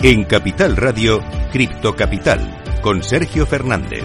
[0.00, 1.18] En Capital Radio,
[1.50, 4.04] Cripto Capital, con Sergio Fernández.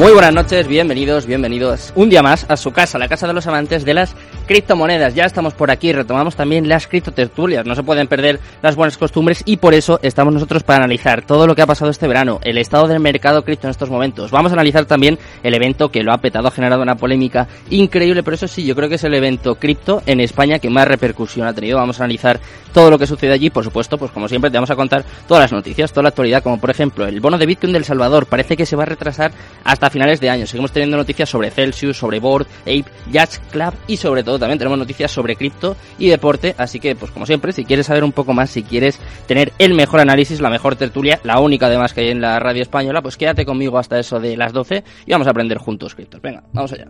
[0.00, 3.46] Muy buenas noches, bienvenidos, bienvenidos un día más a su casa, la casa de los
[3.46, 4.14] amantes de las
[4.50, 5.14] criptomonedas.
[5.14, 7.64] Ya estamos por aquí, retomamos también las criptotertulias.
[7.64, 11.46] No se pueden perder las buenas costumbres y por eso estamos nosotros para analizar todo
[11.46, 14.32] lo que ha pasado este verano, el estado del mercado cripto en estos momentos.
[14.32, 18.24] Vamos a analizar también el evento que lo ha petado, ha generado una polémica increíble,
[18.24, 21.46] pero eso sí, yo creo que es el evento cripto en España que más repercusión
[21.46, 21.78] ha tenido.
[21.78, 22.40] Vamos a analizar
[22.72, 25.44] todo lo que sucede allí, por supuesto, pues como siempre te vamos a contar todas
[25.44, 28.56] las noticias, toda la actualidad, como por ejemplo el bono de Bitcoin del Salvador parece
[28.56, 29.30] que se va a retrasar
[29.62, 30.44] hasta finales de año.
[30.44, 34.78] Seguimos teniendo noticias sobre Celsius, sobre Board, Ape, Yacht Club y sobre todo también tenemos
[34.78, 36.54] noticias sobre cripto y deporte.
[36.58, 39.74] Así que, pues como siempre, si quieres saber un poco más, si quieres tener el
[39.74, 43.16] mejor análisis, la mejor tertulia, la única además que hay en la radio española, pues
[43.16, 46.20] quédate conmigo hasta eso de las 12 y vamos a aprender juntos criptos.
[46.20, 46.86] Venga, vamos allá.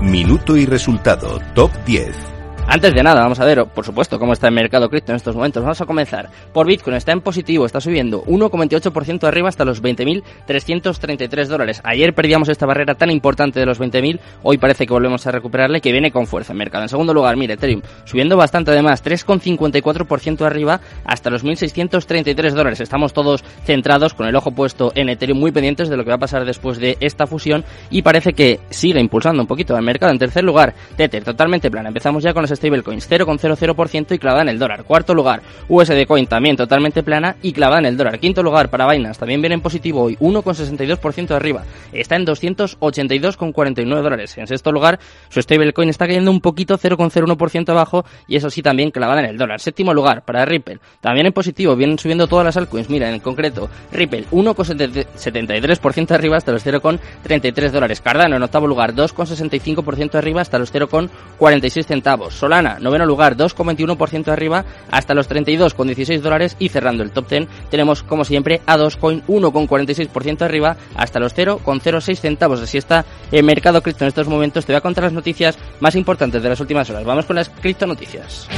[0.00, 2.41] Minuto y resultado, top 10.
[2.64, 5.34] Antes de nada, vamos a ver, por supuesto, cómo está el mercado cripto en estos
[5.34, 5.62] momentos.
[5.62, 6.96] Vamos a comenzar por Bitcoin.
[6.96, 11.82] Está en positivo, está subiendo 1,28% arriba hasta los 20.333 dólares.
[11.84, 14.20] Ayer perdíamos esta barrera tan importante de los 20.000.
[14.44, 16.84] Hoy parece que volvemos a recuperarla y que viene con fuerza el mercado.
[16.84, 22.80] En segundo lugar, mire, Ethereum subiendo bastante además, 3,54% arriba hasta los 1.633 dólares.
[22.80, 26.16] Estamos todos centrados con el ojo puesto en Ethereum, muy pendientes de lo que va
[26.16, 30.12] a pasar después de esta fusión y parece que sigue impulsando un poquito el mercado.
[30.12, 31.88] En tercer lugar, Tether, totalmente plana.
[31.88, 34.84] Empezamos ya con las stablecoins 0,00% y clavada en el dólar.
[34.84, 38.18] Cuarto lugar, USD Coin también totalmente plana y clavada en el dólar.
[38.18, 41.64] Quinto lugar para Binance, también viene en positivo hoy, 1,62% de arriba.
[41.92, 44.36] Está en 282,49 dólares.
[44.38, 48.90] En sexto lugar, su stablecoin está cayendo un poquito, 0,01% abajo y eso sí también
[48.90, 49.60] clavada en el dólar.
[49.60, 52.88] Séptimo lugar para Ripple, también en positivo, vienen subiendo todas las altcoins.
[52.90, 58.00] Mira, en concreto, Ripple 1,73% arriba hasta los 0,33 dólares.
[58.00, 62.34] Cardano en octavo lugar, 2,65% arriba hasta los 0,46 centavos.
[62.42, 68.02] Solana, noveno lugar, 2,21% arriba hasta los 32,16 dólares y cerrando el top 10 tenemos
[68.02, 72.60] como siempre a Dogecoin 1,46% arriba hasta los 0,06 centavos.
[72.60, 74.66] Así está el mercado cripto en estos momentos.
[74.66, 77.04] Te voy a contar las noticias más importantes de las últimas horas.
[77.04, 78.48] Vamos con las cripto noticias.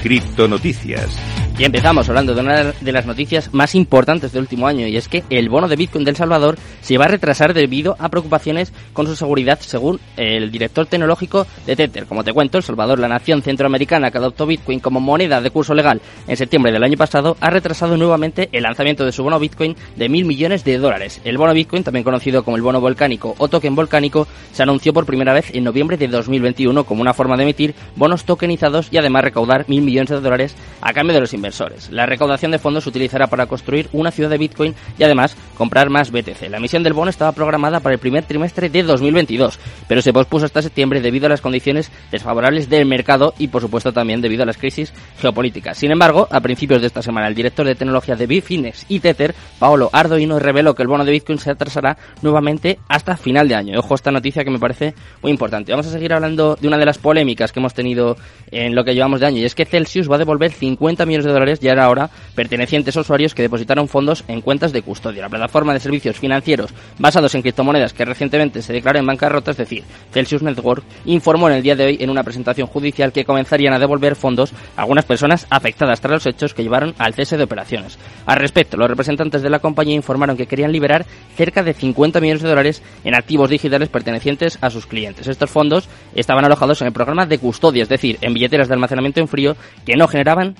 [0.00, 1.35] Cripto noticias.
[1.58, 5.08] Y empezamos hablando de una de las noticias más importantes del último año y es
[5.08, 9.06] que el bono de Bitcoin del Salvador se va a retrasar debido a preocupaciones con
[9.06, 12.04] su seguridad según el director tecnológico de Tether.
[12.04, 15.72] Como te cuento, El Salvador, la nación centroamericana que adoptó Bitcoin como moneda de curso
[15.72, 19.76] legal en septiembre del año pasado, ha retrasado nuevamente el lanzamiento de su bono Bitcoin
[19.96, 21.22] de mil millones de dólares.
[21.24, 25.06] El bono Bitcoin, también conocido como el bono volcánico o token volcánico, se anunció por
[25.06, 29.24] primera vez en noviembre de 2021 como una forma de emitir bonos tokenizados y además
[29.24, 31.45] recaudar mil millones de dólares a cambio de los inversores
[31.90, 35.90] la recaudación de fondos se utilizará para construir una ciudad de Bitcoin y además comprar
[35.90, 36.48] más BTC.
[36.50, 39.58] La emisión del bono estaba programada para el primer trimestre de 2022,
[39.88, 43.92] pero se pospuso hasta septiembre debido a las condiciones desfavorables del mercado y por supuesto
[43.92, 45.78] también debido a las crisis geopolíticas.
[45.78, 49.34] Sin embargo, a principios de esta semana, el director de tecnología de Bitfinex y Tether,
[49.58, 53.78] Paolo Ardoino, reveló que el bono de Bitcoin se atrasará nuevamente hasta final de año.
[53.78, 55.72] Ojo esta noticia que me parece muy importante.
[55.72, 58.16] Vamos a seguir hablando de una de las polémicas que hemos tenido
[58.50, 61.26] en lo que llevamos de año y es que Celsius va a devolver 50 millones
[61.26, 65.22] de dólares ya era hora pertenecientes a usuarios que depositaron fondos en cuentas de custodia.
[65.22, 69.56] La plataforma de servicios financieros basados en criptomonedas que recientemente se declaró en bancarrota, es
[69.56, 73.74] decir, Celsius Network, informó en el día de hoy en una presentación judicial que comenzarían
[73.74, 77.44] a devolver fondos a algunas personas afectadas tras los hechos que llevaron al cese de
[77.44, 77.98] operaciones.
[78.26, 82.42] Al respecto, los representantes de la compañía informaron que querían liberar cerca de 50 millones
[82.42, 85.26] de dólares en activos digitales pertenecientes a sus clientes.
[85.26, 89.20] Estos fondos estaban alojados en el programa de custodia, es decir, en billeteras de almacenamiento
[89.20, 90.56] en frío que no generaban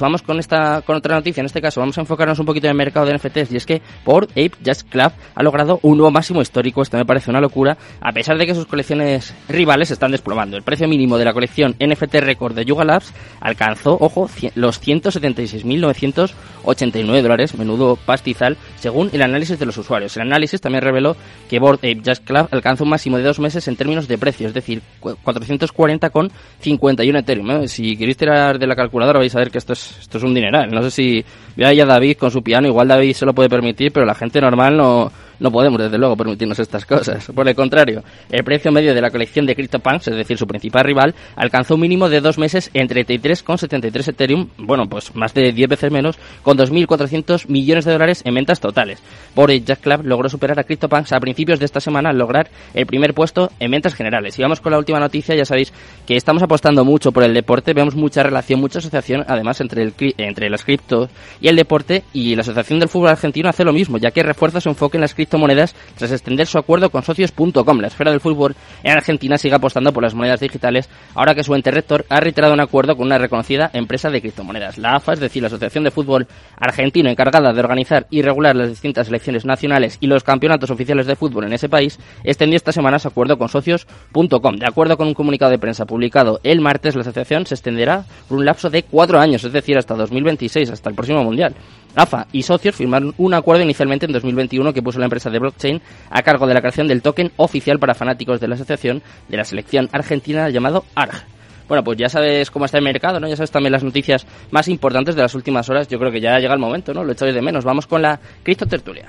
[0.00, 2.72] Vamos con esta con otra noticia, en este caso vamos a enfocarnos un poquito en
[2.72, 6.10] el mercado de NFTs y es que por Ape Jazz Club ha logrado un nuevo
[6.10, 10.10] máximo histórico, esto me parece una locura, a pesar de que sus colecciones rivales están
[10.10, 10.56] desplomando.
[10.56, 17.22] El precio mínimo de la colección NFT Record de Yuga Labs alcanzó, ojo, los 176.989
[17.22, 20.16] dólares, menudo pastizal, según el análisis de los usuarios.
[20.16, 21.16] El análisis también reveló
[21.48, 24.48] que Board Ape Jazz Club alcanzó un máximo de dos meses en términos de precio,
[24.48, 27.50] es decir, 440,51 Ethereum.
[27.50, 27.68] ¿eh?
[27.68, 30.34] Si queréis tirar de la calculadora vais a ver que esto es, esto es un
[30.34, 30.70] dineral.
[30.70, 31.24] No sé si
[31.56, 34.14] ve ahí a David con su piano, igual David se lo puede permitir, pero la
[34.14, 37.30] gente normal no, no podemos desde luego permitirnos estas cosas.
[37.34, 40.84] Por el contrario, el precio medio de la colección de CryptoPunks, es decir, su principal
[40.84, 45.68] rival, alcanzó un mínimo de dos meses en 33,73 Ethereum, bueno, pues más de 10
[45.68, 49.02] veces menos, con 2.400 millones de dólares en ventas totales.
[49.34, 52.86] Por Jack Club logró superar a CryptoPunks a principios de esta semana al lograr el
[52.86, 54.38] primer puesto en ventas generales.
[54.38, 55.72] Y vamos con la última noticia, ya sabéis
[56.06, 59.94] que estamos apostando mucho por el deporte, vemos mucha relación, mucha asociación, además, entre, el,
[60.18, 61.10] entre las criptos
[61.40, 64.60] y el deporte, y la Asociación del Fútbol Argentino hace lo mismo, ya que refuerza
[64.60, 67.80] su enfoque en las criptomonedas tras extender su acuerdo con socios.com.
[67.80, 71.54] La esfera del fútbol en Argentina sigue apostando por las monedas digitales, ahora que su
[71.54, 74.78] ente rector ha reiterado un acuerdo con una reconocida empresa de criptomonedas.
[74.78, 76.26] La AFA, es decir, la Asociación de Fútbol
[76.56, 81.16] Argentino, encargada de organizar y regular las distintas selecciones nacionales y los campeonatos oficiales de
[81.16, 84.56] fútbol en ese país, extendió esta semana su acuerdo con socios.com.
[84.56, 88.38] De acuerdo con un comunicado de prensa publicado el martes, la asociación se extenderá por
[88.38, 91.54] un lapso de cuatro años, es decir, hasta 2026, hasta el próximo Mundial.
[91.98, 95.82] AFA y socios firmaron un acuerdo inicialmente en 2021 que puso la empresa de blockchain
[96.10, 99.44] a cargo de la creación del token oficial para fanáticos de la asociación de la
[99.44, 101.24] selección argentina llamado ARG.
[101.68, 103.28] Bueno, pues ya sabes cómo está el mercado, ¿no?
[103.28, 105.86] Ya sabes también las noticias más importantes de las últimas horas.
[105.88, 107.04] Yo creo que ya llega el momento, ¿no?
[107.04, 107.64] Lo echáis de menos.
[107.64, 109.08] Vamos con la Cristo Tertulia.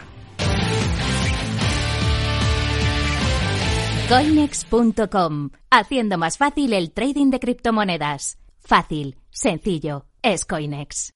[4.09, 8.39] Coinex.com, haciendo más fácil el trading de criptomonedas.
[8.59, 11.13] Fácil, sencillo, es Coinex.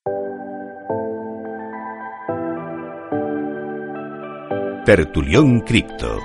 [4.86, 6.20] Tertulión Cripto.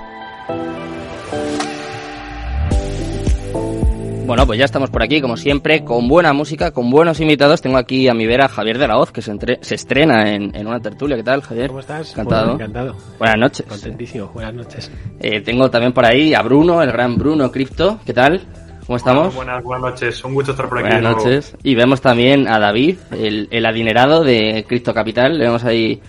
[4.25, 7.61] Bueno, pues ya estamos por aquí, como siempre, con buena música, con buenos invitados.
[7.61, 10.67] Tengo aquí a mi vera Javier de la Hoz, que se, se estrena en, en,
[10.67, 11.15] una tertulia.
[11.15, 11.67] ¿Qué tal, Javier?
[11.67, 12.11] ¿Cómo estás?
[12.11, 12.47] Encantado.
[12.47, 12.97] Bueno, encantado.
[13.17, 13.65] Buenas noches.
[13.65, 14.27] Contentísimo.
[14.33, 14.91] Buenas noches.
[15.21, 18.01] Eh, tengo también por ahí a Bruno, el gran Bruno Cripto.
[18.05, 18.41] ¿Qué tal?
[18.85, 19.33] ¿Cómo estamos?
[19.35, 20.23] Buenas, buenas noches.
[20.25, 20.89] Un gusto estar por aquí.
[20.89, 21.55] Buenas noches.
[21.63, 25.37] Y vemos también a David, el, el adinerado de Cripto Capital.
[25.37, 26.01] Le vemos ahí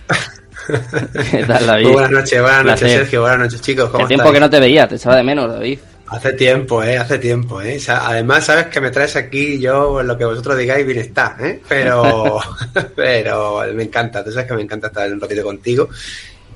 [1.31, 1.83] ¿Qué tal, David?
[1.85, 3.21] Muy buenas noches, buenas noches, Sergio.
[3.21, 3.89] Buenas noches, chicos.
[3.89, 5.79] ¿Cómo Hace tiempo que no te veía, te echaba de menos, David.
[6.07, 7.79] Hace tiempo, eh, hace tiempo, eh.
[7.87, 11.61] Además, sabes que me traes aquí yo lo que vosotros digáis bien está, eh.
[11.67, 12.39] Pero,
[12.95, 15.89] pero me encanta, tú sabes que me encanta estar un ratito contigo.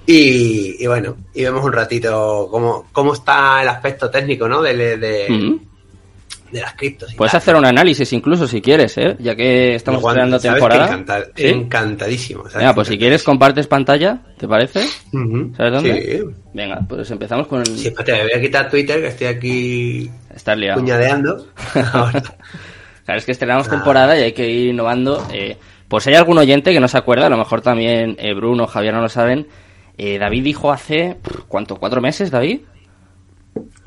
[0.05, 4.61] Y, y bueno, y vemos un ratito cómo, cómo está el aspecto técnico, ¿no?
[4.61, 5.74] De, de, mm
[6.51, 7.13] de las criptos.
[7.15, 9.15] Puedes hacer un análisis incluso si quieres, ¿eh?
[9.19, 10.85] Ya que estamos creando temporada.
[10.85, 12.43] Encanta, Encantadísimo.
[12.53, 14.81] Venga, pues si quieres compartes pantalla, ¿te parece?
[15.57, 16.01] ¿Sabes dónde?
[16.01, 16.35] Sí.
[16.53, 17.65] Venga, pues empezamos con...
[17.65, 20.79] Sí, espérate, me voy a quitar Twitter, que estoy aquí Estás liado.
[20.79, 21.47] puñadeando.
[21.73, 25.25] claro, es que estrenamos temporada y hay que ir innovando.
[25.33, 25.57] Eh,
[25.87, 28.93] pues hay algún oyente que no se acuerda, a lo mejor también eh, Bruno, Javier
[28.93, 29.47] no lo saben.
[29.97, 31.77] Eh, David dijo hace, ¿cuánto?
[31.77, 32.61] ¿Cuatro meses, David?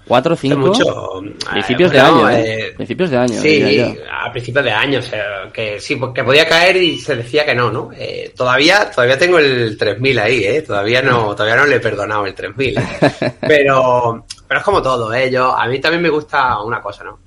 [0.08, 0.56] ¿Cuatro, cinco?
[0.56, 2.72] Mucho, principios de año, ¿eh?
[2.74, 3.40] Principios de año.
[3.40, 7.44] Sí, a principios de año, o sea, que sí, porque podía caer y se decía
[7.44, 7.90] que no, ¿no?
[7.94, 10.62] Eh, todavía, todavía tengo el 3000 ahí, ¿eh?
[10.62, 12.80] Todavía no, todavía no le he perdonado el 3000.
[13.40, 15.30] Pero, pero es como todo, ¿eh?
[15.30, 17.18] Yo, a mí también me gusta una cosa, ¿no?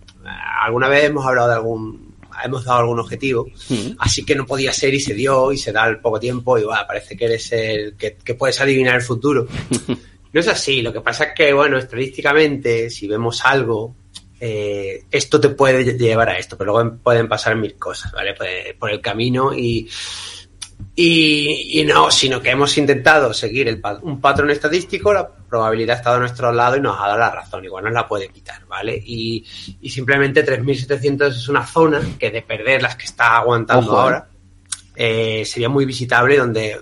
[0.64, 3.48] Alguna vez hemos hablado de algún, hemos dado algún objetivo,
[4.00, 6.64] así que no podía ser y se dio y se da al poco tiempo y
[6.64, 9.48] va, parece que eres el que, que puedes adivinar el futuro.
[10.34, 13.96] No es así, lo que pasa es que, bueno, estadísticamente, si vemos algo,
[14.40, 18.34] eh, esto te puede llevar a esto, pero luego pueden pasar mil cosas, ¿vale?
[18.34, 19.88] Pues, por el camino y,
[20.96, 26.16] y, no, sino que hemos intentado seguir el, un patrón estadístico, la probabilidad ha estado
[26.16, 29.02] a nuestro lado y nos ha dado la razón, igual nos la puede quitar, ¿vale?
[29.06, 29.46] Y,
[29.82, 34.28] y simplemente 3.700 es una zona que de perder las que está aguantando ahora,
[34.96, 36.82] eh, sería muy visitable donde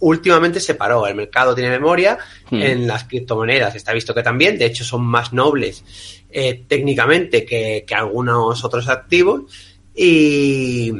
[0.00, 1.06] últimamente se paró.
[1.06, 2.18] El mercado tiene memoria
[2.50, 2.62] hmm.
[2.62, 3.74] en las criptomonedas.
[3.74, 5.84] Está visto que también, de hecho, son más nobles
[6.30, 9.52] eh, técnicamente que, algunos otros activos.
[9.94, 10.92] Y,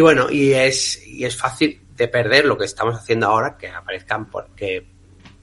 [0.00, 4.30] bueno, y es, y es fácil de perder lo que estamos haciendo ahora, que aparezcan
[4.30, 4.84] porque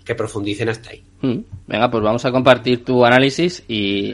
[0.04, 1.04] que profundicen hasta ahí.
[1.22, 1.40] Hmm.
[1.68, 4.14] Venga, pues vamos a compartir tu análisis y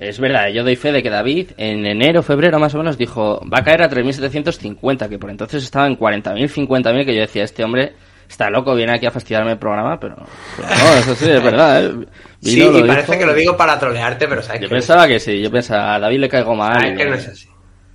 [0.00, 3.42] es verdad, yo doy fe de que David en enero, febrero más o menos dijo
[3.52, 7.44] va a caer a 3.750, que por entonces estaba en 40.000, 50.000, que yo decía,
[7.44, 7.92] este hombre
[8.26, 11.84] está loco, viene aquí a fastidiarme el programa, pero, no, eso sí, es verdad.
[11.84, 12.06] ¿eh?
[12.40, 15.50] sí, y parece que lo digo para trolearte, pero sabes Yo pensaba que sí, yo
[15.50, 16.80] pensaba, a David le caigo mal.
[16.80, 17.48] Sabes que no es así.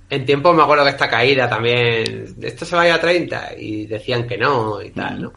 [0.08, 4.28] En tiempo me acuerdo que esta caída también, esto se vaya a 30 y decían
[4.28, 5.32] que no y tal, ¿no?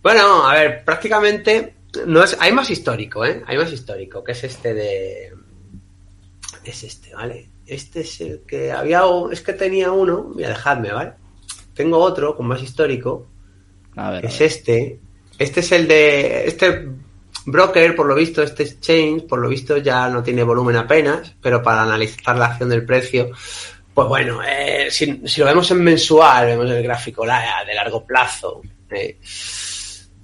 [0.00, 1.74] Bueno, a ver, prácticamente
[2.06, 3.42] no es, hay más histórico, ¿eh?
[3.44, 5.32] Hay más histórico, que es este de
[6.70, 7.48] es este, ¿vale?
[7.66, 11.12] Este es el que había, es que tenía uno, voy a dejarme, ¿vale?
[11.74, 13.26] Tengo otro con más histórico,
[13.96, 15.00] a ver, es este.
[15.38, 16.88] Este es el de, este
[17.46, 21.62] broker, por lo visto, este exchange, por lo visto ya no tiene volumen apenas, pero
[21.62, 23.30] para analizar la acción del precio,
[23.94, 29.18] pues bueno, eh, si, lo vemos en mensual, vemos el gráfico de largo plazo, eh,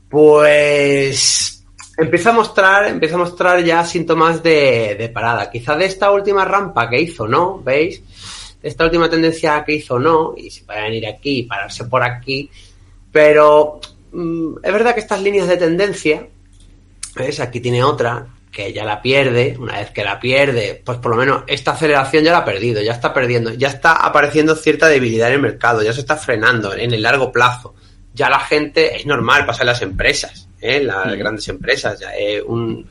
[0.08, 1.61] pues
[2.02, 5.50] empieza a mostrar, empieza a mostrar ya síntomas de, parada.
[5.50, 7.58] Quizás de esta última rampa que hizo, ¿no?
[7.58, 8.02] ¿Veis?
[8.62, 10.34] Esta última tendencia que hizo, ¿no?
[10.36, 12.50] Y se puede venir aquí y pararse por aquí.
[13.10, 13.80] Pero
[14.12, 16.26] mm, es verdad que estas líneas de tendencia,
[17.16, 17.40] ¿ves?
[17.40, 21.16] Aquí tiene otra, que ya la pierde, una vez que la pierde, pues por lo
[21.16, 25.28] menos esta aceleración ya la ha perdido, ya está perdiendo, ya está apareciendo cierta debilidad
[25.28, 27.74] en el mercado, ya se está frenando en el largo plazo.
[28.14, 30.76] Ya la gente, es normal, pasa en las empresas, ¿eh?
[30.76, 32.86] en las grandes empresas, ya es un,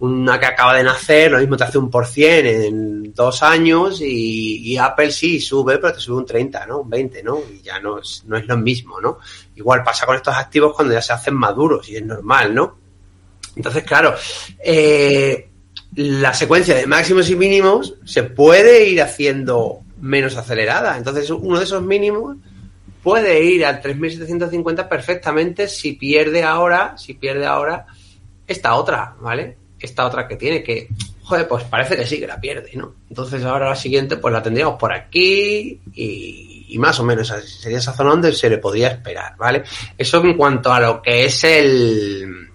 [0.00, 4.00] una que acaba de nacer, lo mismo te hace un por cien en dos años
[4.00, 6.80] y, y, Apple sí sube, pero te sube un 30, ¿no?
[6.80, 7.40] Un 20, ¿no?
[7.52, 9.18] Y ya no es, no es lo mismo, ¿no?
[9.56, 12.78] Igual pasa con estos activos cuando ya se hacen maduros y es normal, ¿no?
[13.56, 14.14] Entonces, claro,
[14.64, 15.50] eh,
[15.96, 20.96] la secuencia de máximos y mínimos se puede ir haciendo menos acelerada.
[20.96, 22.36] Entonces, uno de esos mínimos
[23.02, 27.86] puede ir al 3750 perfectamente si pierde ahora, si pierde ahora
[28.46, 29.56] esta otra, ¿vale?
[29.78, 30.88] Esta otra que tiene que,
[31.22, 32.94] joder, pues parece que sí que la pierde, ¿no?
[33.08, 37.28] Entonces ahora la siguiente pues la tendríamos por aquí y, y más o menos
[37.62, 39.62] sería esa zona donde se le podría esperar, ¿vale?
[39.96, 42.48] Eso en cuanto a lo que es el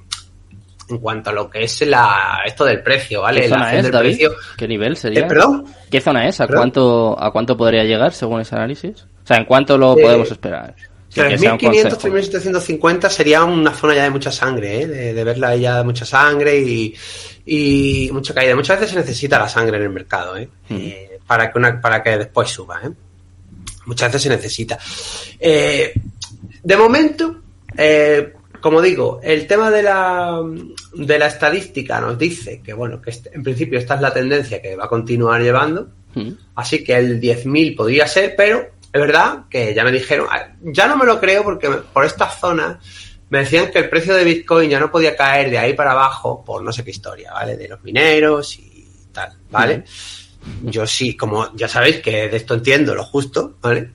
[0.87, 3.41] en cuanto a lo que es la esto del precio, ¿vale?
[3.41, 4.09] ¿Qué zona La es, del David?
[4.09, 4.31] precio.
[4.57, 5.21] ¿Qué nivel sería?
[5.21, 5.65] Eh, ¿Perdón?
[5.89, 6.39] ¿Qué zona es?
[6.39, 6.61] ¿A ¿Perdón?
[6.61, 9.07] cuánto, ¿A cuánto podría llegar según ese análisis?
[9.25, 10.73] O sea, ¿en cuánto lo Eh, podemos esperar?
[11.09, 12.39] Sin que sea un 3.500, consejo.
[12.79, 14.87] 3.750 sería una zona ya de mucha sangre, ¿eh?
[14.87, 16.93] de, de verla ya de mucha sangre y,
[17.45, 18.55] y mucha caída.
[18.55, 20.47] Muchas veces se necesita la sangre en el mercado ¿eh?
[20.69, 20.75] Mm.
[20.77, 22.81] Eh, para, que una, para que después suba.
[22.85, 22.89] ¿eh?
[23.85, 24.77] Muchas veces se necesita.
[25.39, 27.41] De momento,
[28.61, 30.41] como digo, el tema de la,
[30.95, 34.61] de la estadística nos dice que, bueno, que este- en principio esta es la tendencia
[34.61, 35.89] que va a continuar llevando.
[36.15, 36.29] Mm.
[36.55, 40.87] Así que el 10.000 podría ser, pero es verdad que ya me dijeron, ah, ya
[40.87, 42.79] no me lo creo porque por esta zona
[43.29, 46.45] me decían que el precio de Bitcoin ya no podía caer de ahí para abajo
[46.45, 47.57] por no sé qué historia, ¿vale?
[47.57, 49.83] De los mineros y tal, ¿vale?
[50.63, 53.91] Yo sí, como ya sabéis que de esto entiendo lo justo, ¿vale?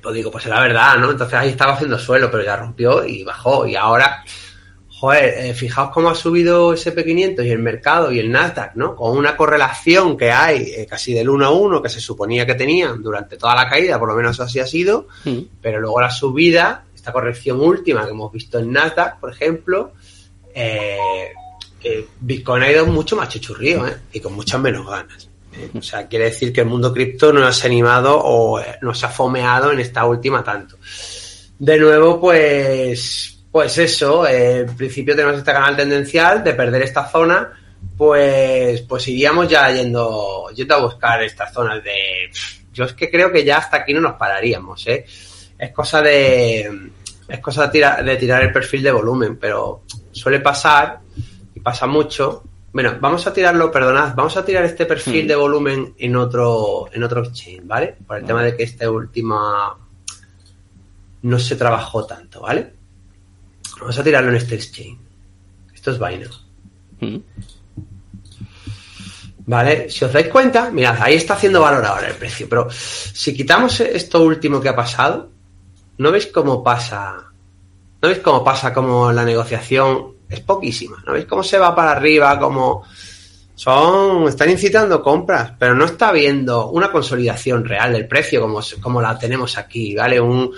[0.00, 1.10] Pues digo, pues era verdad, ¿no?
[1.10, 3.66] Entonces ahí estaba haciendo suelo, pero ya rompió y bajó.
[3.66, 4.24] Y ahora,
[4.98, 8.96] joder, eh, fijaos cómo ha subido ese P500 y el mercado y el Nasdaq, ¿no?
[8.96, 12.54] Con una correlación que hay eh, casi del 1 a 1 que se suponía que
[12.54, 15.38] tenían durante toda la caída, por lo menos así ha sido, Mm.
[15.60, 19.92] pero luego la subida, esta corrección última que hemos visto en Nasdaq, por ejemplo,
[20.54, 20.96] eh,
[22.20, 23.96] Bitcoin ha ido mucho más chuchurrío, ¿eh?
[24.14, 25.28] Y con muchas menos ganas.
[25.78, 29.06] O sea, quiere decir que el mundo cripto no se ha animado o no se
[29.06, 30.76] ha fomeado en esta última tanto.
[31.58, 37.08] De nuevo, pues, pues eso, eh, en principio tenemos este canal tendencial de perder esta
[37.08, 37.58] zona,
[37.96, 42.28] pues, pues iríamos ya yendo, yendo a buscar estas zonas de,
[42.74, 45.06] yo es que creo que ya hasta aquí no nos pararíamos, ¿eh?
[45.58, 46.90] Es cosa de,
[47.26, 51.00] es cosa de tirar, de tirar el perfil de volumen, pero suele pasar,
[51.54, 52.42] y pasa mucho.
[52.74, 55.28] Bueno, vamos a tirarlo, perdonad, vamos a tirar este perfil Mm.
[55.28, 57.96] de volumen en otro, en otro exchange, ¿vale?
[58.06, 59.78] Por el tema de que esta última
[61.22, 62.75] no se trabajó tanto, ¿vale?
[63.80, 64.98] Vamos a tirarlo en este exchange.
[65.74, 66.38] Esto es Binance.
[67.00, 67.16] Mm.
[69.48, 69.88] ¿Vale?
[69.90, 73.78] Si os dais cuenta, mirad, ahí está haciendo valor ahora el precio, pero si quitamos
[73.80, 75.30] esto último que ha pasado,
[75.98, 77.30] ¿no veis cómo pasa?
[78.02, 81.00] ¿No veis cómo pasa como la negociación es poquísima?
[81.06, 82.36] ¿No veis cómo se va para arriba?
[82.40, 82.82] Como
[83.54, 89.00] son, están incitando compras, pero no está habiendo una consolidación real del precio como, como
[89.00, 90.20] la tenemos aquí, ¿vale?
[90.20, 90.50] Un,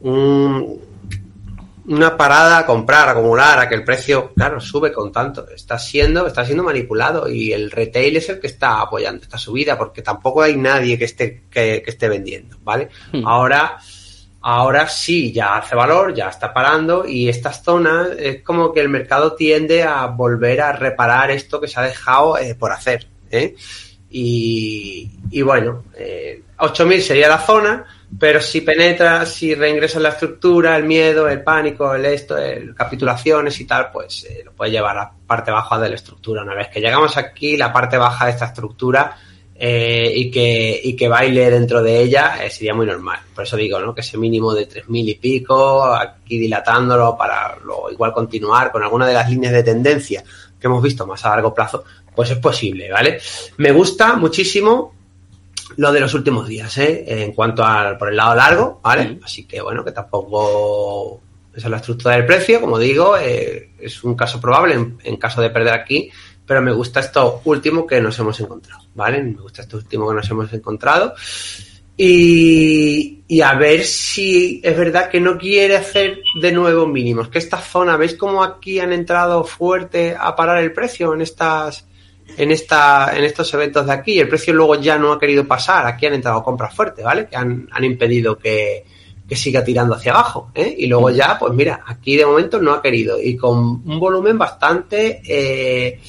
[0.00, 0.80] un-
[1.86, 5.48] una parada a comprar, a acumular, a que el precio, claro, sube con tanto.
[5.48, 9.76] Está siendo, está siendo manipulado y el retail es el que está apoyando esta subida
[9.76, 12.88] porque tampoco hay nadie que esté, que, que esté vendiendo, ¿vale?
[13.12, 13.26] Hmm.
[13.26, 13.78] Ahora,
[14.40, 18.88] ahora sí, ya hace valor, ya está parando y estas zonas es como que el
[18.88, 23.54] mercado tiende a volver a reparar esto que se ha dejado eh, por hacer, ¿eh?
[24.14, 27.86] Y, y bueno, eh, 8000 sería la zona,
[28.18, 32.74] pero si penetra, si reingresa en la estructura, el miedo, el pánico, el esto, el
[32.74, 36.42] capitulaciones y tal, pues eh, lo puede llevar a la parte baja de la estructura.
[36.42, 39.16] Una vez que llegamos aquí, la parte baja de esta estructura
[39.54, 43.20] eh, y, que, y que baile dentro de ella eh, sería muy normal.
[43.34, 43.94] Por eso digo, ¿no?
[43.94, 49.06] Que ese mínimo de 3.000 y pico, aquí dilatándolo para luego igual continuar con alguna
[49.06, 50.22] de las líneas de tendencia
[50.60, 53.18] que hemos visto más a largo plazo, pues es posible, ¿vale?
[53.56, 54.94] Me gusta muchísimo
[55.76, 57.04] lo de los últimos días, ¿eh?
[57.06, 59.08] En cuanto al por el lado largo, ¿vale?
[59.08, 59.24] Mm.
[59.24, 61.20] Así que bueno, que tampoco
[61.54, 65.16] esa es la estructura del precio, como digo, eh, es un caso probable en, en
[65.16, 66.10] caso de perder aquí,
[66.46, 69.22] pero me gusta esto último que nos hemos encontrado, ¿vale?
[69.22, 71.14] Me gusta esto último que nos hemos encontrado.
[71.96, 77.28] Y, y a ver si es verdad que no quiere hacer de nuevo mínimos.
[77.28, 81.86] Que esta zona, ¿veis cómo aquí han entrado fuerte a parar el precio en estas
[82.36, 84.18] en esta en estos eventos de aquí?
[84.18, 85.86] El precio luego ya no ha querido pasar.
[85.86, 87.26] Aquí han entrado compras fuertes, ¿vale?
[87.26, 88.84] Que han, han impedido que,
[89.28, 90.50] que siga tirando hacia abajo.
[90.54, 90.74] ¿eh?
[90.78, 93.20] Y luego ya, pues mira, aquí de momento no ha querido.
[93.20, 96.00] Y con un volumen bastante eh,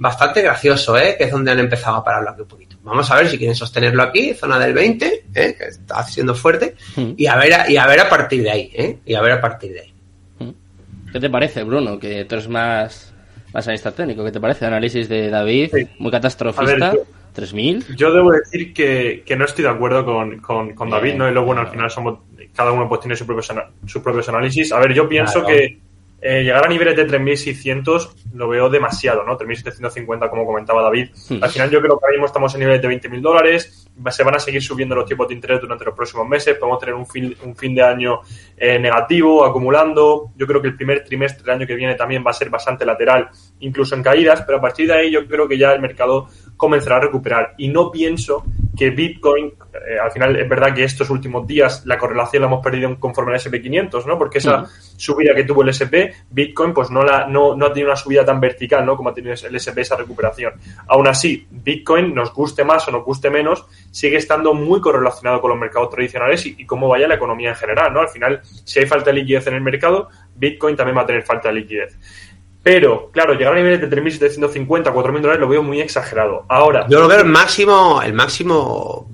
[0.00, 1.14] bastante gracioso, ¿eh?
[1.16, 2.76] Que es donde han empezado a pararlo aquí un poquito.
[2.82, 5.54] Vamos a ver si quieren sostenerlo aquí, zona del 20, ¿eh?
[5.56, 8.70] que está siendo fuerte, y a ver a, y a ver a partir de ahí,
[8.74, 8.98] ¿eh?
[9.04, 9.94] Y a ver a partir de ahí.
[11.12, 11.98] ¿Qué te parece, Bruno?
[11.98, 13.09] Que tú eres más,
[13.52, 14.24] más analista técnico.
[14.24, 14.66] ¿Qué te parece?
[14.66, 15.88] Análisis de David, Sí.
[15.98, 16.62] muy catastrofista.
[16.62, 17.84] A ver, yo- 3000.
[17.96, 21.18] Yo debo decir que, que no estoy de acuerdo con, con, con David, Bien.
[21.18, 21.28] ¿no?
[21.28, 22.18] Y luego, bueno, al final somos,
[22.54, 23.42] cada uno pues tiene su propio,
[23.86, 24.72] sus propios análisis.
[24.72, 25.46] A ver, yo pienso Claro.
[25.46, 25.78] que
[26.22, 29.38] eh, llegar a niveles de 3.600 lo veo demasiado, ¿no?
[29.38, 31.10] 3.750, como comentaba David.
[31.28, 31.42] Hmm.
[31.42, 34.34] Al final yo creo que ahora mismo estamos en niveles de 20.000 dólares, se van
[34.34, 37.34] a seguir subiendo los tipos de interés durante los próximos meses, podemos tener un fin,
[37.42, 38.20] un fin de año
[38.56, 40.30] eh, negativo, acumulando.
[40.36, 42.84] Yo creo que el primer trimestre del año que viene también va a ser bastante
[42.84, 43.28] lateral,
[43.60, 46.28] incluso en caídas, pero a partir de ahí yo creo que ya el mercado
[46.60, 47.54] comenzará a recuperar.
[47.56, 48.44] Y no pienso
[48.76, 52.62] que Bitcoin, eh, al final es verdad que estos últimos días la correlación la hemos
[52.62, 54.18] perdido conforme al SP500, ¿no?
[54.18, 57.88] Porque esa subida que tuvo el SP, Bitcoin pues no, la, no, no ha tenido
[57.88, 58.94] una subida tan vertical, ¿no?
[58.94, 60.52] Como ha tenido el SP esa recuperación.
[60.86, 65.50] Aún así, Bitcoin, nos guste más o nos guste menos, sigue estando muy correlacionado con
[65.50, 68.00] los mercados tradicionales y, y cómo vaya la economía en general, ¿no?
[68.00, 71.22] Al final, si hay falta de liquidez en el mercado, Bitcoin también va a tener
[71.22, 71.96] falta de liquidez.
[72.62, 76.44] Pero, claro, llegar a niveles de 3.750, 4.000 dólares lo veo muy exagerado.
[76.48, 79.10] Ahora, Yo lo veo el máximo, el máximo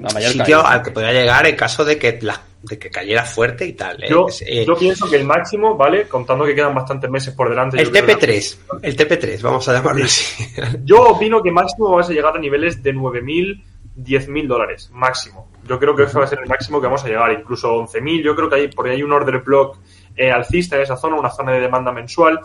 [0.00, 0.70] La mayor sitio caída.
[0.72, 4.02] al que podría llegar en caso de que la, de que cayera fuerte y tal.
[4.04, 4.08] ¿eh?
[4.10, 6.06] yo, eh, yo pienso que el máximo, ¿vale?
[6.08, 7.78] Contando que quedan bastantes meses por delante.
[7.78, 10.44] el yo creo que- TP3, el TP3, vamos a llamarlo así.
[10.84, 13.62] Yo opino que máximo vas a llegar a niveles de 9.000,
[13.96, 15.48] 10.000 dólares, máximo.
[15.66, 18.22] Yo creo que eso va a ser el máximo que vamos a llegar, incluso 11.000.
[18.22, 19.78] Yo creo que hay, por ahí hay un order block
[20.16, 22.40] eh, alcista en esa zona, una zona de demanda mensual.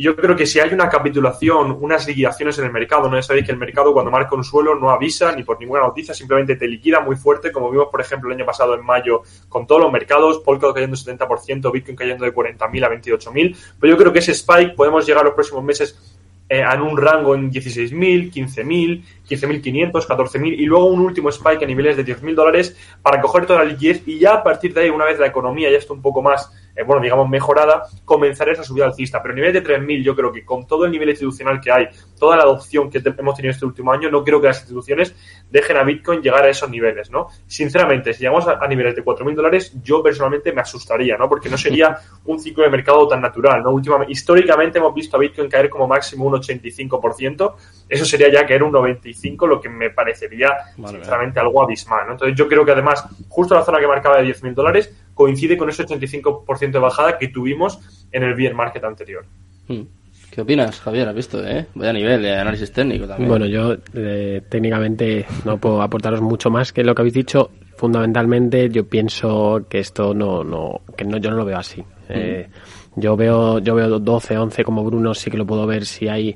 [0.00, 3.22] Y yo creo que si hay una capitulación, unas liquidaciones en el mercado, no ya
[3.22, 6.56] sabéis que el mercado cuando marca un suelo no avisa ni por ninguna noticia, simplemente
[6.56, 9.82] te liquida muy fuerte, como vimos, por ejemplo, el año pasado en mayo con todos
[9.82, 13.56] los mercados, Polkadot cayendo un 70%, Bitcoin cayendo de 40.000 a 28.000.
[13.78, 16.16] Pero yo creo que ese spike podemos llegar los próximos meses
[16.48, 21.66] eh, en un rango en 16.000, 15.000, 15.500, 14.000 y luego un último spike a
[21.66, 24.88] niveles de 10.000 dólares para coger toda la liquidez y ya a partir de ahí,
[24.88, 28.62] una vez la economía ya está un poco más, eh, bueno, digamos, mejorada, comenzar esa
[28.64, 29.22] subida alcista.
[29.22, 31.88] Pero a nivel de 3.000 yo creo que con todo el nivel institucional que hay,
[32.18, 35.14] toda la adopción que te- hemos tenido este último año, no creo que las instituciones
[35.50, 37.28] dejen a Bitcoin llegar a esos niveles, ¿no?
[37.46, 41.28] Sinceramente, si llegamos a, a niveles de 4.000 dólares, yo personalmente me asustaría, ¿no?
[41.28, 43.70] Porque no sería un ciclo de mercado tan natural, ¿no?
[43.70, 47.54] Últimamente, históricamente hemos visto a Bitcoin caer como máximo un 85%,
[47.88, 52.12] eso sería ya caer un 95%, lo que me parecería, Vale, sinceramente, algo abismal, ¿no?
[52.12, 55.68] Entonces yo creo que además, justo la zona que marcaba de 10.000 dólares coincide con
[55.68, 57.78] ese 85% de bajada que tuvimos
[58.10, 59.26] en el bear market anterior.
[59.68, 59.82] Hmm.
[60.30, 61.06] ¿Qué opinas, Javier?
[61.08, 61.66] ¿Has visto, eh?
[61.74, 63.28] Vaya nivel de análisis técnico también.
[63.28, 67.50] Bueno, yo eh, técnicamente no puedo aportaros mucho más que lo que habéis dicho.
[67.76, 71.84] Fundamentalmente, yo pienso que esto no, no, que no, yo no lo veo así.
[72.08, 72.48] Eh,
[72.96, 76.34] yo veo, yo veo 12, 11 como Bruno, sí que lo puedo ver si hay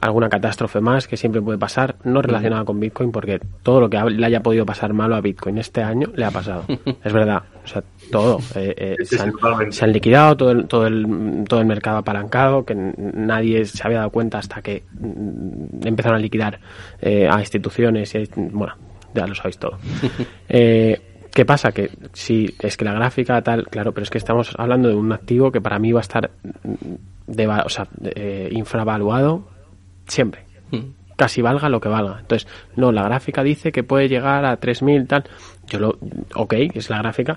[0.00, 3.98] alguna catástrofe más que siempre puede pasar, no relacionada con Bitcoin, porque todo lo que
[3.98, 6.64] le haya podido pasar malo a Bitcoin este año le ha pasado.
[7.04, 8.38] es verdad, o sea, todo.
[8.54, 9.76] Eh, eh, Sí, se, han, totalmente.
[9.76, 13.98] se han liquidado todo el, todo el, todo el mercado apalancado, que nadie se había
[13.98, 16.60] dado cuenta hasta que mm, empezaron a liquidar
[17.00, 18.74] eh, a instituciones y bueno,
[19.14, 19.78] ya lo sabéis todo.
[20.52, 21.00] Eh,
[21.32, 21.70] ¿Qué pasa?
[21.70, 25.12] Que si es que la gráfica tal, claro, pero es que estamos hablando de un
[25.12, 26.28] activo que para mí va a estar
[26.64, 26.94] mm,
[27.64, 29.44] o sea, eh, infravaluado
[30.10, 30.42] siempre.
[30.70, 30.92] Hmm.
[31.16, 32.18] Casi valga lo que valga.
[32.20, 35.24] Entonces, no, la gráfica dice que puede llegar a 3.000 tal.
[35.68, 35.98] Yo lo,
[36.34, 37.36] ok, es la gráfica,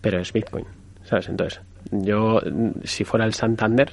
[0.00, 0.64] pero es Bitcoin,
[1.04, 1.28] ¿sabes?
[1.28, 3.90] Entonces, yo, mm, si fuera el Santander,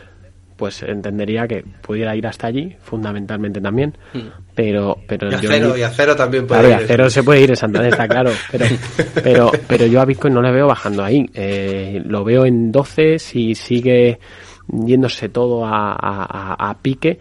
[0.56, 3.98] pues entendería que pudiera ir hasta allí, fundamentalmente también,
[4.54, 6.84] pero, pero Y a yo cero, ni- y a cero también puede Claro, y ir.
[6.84, 8.30] a cero se puede ir en Santander, está claro.
[8.52, 8.66] Pero,
[9.24, 11.26] pero, pero yo a Bitcoin no le veo bajando ahí.
[11.34, 14.20] Eh, lo veo en 12 si sigue
[14.72, 17.18] yéndose todo a, a- a- a pique.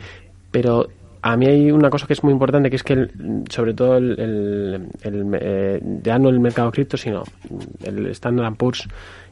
[0.53, 0.87] Pero
[1.23, 3.97] a mí hay una cosa que es muy importante, que es que el- sobre todo
[3.97, 7.25] el, el- el, eh, ya no el mercado cripto, sino
[7.83, 8.87] el Standard Poor's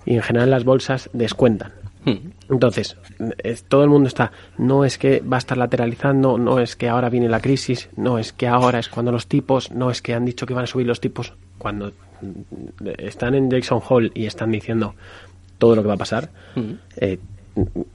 [0.04, 1.72] y en general las bolsas descuentan.
[2.04, 2.30] Hmm.
[2.48, 2.96] Entonces,
[3.42, 6.88] es- todo el mundo está, no es que va a estar lateralizando, no es que
[6.88, 10.14] ahora viene la crisis, no es que ahora es cuando los tipos, no es que
[10.14, 11.92] han dicho que van a subir los tipos, cuando
[12.98, 14.94] están en Jackson Hole y están diciendo
[15.58, 16.72] todo lo que va a pasar, Hmm.
[16.96, 17.18] eh,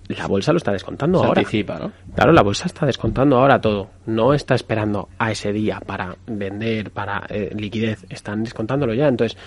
[0.08, 1.40] la bolsa lo está descontando Se ahora.
[1.42, 1.92] anticipa, ¿no?
[2.14, 3.90] Claro, la bolsa está descontando ahora todo.
[4.06, 8.06] No está esperando a ese día para vender, para eh, liquidez.
[8.10, 9.08] Están descontándolo ya.
[9.08, 9.38] Entonces,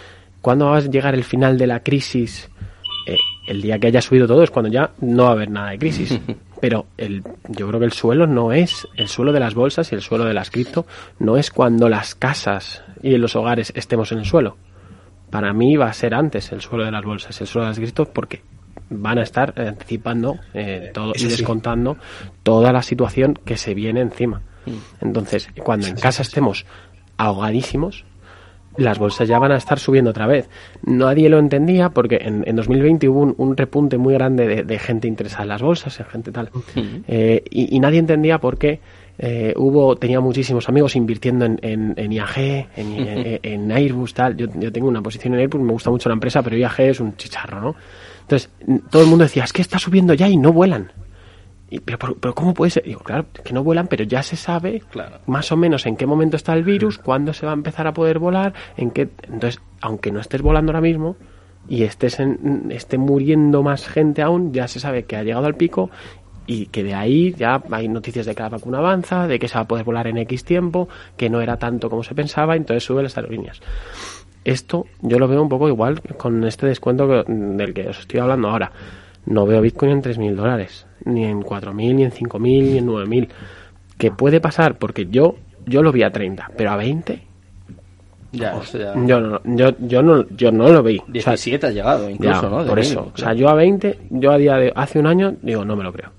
[0.41, 2.51] ¿cuándo va a llegar el final de la crisis?
[3.07, 3.17] Eh,
[3.47, 5.79] el día que haya subido todo es cuando ya no va a haber nada de
[5.79, 6.19] crisis.
[6.61, 9.95] Pero el, yo creo que el suelo no es, el suelo de las bolsas y
[9.95, 10.87] el suelo de las cripto
[11.19, 14.57] no es cuando las casas y los hogares estemos en el suelo.
[15.31, 17.79] Para mí va a ser antes el suelo de las bolsas, el suelo de las
[17.79, 18.43] cripto, porque
[18.91, 21.29] van a estar anticipando eh, todo y sí.
[21.29, 21.97] descontando
[22.43, 24.43] toda la situación que se viene encima.
[25.01, 26.67] Entonces, cuando en casa estemos
[27.17, 28.05] ahogadísimos,
[28.77, 30.49] las bolsas ya van a estar subiendo otra vez.
[30.85, 34.79] Nadie lo entendía porque en, en 2020 hubo un, un repunte muy grande de, de
[34.79, 36.51] gente interesada en las bolsas, en gente tal.
[37.09, 38.81] Eh, y, y nadie entendía por qué
[39.19, 44.37] eh, hubo, tenía muchísimos amigos invirtiendo en, en, en IAG, en, en, en Airbus, tal.
[44.37, 47.01] Yo, yo tengo una posición en Airbus, me gusta mucho la empresa, pero IAG es
[47.01, 47.77] un chicharro, ¿no?
[48.29, 48.51] Entonces,
[48.91, 50.93] todo el mundo decía, es que está subiendo ya y no vuelan.
[51.71, 52.83] Y, pero, pero, pero ¿cómo puede ser?
[52.83, 55.21] Digo, claro, que no vuelan, pero ya se sabe Claro.
[55.27, 57.95] más o menos en qué momento está el virus, cuándo se va a empezar a
[57.95, 59.09] poder volar, en qué...
[59.23, 61.17] Entonces, aunque no estés volando ahora mismo
[61.71, 65.55] y estés en, esté muriendo más gente aún, ya se sabe que ha llegado al
[65.55, 65.89] pico
[66.47, 69.55] y que de ahí ya hay noticias de que la vacuna avanza, de que se
[69.55, 72.85] va a poder volar en X tiempo, que no era tanto como se pensaba, entonces
[72.85, 73.61] suben las aerolíneas.
[74.49, 78.21] Esto yo lo veo un poco igual con este descuento que- del que os estoy
[78.21, 78.73] hablando ahora.
[79.27, 83.29] No veo Bitcoin en 3.000 dólares, ni en 4.000, ni en 5.000, ni en 9.000.
[83.99, 84.79] ¿Qué puede pasar?
[84.79, 87.23] Porque yo, yo lo vi a 30, pero a 20
[88.33, 90.99] Ya, eso ya- yo no, yo, yo no, yo no lo vi.
[90.99, 92.63] O sea, 17 ha llegado incluso, ya, ¿no?
[92.63, 93.01] De por mil, eso.
[93.01, 93.39] O sea, claro.
[93.39, 96.11] yo a 20, yo a día de hace un año, digo, no me lo creo.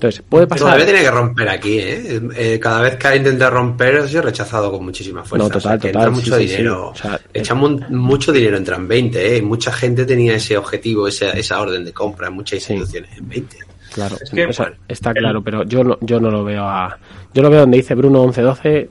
[0.00, 0.64] Entonces, puede pasar.
[0.66, 2.20] Todavía tiene que romper aquí, ¿eh?
[2.34, 5.46] Eh, Cada vez que ha intentado romper, ha sido rechazado con muchísima fuerza.
[5.46, 6.56] No, total, O sea, que total, Entra sí, mucho sí, sí.
[6.56, 6.88] dinero.
[6.88, 9.42] O sea, Echamos mucho dinero, entran 20, ¿eh?
[9.42, 12.72] Mucha gente tenía ese objetivo, esa, esa orden de compra, muchas Sí.
[12.72, 13.56] instituciones en 20.
[13.92, 16.62] Claro, Es que, o sea, bueno, está claro, pero yo no, yo no lo veo
[16.62, 16.96] a,
[17.34, 18.88] yo lo veo donde dice Bruno 11-12,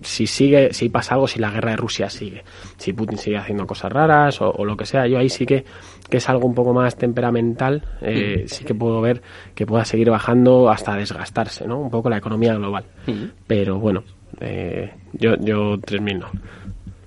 [0.00, 2.44] si sigue, si pasa algo, si la guerra de Rusia sigue,
[2.76, 5.64] si Putin sigue haciendo cosas raras o, o lo que sea, yo ahí sí que,
[6.12, 9.22] que es algo un poco más temperamental, eh, sí que puedo ver
[9.54, 11.78] que pueda seguir bajando hasta desgastarse, ¿no?
[11.80, 12.84] Un poco la economía global.
[13.46, 14.04] Pero bueno,
[14.38, 16.26] eh, yo, yo 3.000 no.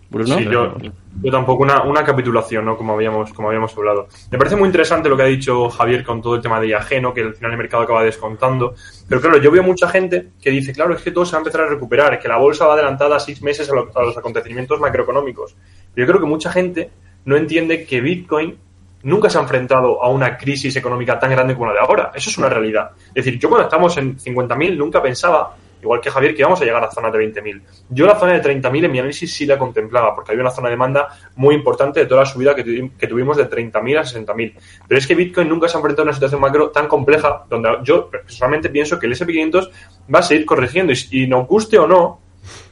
[0.10, 0.38] Bruno.
[0.38, 0.76] Sí, yo,
[1.22, 2.76] yo tampoco una, una capitulación, ¿no?
[2.78, 4.08] Como habíamos, como habíamos hablado.
[4.32, 7.02] Me parece muy interesante lo que ha dicho Javier con todo el tema de IAG,
[7.02, 7.14] ¿no?
[7.14, 8.74] Que al final el mercado acaba descontando.
[9.08, 11.42] Pero claro, yo veo mucha gente que dice, claro, es que todo se va a
[11.42, 14.80] empezar a recuperar, que la bolsa va adelantada seis meses a, lo- a los acontecimientos
[14.80, 15.56] macroeconómicos.
[15.96, 16.90] Yo creo que mucha gente
[17.26, 18.56] no entiende que Bitcoin
[19.06, 22.12] nunca se ha enfrentado a una crisis económica tan grande como la de ahora.
[22.14, 22.92] Eso es una realidad.
[23.10, 26.66] Es decir, yo cuando estamos en 50.000 nunca pensaba, igual que Javier, que íbamos a
[26.66, 27.62] llegar a zona de 20.000.
[27.90, 30.70] Yo la zona de 30.000 en mi análisis sí la contemplaba, porque había una zona
[30.70, 34.04] de demanda muy importante de toda la subida que, tuvi- que tuvimos de 30.000 a
[34.04, 34.54] 60.000.
[34.88, 37.70] Pero es que Bitcoin nunca se ha enfrentado a una situación macro tan compleja, donde
[37.84, 39.70] yo personalmente pienso que el SP500
[40.14, 40.92] va a seguir corrigiendo.
[40.94, 42.22] Y, y nos guste o no,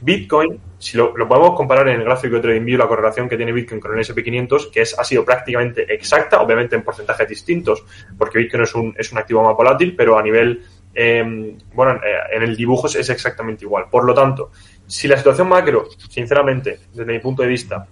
[0.00, 3.80] Bitcoin, si lo, podemos comparar en el gráfico de TradingView, la correlación que tiene Bitcoin
[3.80, 7.82] con el SP500, que es, ha sido prácticamente exacta, obviamente en porcentajes distintos,
[8.18, 10.62] porque Bitcoin es un, es un activo más volátil, pero a nivel,
[10.94, 13.86] eh, bueno, eh, en el dibujo es, exactamente igual.
[13.90, 14.50] Por lo tanto,
[14.86, 17.86] si la situación macro, sinceramente, desde mi punto de vista,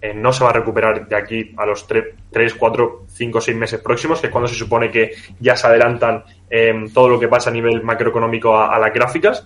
[0.00, 3.80] eh, no se va a recuperar de aquí a los 3, 4, 5, 6 meses
[3.80, 7.50] próximos, que es cuando se supone que ya se adelantan eh, todo lo que pasa
[7.50, 9.44] a nivel macroeconómico a las gráficas.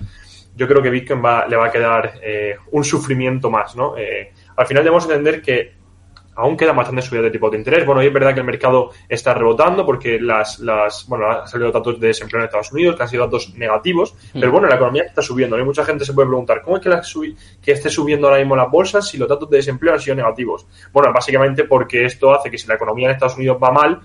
[0.58, 3.96] Yo creo que Bitcoin va, le va a quedar eh, un sufrimiento más, ¿no?
[3.96, 5.78] Eh, al final debemos entender que
[6.40, 7.84] aún quedan bastantes subidas de tipo de interés.
[7.84, 11.72] Bueno, y es verdad que el mercado está rebotando porque las, las bueno, han salido
[11.72, 15.02] datos de desempleo en Estados Unidos, que han sido datos negativos, pero bueno, la economía
[15.02, 15.56] está subiendo.
[15.56, 15.62] ¿no?
[15.62, 18.38] Y mucha gente se puede preguntar, ¿cómo es que, la subi- que esté subiendo ahora
[18.38, 20.66] mismo las bolsas si los datos de desempleo han sido negativos?
[20.92, 24.00] Bueno, básicamente porque esto hace que si la economía en Estados Unidos va mal,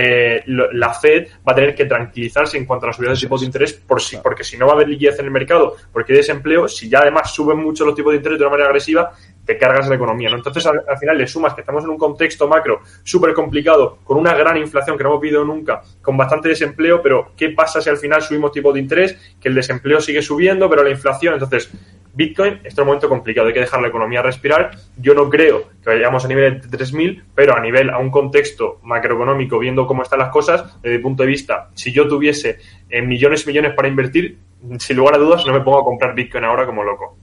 [0.00, 3.26] eh, lo- la Fed va a tener que tranquilizarse en cuanto a las subidas de
[3.26, 5.74] tipos de interés por si, porque si no va a haber liquidez en el mercado,
[5.92, 8.68] porque hay desempleo, si ya además suben mucho los tipos de interés de una manera
[8.68, 9.12] agresiva,
[9.48, 10.28] te cargas la economía.
[10.28, 10.36] ¿no?
[10.36, 14.18] Entonces, al, al final le sumas que estamos en un contexto macro súper complicado, con
[14.18, 17.88] una gran inflación que no hemos vivido nunca, con bastante desempleo, pero ¿qué pasa si
[17.88, 19.36] al final subimos tipos de interés?
[19.40, 21.72] Que el desempleo sigue subiendo, pero la inflación, entonces
[22.12, 24.72] Bitcoin está en un momento complicado, hay que dejar la economía respirar.
[24.98, 28.80] Yo no creo que vayamos a nivel de 3.000, pero a nivel, a un contexto
[28.82, 32.58] macroeconómico, viendo cómo están las cosas, desde mi punto de vista, si yo tuviese
[32.90, 34.40] eh, millones y millones para invertir,
[34.78, 37.16] sin lugar a dudas no me pongo a comprar Bitcoin ahora como loco.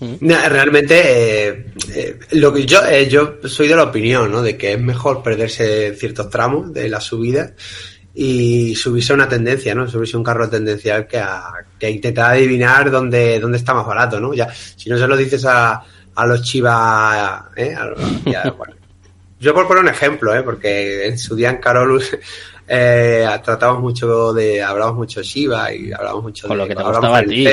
[0.00, 4.42] No, realmente, eh, eh, lo que yo, eh, yo soy de la opinión, ¿no?
[4.42, 7.52] De que es mejor perderse ciertos tramos de la subida
[8.14, 9.88] y subirse a una tendencia, ¿no?
[9.88, 13.86] Subirse a un carro tendencial que a, que a intentar adivinar dónde, dónde está más
[13.86, 14.34] barato, ¿no?
[14.34, 15.82] Ya, si no se lo dices a,
[16.14, 17.74] a los chivas, ¿eh?
[17.74, 18.74] A los- ya, bueno.
[19.40, 20.42] Yo por poner un ejemplo, ¿eh?
[20.42, 22.16] Porque en su día en Carolus
[22.70, 26.62] Eh, tratamos mucho de, hablamos mucho de Shiba y hablamos mucho Con de...
[26.64, 27.46] lo que te gustaba a con ti,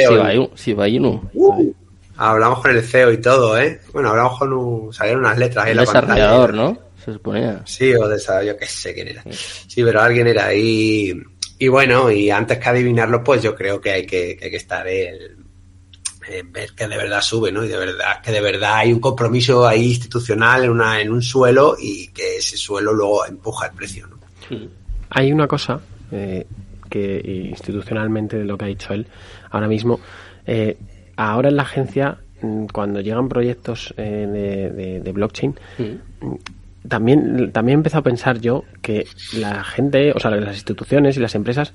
[0.57, 1.21] Shiba Inu.
[1.33, 1.73] Uh,
[2.17, 3.79] hablamos con el CEO y todo, ¿eh?
[3.93, 4.93] Bueno, hablamos con un...
[4.93, 6.13] salieron unas letras ahí El en la pantalla.
[6.15, 6.77] desarrollador, ¿no?
[7.03, 7.61] Se suponía.
[7.65, 9.23] Sí, o de esa, yo qué sé quién era.
[9.31, 11.13] Sí, pero alguien era ahí.
[11.59, 14.57] Y bueno, y antes que adivinarlo, pues yo creo que hay que, que hay que
[14.57, 15.37] estar el,
[16.27, 17.63] en ver que de verdad sube, ¿no?
[17.63, 21.21] Y de verdad, que de verdad hay un compromiso ahí institucional en, una, en un
[21.21, 24.19] suelo y que ese suelo luego empuja el precio, ¿no?
[25.11, 25.79] Hay una cosa
[26.11, 26.45] eh,
[26.89, 27.21] que
[27.53, 29.05] institucionalmente de lo que ha dicho él
[29.51, 29.99] ahora mismo.
[30.47, 30.75] eh,
[31.17, 35.55] ahora en la agencia, mm, cuando llegan proyectos eh, de, de- de blockchain,
[36.21, 39.05] mm, también, también he empezado a pensar yo que
[39.37, 41.73] la gente, o sea, las instituciones y las empresas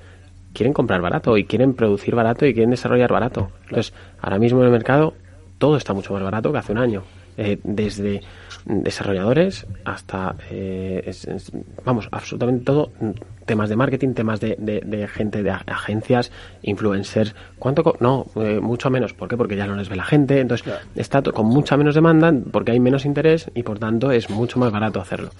[0.52, 3.50] quieren comprar barato y quieren producir barato y quieren desarrollar barato.
[3.64, 5.14] Entonces, ahora mismo en el mercado
[5.58, 7.02] todo está mucho más barato que hace un año.
[7.36, 8.20] Eh, desde
[8.66, 11.52] desarrolladores hasta, eh, es- es-
[11.84, 12.90] vamos, absolutamente todo,
[13.46, 16.30] temas de marketing, temas de, de- de gente de ag- agencias,
[16.62, 17.34] influencers.
[17.58, 17.82] ¿Cuánto?
[17.82, 19.12] co- no, eh, mucho menos.
[19.14, 19.36] ¿Por qué?
[19.36, 20.40] Porque ya no les ve la gente.
[20.40, 24.58] Entonces, está con mucha menos demanda porque hay menos interés y por tanto es mucho
[24.58, 25.30] más barato hacerlo.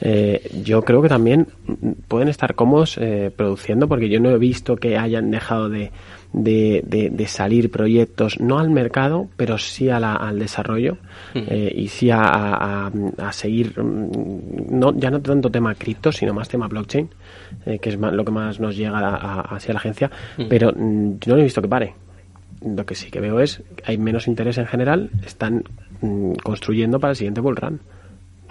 [0.00, 4.38] Eh, yo creo que también mm, pueden estar cómodos eh, produciendo porque yo no he
[4.38, 5.90] visto que hayan dejado de,
[6.32, 10.96] de, de- de salir proyectos, no al mercado, pero sí a la- al desarrollo
[11.34, 16.48] eh, y sí a, a- seguir, mm, no, ya no tanto tema cripto, sino más
[16.48, 17.08] tema blockchain,
[17.66, 20.10] eh, que es más- lo que más nos llega a- a- hacia la agencia,
[20.48, 21.94] pero mm, yo no he visto que pare.
[22.64, 25.64] Lo que sí que veo es que hay menos interés en general, están
[26.02, 27.80] mm, construyendo para el siguiente bull run.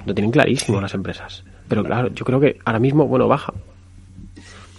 [0.05, 1.43] Lo tienen clarísimo las empresas.
[1.67, 3.53] Pero claro, yo creo que ahora mismo, bueno, baja.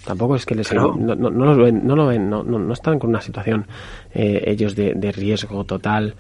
[0.05, 0.97] Tampoco es que les Claro.
[0.99, 3.67] no, no, no los ven, no lo ven, no, no, no están con una situación
[4.15, 6.15] eh, ellos de, de riesgo total.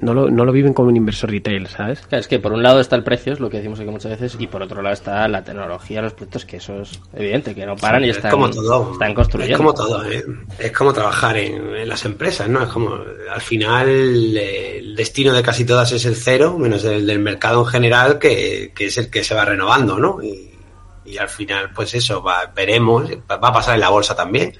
[0.00, 2.00] No lo, no lo viven como un inversor retail, ¿sabes?
[2.00, 4.12] Claro, es que por un lado está el precio, es lo que decimos aquí muchas
[4.12, 7.64] veces, y por otro lado está la tecnología, los proyectos, que eso es evidente, que
[7.64, 8.92] no paran y es están, como todo.
[8.92, 9.54] están construyendo.
[9.54, 10.24] Es como todo, ¿eh?
[10.58, 12.62] Es como trabajar en, en las empresas, ¿no?
[12.62, 12.96] Es como,
[13.32, 13.88] al final,
[14.36, 18.18] eh, el destino de casi todas es el cero, menos el del mercado en general,
[18.18, 20.22] que, que es el que se va renovando, ¿no?
[20.22, 20.50] Y,
[21.08, 24.54] y al final, pues eso, va, veremos, va a pasar en la bolsa también.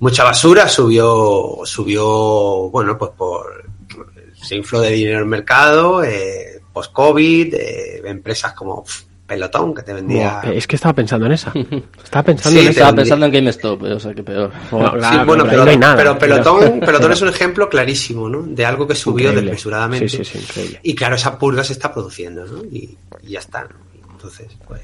[0.00, 3.64] Mucha basura subió, subió, bueno, pues por,
[4.40, 8.84] se infló de dinero el mercado, eh, post-COVID, eh, empresas como
[9.26, 10.40] Pelotón, que te vendía...
[10.54, 11.52] Es que estaba pensando en esa.
[12.02, 12.80] Estaba pensando Sí, en esa.
[12.80, 14.50] Estaba pensando en GameStop, eh, o sea, que peor.
[14.70, 18.28] Claro, bueno, pero pero, ahí no hay nada, pero Pelotón, Pelotón es un ejemplo clarísimo,
[18.28, 18.42] ¿no?
[18.42, 19.50] De algo que subió Increíble.
[19.50, 20.08] desmesuradamente.
[20.08, 20.80] Sí, sí, sí, increíble.
[20.82, 22.64] Y claro, esa purga se está produciendo, ¿no?
[22.64, 23.76] Y, y ya está, ¿no?
[24.12, 24.80] Entonces, pues...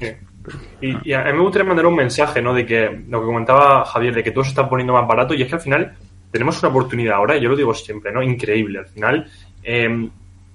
[0.81, 2.53] Y, y a mí me gustaría mandar un mensaje, ¿no?
[2.53, 5.41] De que lo que comentaba Javier, de que todo se está poniendo más barato y
[5.41, 5.93] es que al final
[6.31, 8.21] tenemos una oportunidad ahora, y yo lo digo siempre, ¿no?
[8.21, 8.79] Increíble.
[8.79, 9.27] Al final
[9.63, 10.09] eh,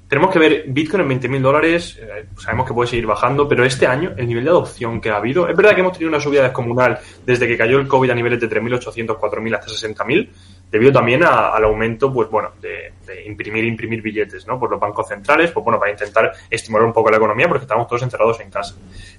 [0.08, 3.86] tenemos que ver Bitcoin en 20.000 dólares, eh, sabemos que puede seguir bajando, pero este
[3.86, 6.42] año el nivel de adopción que ha habido, es verdad que hemos tenido una subida
[6.42, 10.28] descomunal desde que cayó el COVID a niveles de 3.800, 4.000 hasta 60.000,
[10.70, 14.58] debido también a- al aumento, pues bueno, de, de imprimir imprimir billetes, ¿no?
[14.58, 17.86] Por los bancos centrales, pues bueno, para intentar estimular un poco la economía porque estamos
[17.88, 18.74] todos encerrados en casa.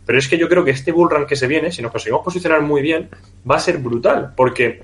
[0.05, 2.23] Pero es que yo creo que este bull run que se viene, si nos conseguimos
[2.23, 3.09] posicionar muy bien,
[3.49, 4.81] va a ser brutal, porque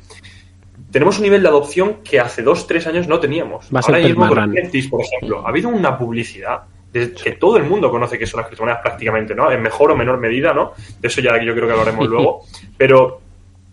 [0.91, 3.67] tenemos un nivel de adopción que hace dos, tres años no teníamos.
[3.73, 4.53] Va Ahora mismo con
[4.89, 8.47] por ejemplo, ha habido una publicidad de que todo el mundo conoce que son las
[8.47, 9.51] criptomonedas prácticamente, ¿no?
[9.51, 10.73] En mejor o menor medida, ¿no?
[10.99, 12.43] De eso ya yo creo que hablaremos luego.
[12.77, 13.21] Pero,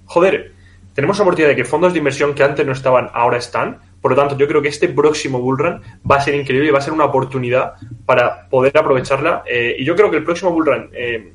[0.06, 0.52] joder,
[0.94, 3.78] tenemos la oportunidad de que fondos de inversión que antes no estaban, ahora están.
[4.00, 6.72] Por lo tanto, yo creo que este próximo bull run va a ser increíble y
[6.72, 9.44] va a ser una oportunidad para poder aprovecharla.
[9.46, 11.32] Eh, y yo creo que el próximo bull run, eh,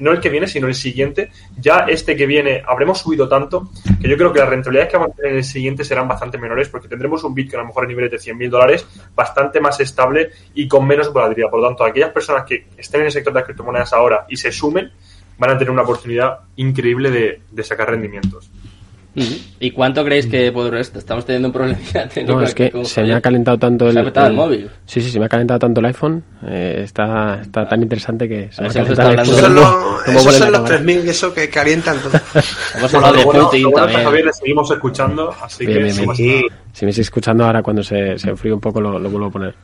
[0.00, 4.08] no el que viene, sino el siguiente, ya este que viene habremos subido tanto que
[4.08, 6.68] yo creo que las rentabilidades que vamos a tener en el siguiente serán bastante menores
[6.68, 10.30] porque tendremos un Bitcoin a lo mejor a niveles de 100.000 dólares bastante más estable
[10.54, 11.50] y con menos volatilidad.
[11.50, 14.36] Por lo tanto, aquellas personas que estén en el sector de las criptomonedas ahora y
[14.36, 14.90] se sumen
[15.38, 18.50] van a tener una oportunidad increíble de, de sacar rendimientos.
[19.60, 20.98] ¿Y cuánto creéis que puede durar esto?
[20.98, 21.78] Estamos teniendo un problema
[22.14, 24.26] técnico No, es aquí que con se me ha calentado tanto el, Se ha petado
[24.26, 24.70] el móvil.
[24.84, 26.22] Sí, sí, se me ha calentado tanto el iPhone.
[26.46, 29.34] eh, está, está tan interesante que se me ha calentado el iPhone.
[29.38, 30.80] Esos No, esos son los cámara.
[30.80, 32.12] 3.000 eso que calientan todo.
[32.78, 34.04] Hemos hablado de bueno- Putin bueno también.
[34.04, 36.14] Javier, le seguimos escuchando, así Bien, que bien, bien.
[36.14, 36.42] Sí.
[36.72, 39.30] Si me estáis escuchando ahora cuando se, se enfríe un poco lo, lo vuelvo a
[39.30, 39.54] poner.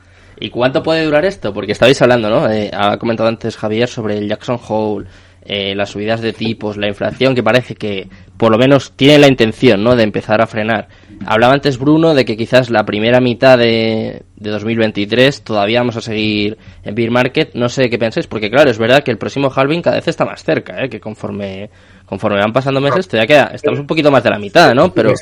[0.41, 1.53] ¿Y cuánto puede durar esto?
[1.53, 2.51] Porque estabais hablando, ¿no?
[2.51, 5.07] Eh, ha comentado antes Javier sobre el Jackson Hole,
[5.45, 9.29] eh, las subidas de tipos, la inflación, que parece que por lo menos tiene la
[9.29, 9.95] intención, ¿no?
[9.97, 10.89] De empezar a frenar.
[11.27, 16.01] Hablaba antes Bruno de que quizás la primera mitad de, de 2023 todavía vamos a
[16.01, 17.55] seguir en bear market.
[17.55, 20.25] No sé qué pensáis, porque claro, es verdad que el próximo halving cada vez está
[20.25, 20.89] más cerca, ¿eh?
[20.89, 21.71] Que conforme,
[22.07, 24.93] conforme van pasando meses, todavía queda, estamos un poquito más de la mitad, ¿no?
[24.93, 25.13] Pero,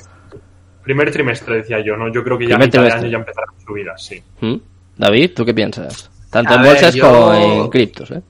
[0.83, 2.11] Primer trimestre, decía yo, ¿no?
[2.12, 3.09] Yo creo que ya a Primer mitad de trimestre.
[3.09, 4.22] año ya empezarán subir, sí.
[4.40, 4.56] ¿Mm?
[4.96, 6.11] David, ¿tú qué piensas?
[6.30, 8.22] Tanto A en ver, bolsas yo- como en criptos, ¿eh?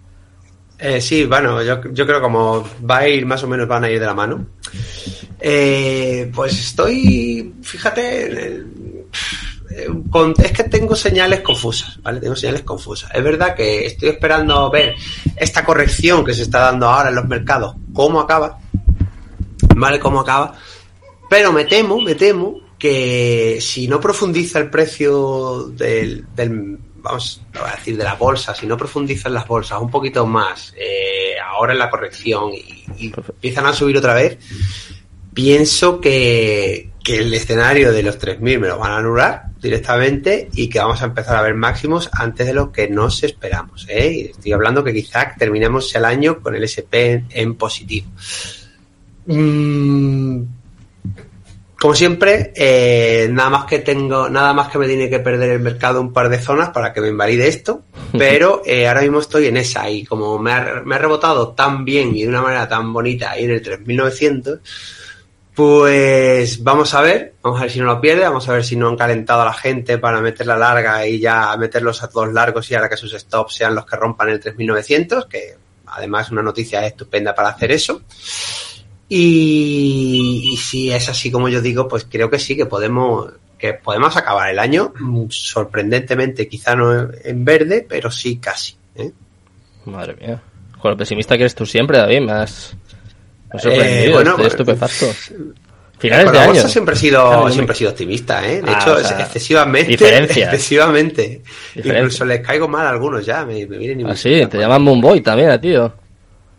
[0.80, 3.90] Eh, sí, bueno, yo, yo creo como va a ir más o menos, van a
[3.90, 4.46] ir de la mano.
[5.38, 8.64] Eh, pues estoy, fíjate,
[10.42, 12.20] es que tengo señales confusas, ¿vale?
[12.20, 13.10] Tengo señales confusas.
[13.14, 14.94] Es verdad que estoy esperando ver
[15.36, 18.58] esta corrección que se está dando ahora en los mercados, cómo acaba,
[19.76, 20.00] ¿vale?
[20.00, 20.54] Cómo acaba.
[21.28, 26.26] Pero me temo, me temo que si no profundiza el precio del,
[27.00, 31.34] vamos a decir, de la bolsa, si no profundizan las bolsas un poquito más, eh,
[31.44, 34.38] ahora en la corrección y, empiezan a subir otra vez,
[35.32, 40.68] pienso que, que el escenario de los 3.000 me lo van a anular directamente y
[40.68, 43.86] que vamos a empezar a ver máximos antes de lo que nos esperamos.
[43.88, 44.30] ¿eh?
[44.30, 48.08] Estoy hablando que quizá terminemos el año con el SP en, positivo.
[49.26, 50.42] Mm,
[51.80, 55.60] como siempre, eh, nada más que tengo, nada más que me tiene que perder el
[55.60, 57.84] mercado un par de zonas para que me invalide esto,
[58.18, 61.86] pero eh, ahora mismo estoy en esa y como me ha, me ha, rebotado tan
[61.86, 64.60] bien y de una manera tan bonita ahí en el 3900,
[65.54, 68.76] pues vamos a ver, vamos a ver si no lo pierde, vamos a ver si
[68.76, 72.70] no han calentado a la gente para meterla larga y ya meterlos a todos largos
[72.70, 76.42] y ahora que sus stops sean los que rompan el 3900, que además es una
[76.42, 78.02] noticia estupenda para hacer eso.
[79.12, 84.16] Y, si es así como yo digo, pues creo que sí, que podemos, que podemos
[84.16, 84.92] acabar el año
[85.30, 88.76] sorprendentemente, quizá no en verde, pero sí casi.
[88.94, 89.10] ¿eh?
[89.86, 90.40] Madre mía.
[90.78, 92.76] Con lo pesimista que eres tú siempre, David, me has,
[93.58, 95.06] sorprendido, eh, bueno, estoy pues, estupefacto.
[95.98, 96.68] Finales de año.
[96.68, 98.62] siempre he sido, siempre he sido optimista, ¿eh?
[98.62, 99.92] De ah, hecho, excesivamente.
[100.18, 101.42] Excesivamente.
[101.74, 104.82] Incluso les caigo mal a algunos ya, me, me vienen y Ah, sí, te llaman
[104.82, 105.92] Moonboy también, tío.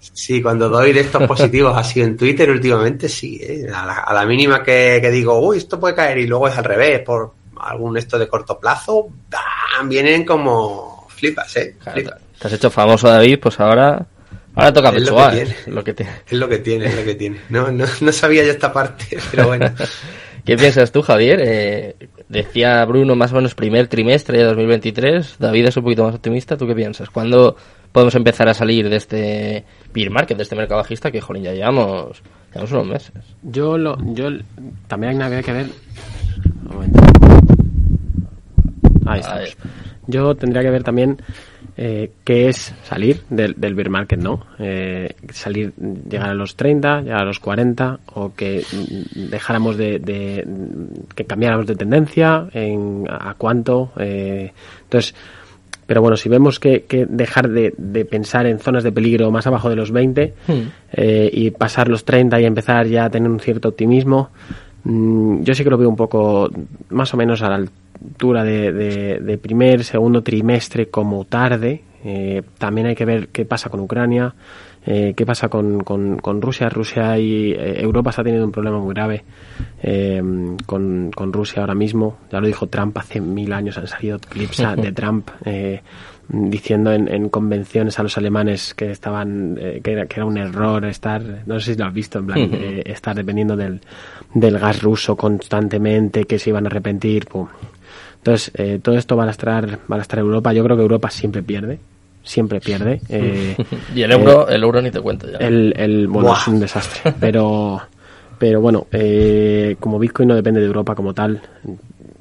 [0.01, 3.39] Sí, cuando doy de estos positivos así en Twitter últimamente, sí.
[3.41, 3.67] ¿eh?
[3.71, 7.33] A, la, mínima que, digo, uy, esto puede caer y luego es al revés, por
[7.59, 9.09] algún esto de corto plazo,
[9.85, 11.75] vienen como flipas, ¿eh?
[11.93, 14.03] Te has hecho famoso, David, pues ahora,
[14.55, 16.11] ahora toca es lo que, lo que tiene.
[16.27, 17.39] Es lo que tiene, es lo que tiene.
[17.49, 19.71] No, no, no sabía yo esta parte, pero bueno.
[20.45, 21.39] ¿Qué piensas tú, Javier?
[21.43, 21.95] Eh,
[22.27, 25.35] decía Bruno más o menos primer trimestre de 2023.
[25.37, 26.57] David es un poquito más optimista.
[26.57, 27.11] ¿Tú qué piensas?
[27.11, 27.55] ¿Cuándo
[27.91, 31.53] podemos empezar a salir de este beer market, de este mercado bajista que, jolín, ya
[31.53, 32.21] llevamos,
[32.53, 33.13] llevamos unos meses.
[33.43, 34.29] Yo, lo, yo
[34.87, 35.67] también había que ver...
[39.05, 39.41] Ahí está.
[40.07, 41.17] Yo tendría que ver también
[41.77, 44.45] eh, qué es salir del, del beer market, ¿no?
[44.59, 48.63] Eh, salir, llegar a los 30, llegar a los 40, o que
[49.15, 50.45] dejáramos de, de
[51.15, 53.91] que cambiáramos de tendencia, en a cuánto.
[53.97, 54.51] Eh,
[54.83, 55.15] entonces,
[55.91, 59.75] pero bueno, si vemos que, dejar de, pensar en zonas de peligro más abajo de
[59.75, 60.53] los 20 hmm.
[60.93, 64.29] eh, y pasar los 30 y empezar ya a tener un cierto optimismo,
[64.85, 66.49] mm, yo sí que lo veo un poco
[66.91, 71.81] más o menos a la altura de, primer, segundo trimestre como tarde.
[72.05, 74.33] Eh, también hay que ver qué pasa con Ucrania.
[74.85, 76.69] Eh, qué pasa con, con, Rusia.
[76.69, 79.23] Rusia y eh, Europa está teniendo un problema muy grave
[79.83, 80.21] eh,
[80.65, 82.17] con, con, Rusia ahora mismo.
[82.31, 85.29] Ya lo dijo Trump hace mil años, han salido clips de Trump
[86.27, 91.21] diciendo en, convenciones a los alemanes que estaban que era, que, era, un error estar,
[91.45, 92.53] no sé si lo has visto, en plan,
[92.85, 93.81] estar dependiendo del,
[94.33, 97.27] del gas ruso constantemente, que se iban a arrepentir.
[98.17, 100.53] Entonces, todo esto va a lastrar, va a lastrar Europa.
[100.53, 101.79] Yo creo que Europa siempre pierde
[102.23, 103.01] siempre pierde.
[103.13, 103.55] Eh,
[103.93, 105.37] y el euro, el euro ni te cuento ya.
[105.37, 107.13] El, el bueno, es un desastre.
[107.19, 107.81] Pero,
[108.37, 111.41] pero bueno, eh, como Bitcoin no depende de Europa como tal,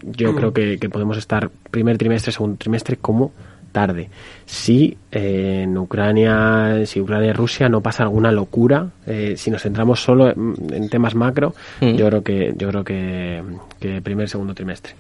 [0.03, 3.33] yo creo que, podemos estar primer trimestre, segundo trimestre como
[3.71, 4.11] tarde.
[4.47, 8.89] Si eh, en Ucrania, si Ucrania y Rusia no pasa alguna locura,
[9.37, 13.43] si nos centramos solo en, temas macro, yo creo que yo creo que,
[13.79, 14.95] que primer segundo trimestre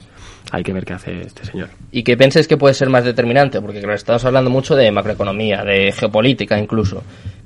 [0.50, 1.68] hay que ver qué hace este señor.
[1.92, 3.60] ¿Y qué pensáis que puede ser más determinante?
[3.60, 7.02] Porque claro, estamos hablando mucho de macroeconomía, de geopolítica incluso.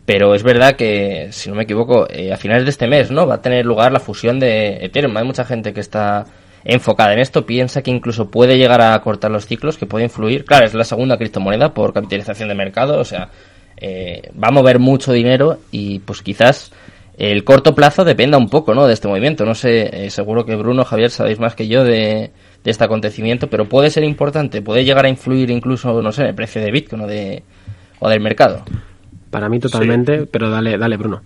[0.06, 3.26] Pero es verdad que, si no me equivoco, eh, a finales de este mes, ¿no?
[3.26, 5.16] Va a tener lugar la fusión de Ethereum.
[5.16, 6.26] Hay mucha gente que está
[6.64, 10.44] enfocada en esto, piensa que incluso puede llegar a cortar los ciclos, que puede influir.
[10.44, 13.28] Claro, es la segunda criptomoneda por capitalización de mercado, o sea,
[13.76, 16.72] eh, va a mover mucho dinero y pues quizás
[17.16, 18.86] el corto plazo dependa un poco, ¿no?
[18.86, 19.44] De este movimiento.
[19.44, 22.32] No sé, eh, seguro que Bruno, Javier, sabéis más que yo de,
[22.64, 26.28] de este acontecimiento, pero puede ser importante, puede llegar a influir incluso, no sé, en
[26.28, 27.42] el precio de Bitcoin o, de,
[28.00, 28.64] o del mercado.
[29.30, 31.22] Para mí totalmente, pero dale, dale, Bruno.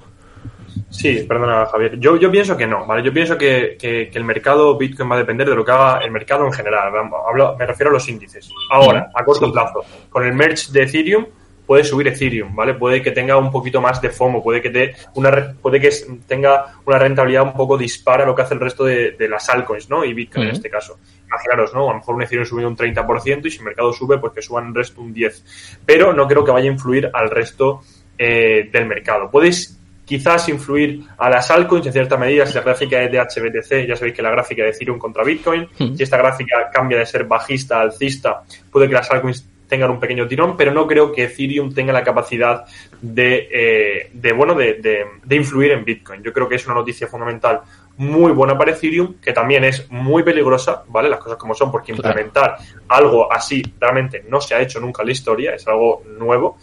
[0.90, 1.98] Sí, perdona, Javier.
[1.98, 3.02] Yo, yo pienso que no, ¿vale?
[3.02, 6.10] Yo pienso que, que, el mercado Bitcoin va a depender de lo que haga el
[6.10, 6.92] mercado en general.
[7.28, 8.50] Hablo, me refiero a los índices.
[8.70, 11.26] Ahora, a corto plazo, con el merge de Ethereum,
[11.68, 12.74] puede subir Ethereum, ¿vale?
[12.74, 15.90] Puede que tenga un poquito más de FOMO, puede que, te, una, puede que
[16.26, 19.90] tenga una rentabilidad un poco dispara a lo que hace el resto de, las altcoins,
[19.90, 20.02] ¿no?
[20.02, 20.98] Y Bitcoin en este caso.
[21.28, 21.84] Imaginaros, ¿no?
[21.88, 24.42] A lo mejor un Ethereum sube un 30% y si el mercado sube, pues que
[24.42, 25.42] suban el resto un 10%.
[25.84, 27.82] Pero no creo que vaya a influir al resto
[28.16, 29.30] eh, del mercado.
[29.30, 33.86] Puedes quizás influir a las altcoins en cierta medida si la gráfica es de HBTC,
[33.86, 35.94] ya sabéis que la gráfica de Ethereum contra Bitcoin, Hmm.
[35.94, 40.00] si esta gráfica cambia de ser bajista a alcista, puede que las altcoins tengan un
[40.00, 42.64] pequeño tirón, pero no creo que Ethereum tenga la capacidad
[43.02, 46.22] de, eh, de bueno, de, de- de influir en Bitcoin.
[46.22, 47.60] Yo creo que es una noticia fundamental
[47.98, 51.08] muy buena para Ethereum, que también es muy peligrosa, ¿vale?
[51.08, 52.08] Las cosas como son, porque Claro.
[52.08, 52.56] implementar
[52.88, 56.58] algo así realmente no se ha hecho nunca en la historia, es algo nuevo.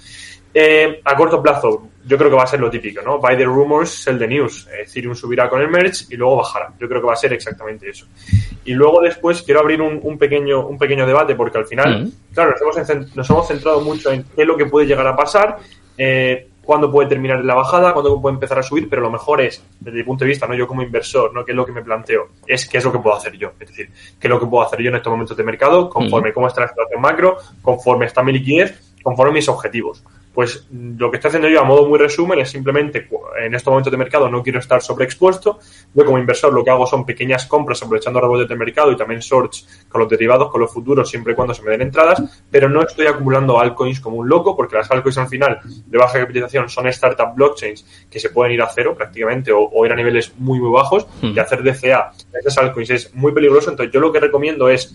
[0.58, 3.20] Eh, a corto plazo, yo creo que va a ser lo típico, ¿no?
[3.20, 4.66] By the rumors, sell the news.
[4.82, 6.72] Ethereum subirá con el merge y luego bajará.
[6.80, 8.06] Yo creo que va a ser exactamente eso.
[8.64, 12.12] Y luego después quiero abrir un, un pequeño, un pequeño debate porque al final, Mm.
[12.34, 15.16] claro, nos hemos, nos hemos centrado mucho en qué es lo que puede llegar a
[15.16, 15.58] pasar,
[15.98, 19.64] eh, cuándo puede terminar la bajada, cuándo puede empezar a subir, pero lo mejor es,
[19.80, 21.84] desde mi punto de vista, no yo como inversor, no qué es lo que me
[21.84, 23.52] planteo, es qué es lo que puedo hacer yo.
[23.60, 23.90] Es decir,
[24.20, 26.62] qué es lo que puedo hacer yo en estos momentos de mercado, conforme cómo está
[26.62, 30.04] la situación macro, conforme está mi liquidez, conforme mis objetivos.
[30.36, 33.08] Pues lo que estoy haciendo yo a modo muy resumen es simplemente
[33.42, 35.60] en estos momentos de mercado no quiero estar sobreexpuesto.
[35.94, 39.22] Yo como inversor lo que hago son pequeñas compras aprovechando rebotes de mercado y también
[39.22, 42.22] shorts con los derivados, con los futuros, siempre y cuando se me den entradas,
[42.52, 46.20] pero no estoy acumulando altcoins como un loco porque las altcoins al final de baja
[46.20, 49.96] capitalización son startup blockchains que se pueden ir a cero prácticamente o, o ir a
[49.96, 51.34] niveles muy muy bajos Hmm.
[51.36, 53.70] y hacer DCA esas altcoins es muy peligroso.
[53.70, 54.94] Entonces yo lo que recomiendo es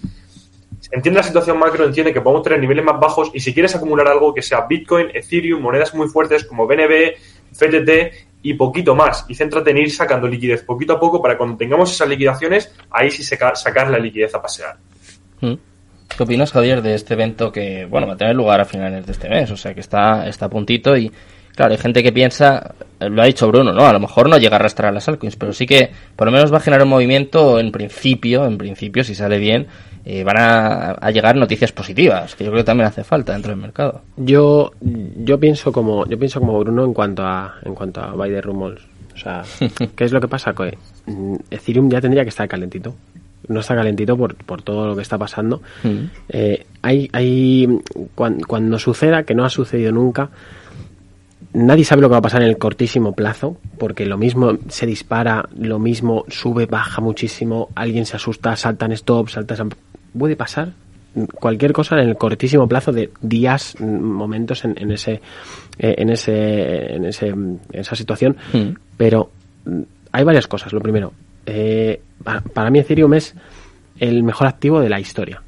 [0.90, 4.08] entiende la situación macro, entiende que podemos tener niveles más bajos y si quieres acumular
[4.08, 7.14] algo que sea Bitcoin, Ethereum, monedas muy fuertes como BNB,
[7.52, 11.56] FTT y poquito más y céntrate en ir sacando liquidez poquito a poco para cuando
[11.56, 14.76] tengamos esas liquidaciones, ahí sí sacar la liquidez a pasear.
[15.40, 15.54] Mm.
[16.16, 19.12] ¿Qué opinas, Javier, de este evento que, bueno, va a tener lugar a finales de
[19.12, 19.50] este mes?
[19.50, 21.10] O sea, que está, está a puntito y,
[21.54, 23.86] claro, hay gente que piensa, lo ha dicho Bruno, ¿no?
[23.86, 26.32] A lo mejor no llega a arrastrar a las altcoins, pero sí que por lo
[26.32, 29.68] menos va a generar un movimiento en principio, en principio, si sale bien,
[30.04, 33.50] eh, van a, a llegar noticias positivas, que yo creo que también hace falta dentro
[33.52, 34.00] del mercado.
[34.16, 38.30] Yo, yo pienso como, yo pienso como Bruno en cuanto a, en cuanto a buy
[38.30, 38.82] the rumors.
[39.14, 39.42] O sea,
[39.96, 40.54] ¿qué es lo que pasa?
[40.54, 42.94] Que mm, Ethereum ya tendría que estar calentito.
[43.48, 45.60] No está calentito por, por todo lo que está pasando.
[45.82, 46.04] Mm.
[46.28, 47.66] Eh, hay, hay,
[48.14, 50.30] cuan- cuando, suceda, que no ha sucedido nunca,
[51.52, 54.86] nadie sabe lo que va a pasar en el cortísimo plazo, porque lo mismo se
[54.86, 59.70] dispara, lo mismo sube, baja muchísimo, alguien se asusta, saltan stop, saltan...
[60.18, 60.72] Puede pasar
[61.34, 65.20] cualquier cosa en el cortísimo plazo de días, mm, momentos en, en ese,
[65.78, 68.68] eh, en ese, en ese, en esa situación, Mm.
[68.96, 69.30] pero
[69.64, 69.80] mm,
[70.12, 70.72] hay varias cosas.
[70.72, 71.12] Lo primero,
[71.46, 73.34] eh, para, para mí Ethereum es
[73.98, 75.42] el mejor activo de la historia.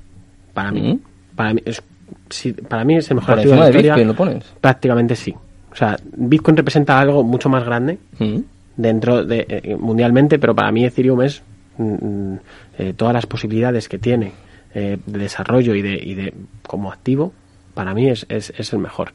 [0.52, 1.36] Para mí, Mm.
[1.36, 1.80] para mí es,
[2.28, 3.92] sí, para mí es el mejor activo de la de historia.
[3.94, 4.44] Bitcoin lo pones.
[4.60, 5.32] Prácticamente sí.
[5.70, 8.38] O sea, Bitcoin representa algo mucho más grande Mm.
[8.76, 11.40] dentro de eh, mundialmente, pero para mí Ethereum es
[11.78, 12.38] mm, mm,
[12.78, 14.32] eh, todas las posibilidades que tiene
[14.74, 16.34] eh, de desarrollo y de, y de
[16.66, 17.32] como activo,
[17.74, 19.12] para mí es, es, es el mejor.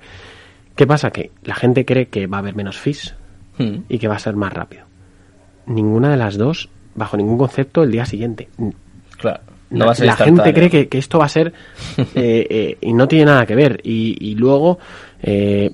[0.76, 1.12] ¿Qué pasa?
[1.12, 3.16] Que la gente cree que va a haber menos fees
[3.58, 3.86] Mm.
[3.90, 4.84] y que va a ser más rápido.
[5.66, 8.50] Ninguna de las dos, bajo ningún concepto, el día siguiente.
[9.18, 9.42] Claro.
[9.70, 11.52] No va a ser la gente cree que, que esto va a ser
[11.98, 13.82] eh, eh, y no tiene nada que ver.
[13.84, 14.80] Y, y luego
[15.22, 15.72] eh,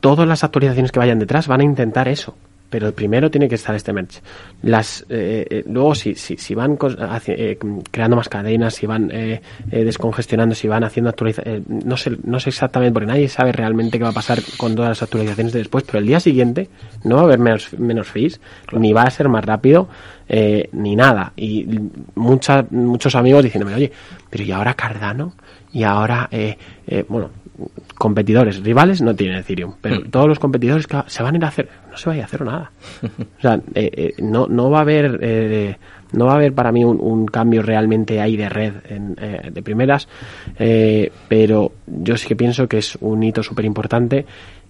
[0.00, 2.36] todas las actualizaciones que vayan detrás van a intentar eso.
[2.74, 4.20] Pero primero tiene que estar este merge.
[4.62, 6.76] Las, eh, eh, luego, si, si, si van
[7.28, 7.56] eh,
[7.88, 12.40] creando más cadenas, si van eh, eh, descongestionando, si van haciendo actualizaciones, no, sé, no
[12.40, 15.60] sé exactamente, porque nadie sabe realmente qué va a pasar con todas las actualizaciones de
[15.60, 16.68] después, pero el día siguiente
[17.04, 18.40] no va a haber menos, menos fees,
[18.72, 19.88] ni va a ser más rápido,
[20.28, 21.32] eh, ni nada.
[21.36, 21.64] Y
[22.16, 23.92] mucha, muchos amigos diciéndome, oye,
[24.30, 25.34] pero ¿y ahora Cardano?
[25.72, 26.58] Y ahora, eh,
[26.88, 27.30] eh, bueno,
[27.96, 30.10] competidores, rivales no tienen Ethereum, pero Mm.
[30.10, 32.22] todos los competidores que se van a ir a hacer, no se va a ir
[32.22, 32.70] a hacer nada.
[33.38, 35.76] O sea, eh, eh, no, no va a haber, eh,
[36.12, 39.50] no va a haber para mí un, un cambio realmente ahí de red en, eh,
[39.52, 40.08] de primeras,
[40.58, 44.26] eh, pero yo sí que pienso que es un hito súper importante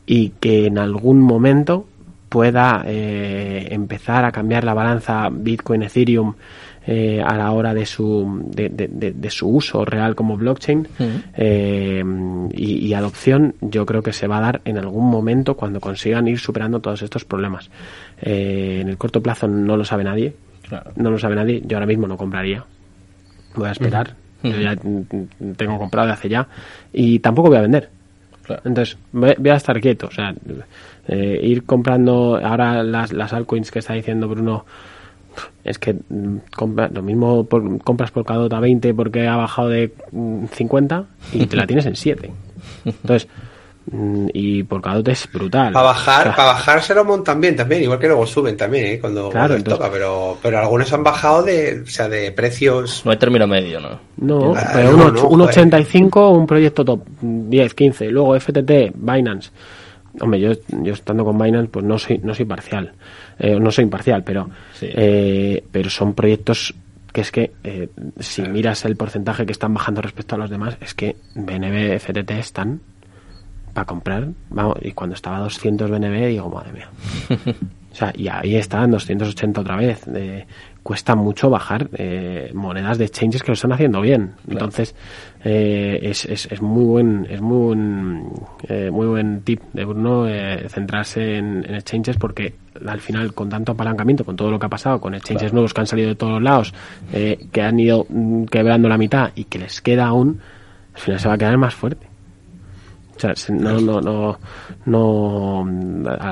[0.06, 1.86] y que en algún momento
[2.28, 6.34] pueda eh, empezar a cambiar la balanza Bitcoin-Ethereum
[6.86, 10.86] eh, a la hora de su, de, de- de- de su uso real como blockchain
[11.36, 12.04] eh,
[12.52, 16.28] y, y adopción, yo creo que se va a dar en algún momento cuando consigan
[16.28, 17.70] ir superando todos estos problemas.
[18.20, 20.34] Eh, en el corto plazo no lo sabe nadie,
[20.68, 20.90] Claro.
[20.96, 22.64] no lo sabe nadie, yo ahora mismo no compraría,
[23.54, 24.76] voy a esperar, yo ya
[25.56, 26.46] tengo comprado de hace ya
[26.92, 27.88] y tampoco voy a vender.
[28.44, 28.60] Claro.
[28.66, 30.08] Entonces, voy voy a estar quieto.
[30.08, 30.34] O sea,
[31.08, 34.66] eh, ir comprando ahora las, las altcoins que está diciendo Bruno,
[35.64, 39.68] es que mm, compra- lo mismo por- compras por cada a 20 porque ha bajado
[39.68, 42.30] de mm, 50 y te la tienes en 7.
[42.84, 43.28] Entonces,
[43.90, 45.72] mm, y por cada es brutal.
[45.72, 48.56] Para bajar, O sea, para bajar se lo montan bien también, igual que luego suben
[48.56, 48.98] también, ¿eh?
[49.00, 52.32] cuando, Claro, cuando les entonces- toca, pero, pero algunos han bajado de, o sea, de
[52.32, 53.02] precios.
[53.04, 53.98] No hay término medio, ¿no?
[54.16, 55.48] No, Ah, pero no, un, no, un joder.
[55.50, 58.06] 85, un proyecto top 10, 15.
[58.10, 59.50] Luego FTT, Binance,
[60.20, 60.52] hombre, yo,
[60.82, 62.92] yo estando con Binance, pues no soy, no soy parcial,
[63.38, 64.86] eh, no soy imparcial, pero, Sí.
[64.90, 66.74] eh, pero son proyectos
[67.12, 67.88] que es que eh,
[68.18, 72.30] si miras el porcentaje que están bajando respecto a los demás, es que BNB, FTT
[72.32, 72.80] están
[73.72, 76.88] para comprar, vamos, y cuando estaba a 200 BNB digo, madre mía.
[77.94, 80.02] O sea, y ahí están 280 otra vez.
[80.84, 84.34] Cuesta mucho bajar eh, monedas de exchanges que lo están haciendo bien.
[84.52, 84.94] Entonces,
[85.42, 88.24] eh, es, es, es muy buen, es muy buen,
[88.68, 92.54] eh, muy buen tip de Bruno eh, centrarse en, en exchanges porque
[92.86, 95.80] al final con tanto apalancamiento, con todo lo que ha pasado, con exchanges nuevos que
[95.80, 96.74] han salido de todos lados,
[97.14, 100.38] eh, que han ido mm, quebrando la mitad y que les queda aún,
[100.94, 102.06] al final se va a quedar más fuerte.
[103.16, 104.38] O sea, se- no, no, no,
[104.84, 105.66] no,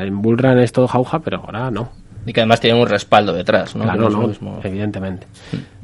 [0.03, 2.02] en Bullrun es todo jauja, pero ahora no.
[2.27, 3.85] Y que además tienen un respaldo detrás, ¿no?
[3.85, 4.61] Claro, no, mismo.
[4.63, 5.27] evidentemente.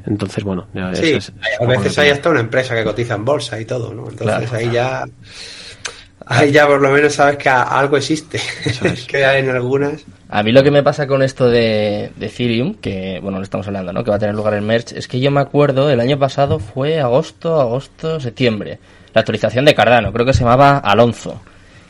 [0.05, 3.59] Entonces, bueno, ya Sí, es- a veces hay hasta una empresa que cotiza en bolsa
[3.59, 4.09] y todo, ¿no?
[4.09, 4.55] Entonces Claro.
[4.57, 5.05] ahí ya
[6.25, 8.39] ahí ya por lo menos sabes que algo existe.
[9.07, 10.03] que hay en algunas.
[10.29, 13.65] A mí lo que me pasa con esto de, de Ethereum, que bueno, lo estamos
[13.67, 14.03] hablando, ¿no?
[14.03, 16.59] Que va a tener lugar el merge, es que yo me acuerdo, el año pasado
[16.59, 18.79] fue agosto, agosto, septiembre,
[19.13, 21.41] la actualización de Cardano, creo que se llamaba Alonso.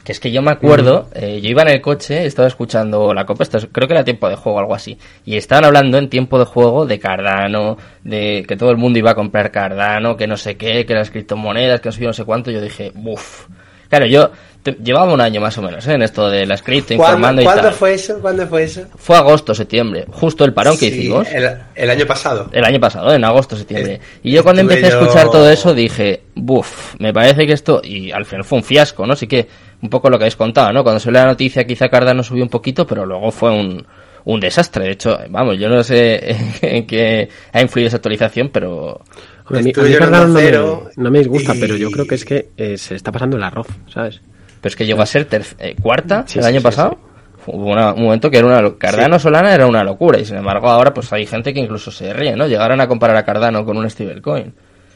[0.09, 3.27] Que es que yo me acuerdo, eh, yo iba en el coche, estaba escuchando la
[3.27, 5.99] copa, esto es- creo que era tiempo de juego o algo así, y estaban hablando
[5.99, 10.17] en tiempo de juego de Cardano, de que todo el mundo iba a comprar Cardano,
[10.17, 12.91] que no sé qué, que las criptomonedas, que no sé no sé cuánto, yo dije,
[13.05, 13.45] uff.
[13.87, 14.31] Claro, yo
[14.63, 15.93] te- llevaba un año más o menos ¿eh?
[15.93, 17.73] en esto de las cripto, informando ¿Cuándo, y ¿cuándo tal.
[17.73, 18.19] fue eso?
[18.19, 18.81] ¿Cuándo fue eso?
[18.97, 21.27] Fue agosto, septiembre, justo el parón que hicimos.
[21.31, 22.49] El, el año pasado.
[22.51, 23.99] El año pasado, en agosto, septiembre.
[24.23, 28.11] Y yo cuando empecé a escuchar todo eso dije, buf, me parece que esto, y
[28.11, 29.13] al final fue un fiasco, ¿no?
[29.13, 29.47] Así que
[29.81, 30.83] un poco lo que habéis contado, ¿no?
[30.83, 33.85] Cuando salió la noticia quizá Cardano subió un poquito, pero luego fue un,
[34.25, 34.85] un desastre.
[34.85, 39.01] De hecho, vamos, yo no sé en qué ha influido esa actualización, pero
[39.45, 42.05] Hombre, a mí, a Cardano no me, cero no me disgusta, y- pero yo creo
[42.05, 44.21] que es que eh, se está pasando el arroz, ¿sabes?
[44.61, 45.27] pero es que llegó a ser
[45.59, 46.99] eh, cuarta Sí, el sí, año sí, pasado.
[47.47, 50.67] Hubo una- un momento que era una Cardano Solana era una locura y sin embargo
[50.69, 52.45] ahora pues hay gente que incluso se ríe, ¿no?
[52.45, 54.53] Llegaron a comparar a Cardano con un stablecoin.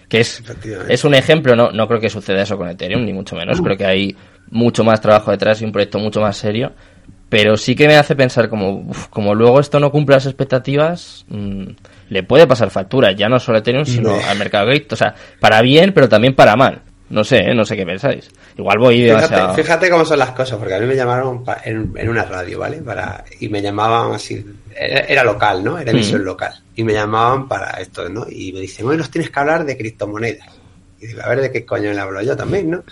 [0.09, 0.43] Que es,
[0.89, 3.59] es un ejemplo, no, no creo que suceda eso con Ethereum, ni mucho menos.
[3.61, 4.15] Creo que hay
[4.54, 6.72] mucho más trabajo detrás y un proyecto mucho más serio.
[7.30, 11.26] Pero sí que me hace pensar como, uf, como luego esto no cumple las expectativas,
[11.30, 11.64] mm,
[12.10, 14.93] le puede pasar factura, ya no solo a Ethereum, sino al mercado cripto.
[14.93, 16.82] O sea, para bien, pero también para mal.
[17.10, 17.54] No sé, ¿eh?
[17.54, 18.30] no sé qué pensáis.
[18.58, 19.47] Igual voy demasiado...
[19.47, 22.24] Fíjate, fíjate cómo son las cosas, porque a mí me llamaron pa- en, en una
[22.24, 22.78] radio, ¿vale?
[22.78, 24.43] Para, y me llamaban así,
[24.76, 25.78] era, era local, ¿no?
[25.78, 26.26] Era emisión Mm.
[26.26, 26.54] local.
[26.76, 28.26] Y me llamaban para esto, ¿no?
[28.30, 30.47] Y me dicen, hoy nos tienes que hablar de criptomonedas.
[31.04, 32.84] Y digo, a ver de qué coño le hablo yo también, ¿no?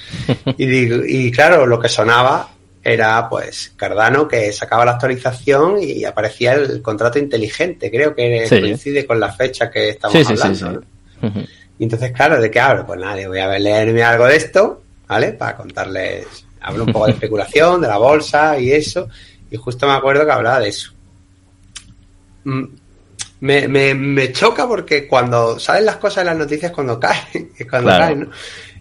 [0.57, 2.49] Y digo, y claro, lo que sonaba
[2.83, 8.59] era pues Cardano que sacaba la actualización y aparecía el contrato inteligente, creo que Sí.
[8.59, 10.55] coincide con la fecha que estamos Sí, hablando.
[10.57, 10.65] sí.
[11.21, 11.27] ¿no?
[11.27, 11.39] Ujú.
[11.79, 12.85] Y entonces, claro, ¿de qué hablo?
[12.85, 15.33] Pues nada, voy a leerme algo de esto, ¿vale?
[15.33, 16.25] Para contarles,
[16.61, 19.07] hablo un poco de especulación, de la bolsa y eso,
[19.49, 20.91] y justo me acuerdo que hablaba de eso.
[23.41, 27.67] Me, me, me choca porque cuando salen las cosas en las noticias cuando caen, es
[27.69, 28.05] cuando Claro.
[28.05, 28.29] caen, ¿no?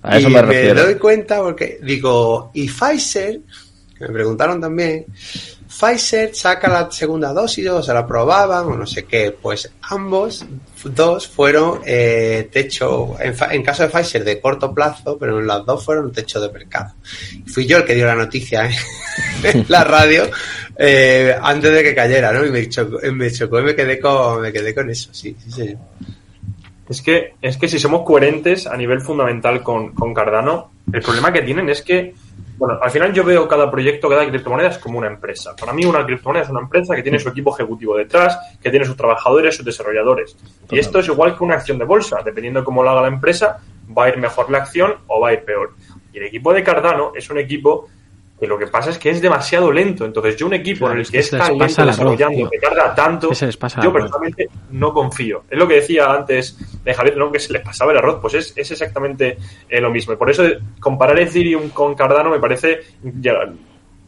[0.02, 3.40] A eso y me doy cuenta porque digo, y Pfizer,
[3.98, 5.04] que me preguntaron también,
[5.68, 10.44] Pfizer saca la segunda dosis o se la probaban o no sé qué, pues ambos
[10.84, 15.64] dos fueron eh, techo, en, en caso de Pfizer de corto plazo, pero en las
[15.66, 16.94] dos fueron techo de mercado.
[17.46, 18.74] Fui yo el que dio la noticia ¿eh?
[19.44, 20.30] en la radio
[20.76, 22.44] eh, antes de que cayera, ¿no?
[22.44, 25.50] Y me chocó, me chocó y me quedé con, me quedé con eso, sí, sí,
[25.50, 25.78] señor.
[26.88, 31.32] Es que, es que si somos coherentes a nivel fundamental con, con Cardano, el problema
[31.32, 32.14] que tienen es que,
[32.56, 35.54] bueno, al final yo veo cada proyecto, cada criptomoneda es como una empresa.
[35.54, 38.84] Para mí una criptomoneda es una empresa que tiene su equipo ejecutivo detrás, que tiene
[38.84, 40.36] sus trabajadores, sus desarrolladores.
[40.68, 42.22] Y esto es igual que una acción de bolsa.
[42.24, 43.58] Dependiendo de cómo lo haga la empresa,
[43.96, 45.74] va a ir mejor la acción o va a ir peor.
[46.12, 47.88] Y el equipo de Cardano es un equipo
[48.40, 50.04] que lo que pasa es que es demasiado lento.
[50.06, 53.30] Entonces yo un equipo Claro, en el que es tan lento desarrollando, que tarda tanto,
[53.82, 55.44] yo personalmente no confío.
[55.50, 57.30] Es lo que decía antes de Javier, ¿no?
[57.30, 59.36] que se les pasaba el arroz, pues es, es exactamente
[59.68, 60.14] eh, lo mismo.
[60.14, 60.44] Y por eso
[60.80, 63.34] comparar Ethereum con Cardano me parece, ya,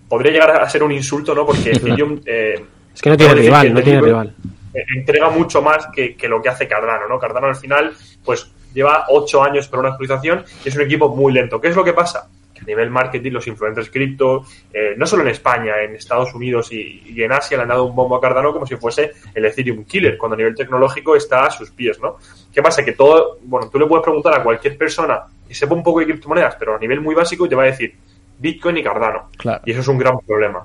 [0.09, 1.45] podría llegar a ser un insulto, ¿no?
[1.45, 2.21] Porque Ethereum...
[2.25, 2.65] eh,
[2.95, 4.35] Es que no tiene rival, no tiene rival.
[4.75, 7.19] eh, entrega mucho más que, que lo que hace Cardano, ¿no?
[7.19, 7.93] Cardano al final,
[8.25, 11.61] pues lleva ocho años para una actualización y es un equipo muy lento.
[11.61, 12.29] ¿Qué es lo que pasa?
[12.63, 17.03] A nivel marketing, los influencers cripto, eh, no solo en España, en Estados Unidos y,
[17.07, 19.85] y en Asia le han dado un bombo a Cardano como si fuese el Ethereum
[19.85, 22.17] Killer, cuando a nivel tecnológico está a sus pies, ¿no?
[22.55, 22.85] ¿Qué pasa?
[22.85, 26.07] Que todo, bueno, tú le puedes preguntar a cualquier persona que sepa un poco de
[26.07, 27.95] criptomonedas, pero a nivel muy básico, te va a decir
[28.39, 29.29] Bitcoin y Cardano.
[29.37, 29.63] Claro.
[29.67, 30.65] Y eso es un gran problema.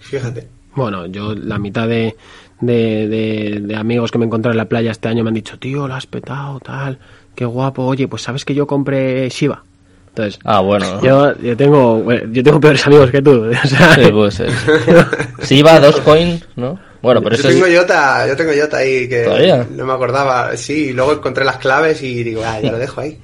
[0.00, 0.48] Fíjate.
[0.74, 2.16] Bueno, yo la mitad de,
[2.60, 5.58] de, de- de amigos que me encontré en la playa este año me han dicho,
[5.58, 6.98] tío, lo has petado, tal,
[7.34, 7.84] qué guapo.
[7.84, 9.64] Oye, pues sabes que yo compré Shiba.
[10.10, 11.00] Entonces, Ah, bueno.
[11.02, 13.50] yo, yo tengo yo tengo peores amigos que tú.
[13.64, 14.50] O sea, Sí, puede ser.
[15.42, 16.78] Si iba a dos coin, ¿no?
[17.02, 17.78] Bueno, pero yo eso tengo es...
[17.78, 19.66] Jota, yo tengo ahí que ¿Todavía?
[19.70, 20.54] no me acordaba.
[20.56, 23.18] Sí, y luego encontré las claves y digo, ah, ya lo dejo ahí.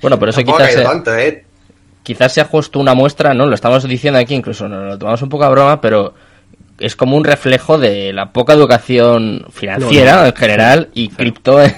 [0.00, 1.44] Bueno, pero eso Tampoco quizás sea, tanto, ¿eh?
[2.02, 3.46] quizás sea justo una muestra, ¿no?
[3.46, 6.14] Lo estamos diciendo aquí, incluso nos lo tomamos un poco a broma, pero
[6.80, 10.26] es como un reflejo de la poca educación financiera No, no.
[10.26, 11.72] en general y cripto en,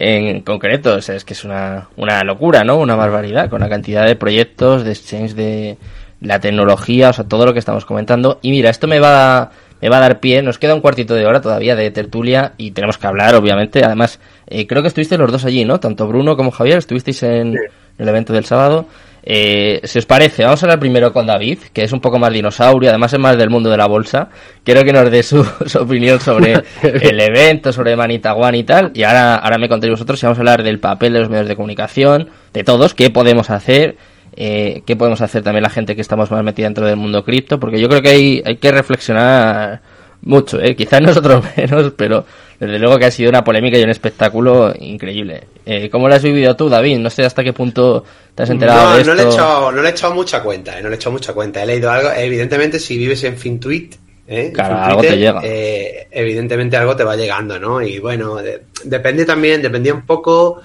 [0.00, 0.94] en concreto.
[0.96, 2.78] O sea, es que es una, una locura, ¿no?
[2.78, 5.76] Una barbaridad con la cantidad de proyectos, de exchange, de
[6.20, 8.38] la tecnología, o sea, todo lo que estamos comentando.
[8.42, 10.42] Y mira, esto me va a, me va a dar pie.
[10.42, 13.84] Nos queda un cuartito de hora todavía de tertulia y tenemos que hablar, obviamente.
[13.84, 15.78] Además, eh, creo que estuvisteis los dos allí, ¿no?
[15.80, 17.58] Tanto Bruno como Javier estuvisteis en Sí.
[17.98, 18.86] el evento del sábado.
[19.22, 22.32] Eh, si os parece, vamos a hablar primero con David, que es un poco más
[22.32, 24.28] dinosaurio, además es más del mundo de la bolsa.
[24.64, 28.92] Quiero que nos dé su, su opinión sobre el evento, sobre Manita One y tal.
[28.94, 31.48] Y ahora, ahora me contéis vosotros si vamos a hablar del papel de los medios
[31.48, 33.96] de comunicación, de todos, qué podemos hacer,
[34.36, 37.60] eh, qué podemos hacer también la gente que estamos más metida dentro del mundo cripto,
[37.60, 39.80] porque yo creo que hay, hay que reflexionar
[40.22, 40.76] mucho, ¿eh?
[40.76, 42.24] quizás nosotros menos, pero
[42.60, 45.44] desde luego que ha sido una polémica y un espectáculo increíble.
[45.66, 46.98] Eh, ¿Cómo lo has vivido tú, David?
[46.98, 48.04] No sé hasta qué punto
[48.34, 49.10] te has enterado No, de esto.
[49.14, 51.12] no le, he echado, no le he echado mucha cuenta, eh, no le he echado
[51.12, 51.62] mucha cuenta.
[51.62, 53.94] He leído algo, evidentemente si vives en FinTweet,
[54.28, 55.40] eh, Claro, algo te llega.
[55.42, 57.82] eh, evidentemente algo te va llegando, ¿no?
[57.82, 60.60] Y bueno, de- depende también, dependía un poco,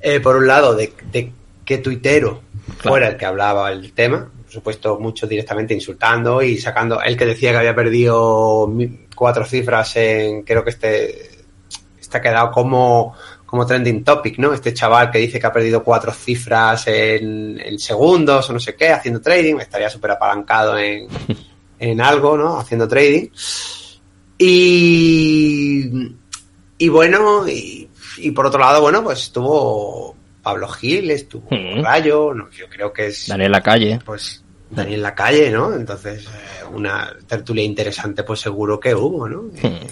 [0.00, 1.30] eh, por un lado, de, de
[1.64, 2.40] qué tuitero
[2.78, 4.30] fuera el que hablaba el tema.
[4.44, 8.72] Por supuesto, muchos directamente insultando y sacando, el que decía que había perdido
[9.14, 11.30] cuatro cifras en, creo que este,
[12.14, 14.52] está quedado como, como trending topic, ¿no?
[14.52, 18.76] Este chaval que dice que ha perdido cuatro cifras en, en segundos o no sé
[18.76, 21.08] qué, haciendo trading, estaría súper apalancado en,
[21.78, 22.58] en algo, ¿no?
[22.58, 23.28] Haciendo trading.
[24.38, 26.12] Y,
[26.78, 27.88] y bueno, y,
[28.18, 31.82] y por otro lado, bueno, pues estuvo Pablo Gil, estuvo Mm.
[31.82, 33.98] Rayo, no, yo creo que es Daniel Lacalle.
[34.04, 35.74] pues Daniel Lacalle, ¿no?
[35.74, 39.44] Entonces, eh, una tertulia interesante, pues seguro que hubo, ¿no?
[39.62, 39.86] Eh,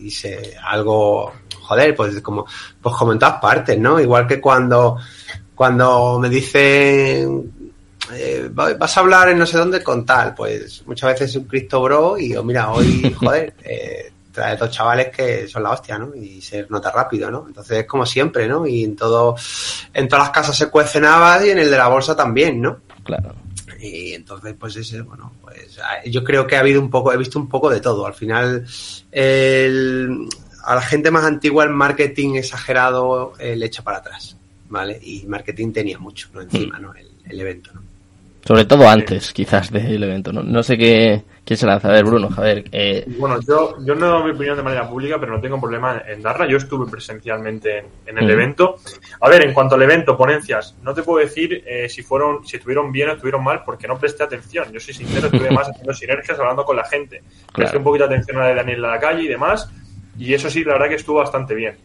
[0.00, 1.32] y se, algo,
[1.66, 2.46] joder, pues como,
[2.80, 3.98] pues como en todas partes, ¿no?
[4.00, 4.96] Igual que cuando,
[5.54, 7.52] cuando me dicen,
[8.14, 11.36] eh, va- vas a hablar en no sé dónde con tal, pues muchas veces es
[11.36, 15.70] un Cristo Bro y digo, mira, hoy, joder, eh, trae dos chavales que son la
[15.70, 16.14] hostia, ¿no?
[16.14, 17.44] Y se nota rápido, ¿no?
[17.48, 18.66] Entonces es como siempre, ¿no?
[18.66, 19.34] Y en todo,
[19.94, 22.78] en todas las casas se cuecen habas y en el de la bolsa también, ¿no?
[23.02, 23.34] Claro.
[23.80, 27.16] Y entonces, pues ese, bueno, pues ah, yo creo que ha habido un poco, he
[27.16, 28.06] visto un poco de todo.
[28.06, 28.66] Al final,
[29.12, 30.28] el-
[30.66, 34.36] a la gente más antigua el marketing exagerado eh, le echa para atrás,
[34.68, 34.98] ¿vale?
[35.02, 36.40] Y marketing tenía mucho, ¿no?
[36.42, 36.92] Encima, ¿no?
[36.94, 37.82] El, el evento, ¿no?
[38.44, 40.32] Sobre todo antes, quizás, del evento.
[40.32, 41.88] No, no sé qué, quién se lanza.
[41.88, 42.64] A ver, Bruno, Javier.
[42.70, 45.60] Eh, Bueno, yo, yo no he dado mi opinión de manera pública, pero no tengo
[45.60, 46.46] problema en darla.
[46.46, 48.32] Yo estuve presencialmente en, en el Ujú.
[48.34, 48.76] evento.
[49.20, 52.58] A ver, en cuanto al evento, ponencias, no te puedo decir eh, si fueron, si
[52.58, 54.70] estuvieron bien o estuvieron mal, porque no presté atención.
[54.72, 57.22] Yo soy sincero, estuve más haciendo sinergias, hablando con la gente.
[57.52, 57.78] Presté Claro.
[57.78, 59.68] un poquito de atención a la de Daniel a la calle y demás,
[60.18, 61.76] y eso sí, la verdad que estuvo bastante bien.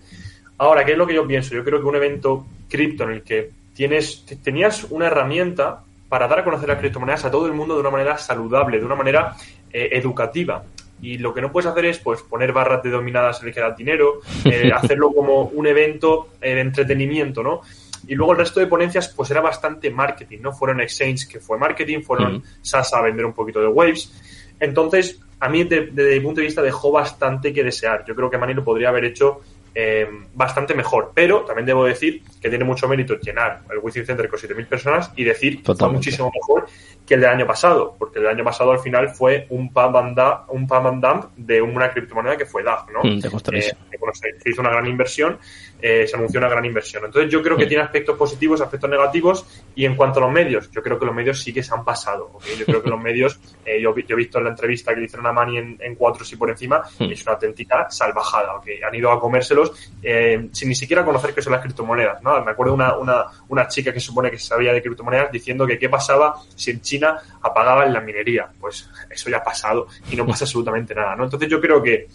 [0.57, 1.53] Ahora, ¿qué es lo que yo pienso?
[1.55, 6.27] Yo creo que un evento cripto en el que tienes, te- tenías una herramienta para
[6.27, 8.95] dar a conocer las criptomonedas a todo el mundo de una manera saludable, de una
[8.95, 9.35] manera
[9.71, 10.63] eh, educativa.
[11.01, 13.59] Y lo que no puedes hacer es pues poner barras de dominadas en el que
[13.59, 17.61] da dinero, eh, hacerlo como un evento eh, de entretenimiento, ¿no?
[18.07, 20.51] Y luego el resto de ponencias pues era bastante marketing, ¿no?
[20.53, 22.45] Fueron exchange que fue marketing, fueron Ujú.
[22.61, 24.11] SAS a vender un poquito de waves.
[24.59, 28.05] Entonces, a mí de- desde mi punto de vista dejó bastante que desear.
[28.07, 29.41] Yo creo que Mani lo podría haber hecho
[29.73, 34.27] eh, bastante mejor, pero también debo decir que tiene mucho mérito llenar el Within Center
[34.27, 36.67] con 7.000 personas y decir que fue muchísimo mejor
[37.07, 39.95] que el del año pasado, porque el del año pasado al final fue un pump
[39.95, 42.99] and dump, un pump and dump de una criptomoneda que fue DAG, ¿no?
[43.01, 43.21] Mm.
[43.59, 45.37] Eh, que, bueno, se, se hizo una gran inversión,
[45.81, 47.05] eh, se anunció una gran inversión.
[47.05, 50.69] Entonces yo creo que tiene aspectos positivos, aspectos negativos, y en cuanto a los medios,
[50.71, 52.31] yo creo que los medios sí que se han pasado.
[52.57, 55.05] Yo creo que los medios, eh, yo, yo he visto en la entrevista que le
[55.05, 58.67] hicieron a Mani en, en cuatro y por encima, es una auténtica salvajada, ¿ok?
[58.87, 59.71] Han ido a comérselos
[60.01, 62.43] eh, sin ni siquiera conocer qué son las criptomonedas, ¿no?
[62.43, 65.89] Me acuerdo una, una, una chica que supone que sabía de criptomonedas diciendo que qué
[65.89, 68.49] pasaba si en China apagaban la minería.
[68.59, 71.23] Pues eso ya ha pasado y no pasa absolutamente nada, ¿no?
[71.23, 72.07] Entonces yo creo que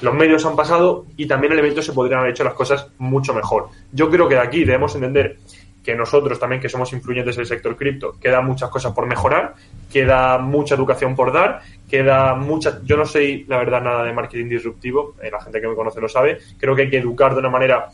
[0.00, 3.34] los medios han pasado y también el evento se podrían haber hecho las cosas mucho
[3.34, 3.68] mejor.
[3.92, 5.38] Yo creo que de aquí debemos entender
[5.84, 9.54] que nosotros también, que somos influyentes del sector cripto, queda muchas cosas por mejorar,
[9.92, 12.80] queda mucha educación por dar, queda mucha...
[12.84, 16.00] Yo no sé, la verdad, nada de marketing disruptivo, eh, la gente que me conoce
[16.00, 17.88] lo sabe, creo que hay que educar de una manera...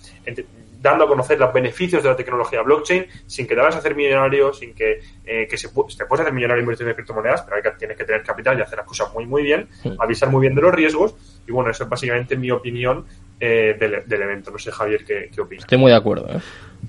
[0.80, 3.94] dando a conocer los beneficios de la tecnología blockchain sin que te vayas a hacer
[3.94, 7.62] millonario, sin que, eh, que se, te puedes hacer millonario invirtiendo en criptomonedas, pero hay
[7.62, 10.54] que, tienes que tener capital y hacer las cosas muy, muy bien, avisar muy bien
[10.54, 11.14] de los riesgos.
[11.48, 13.04] Y bueno, eso es básicamente mi opinión
[13.40, 14.50] eh, del, del evento.
[14.50, 15.64] No sé, Javier, ¿qué, qué opinas?
[15.64, 16.26] Estoy muy de acuerdo.
[16.30, 16.38] ¿eh?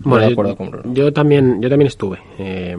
[0.02, 0.93] Bueno, de yo- acuerdo con Bruno.
[0.93, 2.20] Yo también, yo también estuve.
[2.39, 2.76] Eh,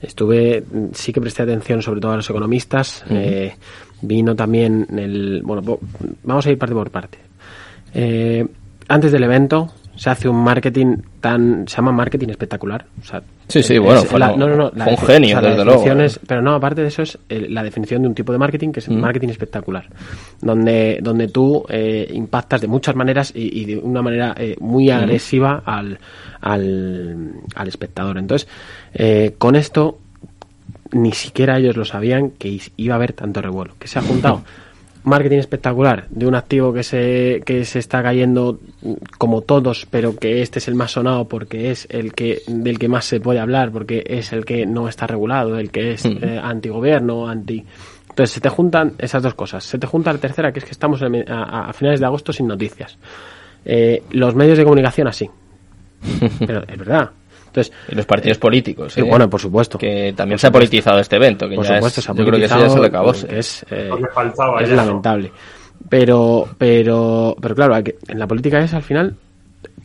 [0.00, 3.04] estuve, sí que presté atención sobre todo a los economistas.
[3.10, 3.54] Eh,
[4.02, 5.78] vino también el, bueno,
[6.22, 7.18] vamos a ir parte por parte.
[7.94, 8.46] Eh,
[8.88, 12.86] antes del evento se hace un marketing tan, se llama marketing espectacular.
[13.02, 15.62] O sea, Sí, sí, es- bueno, fue la- no, no, fue la un genio, desde
[15.62, 16.00] luego.
[16.00, 18.72] es- pero no, aparte de eso es eh, la definición de un tipo de marketing
[18.72, 19.00] que es el Mm.
[19.00, 19.84] marketing espectacular,
[20.40, 24.86] donde, donde tú eh, impactas de muchas maneras y, y de una manera eh, muy
[24.88, 24.92] Mm.
[24.92, 25.98] agresiva al,
[26.40, 28.16] al, al espectador.
[28.16, 28.48] Entonces,
[28.94, 29.98] eh, con esto
[30.92, 34.42] ni siquiera ellos lo sabían que iba a haber tanto revuelo, que se ha juntado
[35.04, 38.60] marketing espectacular de un activo que se, que se está cayendo
[39.18, 42.88] como todos, pero que este es el más sonado porque es el que del que
[42.88, 46.18] más se puede hablar, porque es el que no está regulado, el que es Mm.
[46.22, 47.64] eh, antigobierno, anti...
[48.10, 49.62] Entonces se te juntan esas dos cosas.
[49.64, 52.32] Se te junta la tercera, que es que estamos en a, a finales de agosto
[52.32, 52.98] sin noticias.
[53.64, 55.30] Eh, los medios de comunicación así.
[56.46, 57.10] Pero es verdad.
[57.50, 58.92] Entonces, Y los partidos políticos.
[58.92, 59.04] sí, ¿eh?
[59.04, 59.76] bueno, por supuesto.
[59.78, 61.48] Que también se ha politizado este evento.
[61.48, 63.10] Que por ya supuesto, es- se ha yo creo que eso ya se le acabó.
[63.12, 64.82] es, eh, faltaba es ya, ¿no?
[64.86, 65.32] lamentable.
[65.88, 69.16] Pero, pero, pero claro, hay que- en la política es al final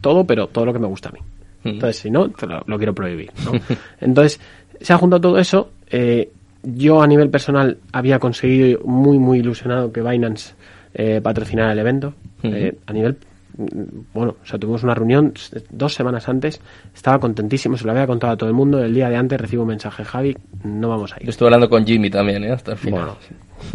[0.01, 1.19] todo, pero todo lo que me gusta a mí.
[1.63, 1.67] Mm.
[1.69, 3.31] Entonces, si no, te lo, lo quiero prohibir.
[3.45, 3.51] ¿no?
[4.01, 4.39] Entonces,
[4.79, 5.71] se ha juntado todo eso.
[5.89, 6.29] eh,
[6.67, 10.55] yo a nivel personal había conseguido muy, muy ilusionado que Binance
[10.95, 12.13] eh, patrocinara el evento.
[12.41, 13.17] Eh, a nivel,
[14.13, 15.33] bueno, o sea, tuvimos una reunión
[15.69, 16.59] dos semanas antes.
[16.93, 18.83] Estaba contentísimo, se lo había contado a todo el mundo.
[18.83, 21.23] El día de antes recibo un mensaje, Javi, no vamos a ir.
[21.23, 22.51] Yo estuve hablando con Jimmy también, ¿eh?
[22.51, 23.01] Hasta el final.
[23.01, 23.17] Bueno,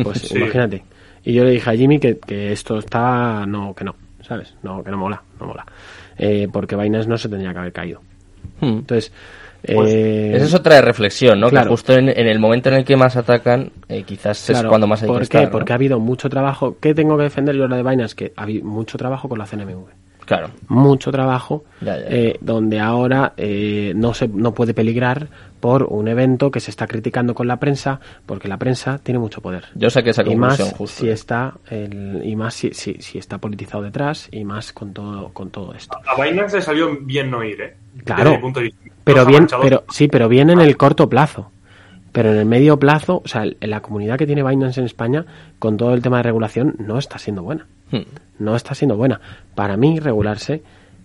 [0.03, 0.37] pues Sí.
[0.37, 0.85] imagínate.
[1.25, 3.45] Y yo le dije a Jimmy que, que esto está.
[3.47, 4.55] No, que no, ¿sabes?
[4.63, 5.67] No, que no mola, no mola.
[6.17, 8.01] Eh, porque Binance no se tendría que haber caído.
[8.61, 8.79] Hmm.
[8.81, 9.13] Entonces.
[9.63, 11.51] Pues, eh, Esa es otra reflexión, ¿no?
[11.51, 11.67] claro.
[11.67, 14.87] Que justo en, en el momento en el que más atacan, eh, quizás es cuando
[14.87, 15.39] más hay ¿Por que qué?
[15.39, 15.51] estar, ¿no?
[15.51, 16.77] Porque ha habido mucho trabajo.
[16.81, 18.15] ¿Qué tengo que defender yo la de Binance?
[18.17, 19.87] Que ha habido mucho trabajo con la CNMV.
[20.27, 20.51] Claro.
[20.69, 22.09] Mucho trabajo Ya, ya, ya.
[22.17, 25.27] eh, donde ahora eh, no se no puede peligrar
[25.59, 29.41] por un evento que se está criticando con la prensa porque la prensa tiene mucho
[29.41, 31.01] poder Yo saqué esa y más conclusión justo.
[31.01, 35.31] si está el, y más si, si, si está politizado detrás y más con todo
[35.33, 37.77] con todo esto A Binance le salió bien no ir, ¿eh?
[38.05, 38.23] Claro.
[38.23, 38.81] Desde mi punto de vista.
[39.05, 41.51] Pero bien pero sí pero bien en el corto plazo
[42.13, 45.25] pero en el medio plazo o sea la comunidad que tiene Binance en España
[45.59, 48.03] con todo el tema de regulación no está siendo buena Hmm.
[48.39, 49.21] no está siendo buena.
[49.55, 50.63] Para mí, regularse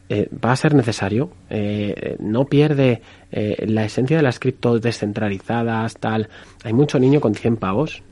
[0.07, 1.31] eh, va a ser necesario.
[1.49, 6.29] Eh, no pierde eh, la esencia de las criptos descentralizadas, tal.
[6.63, 8.03] Hay mucho niño con 100 pavos,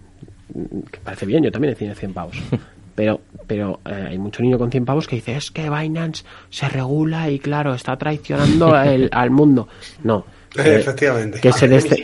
[0.91, 2.37] que parece bien, yo también he tenido 100 pavos.
[2.95, 6.69] Pero, pero eh, hay mucho niño con 100 pavos que dice, es que Binance se
[6.69, 9.67] regula y claro, está traicionando el- al mundo.
[10.03, 10.25] No.
[10.55, 11.39] eh, Efectivamente.
[11.41, 11.97] Que se ni sabe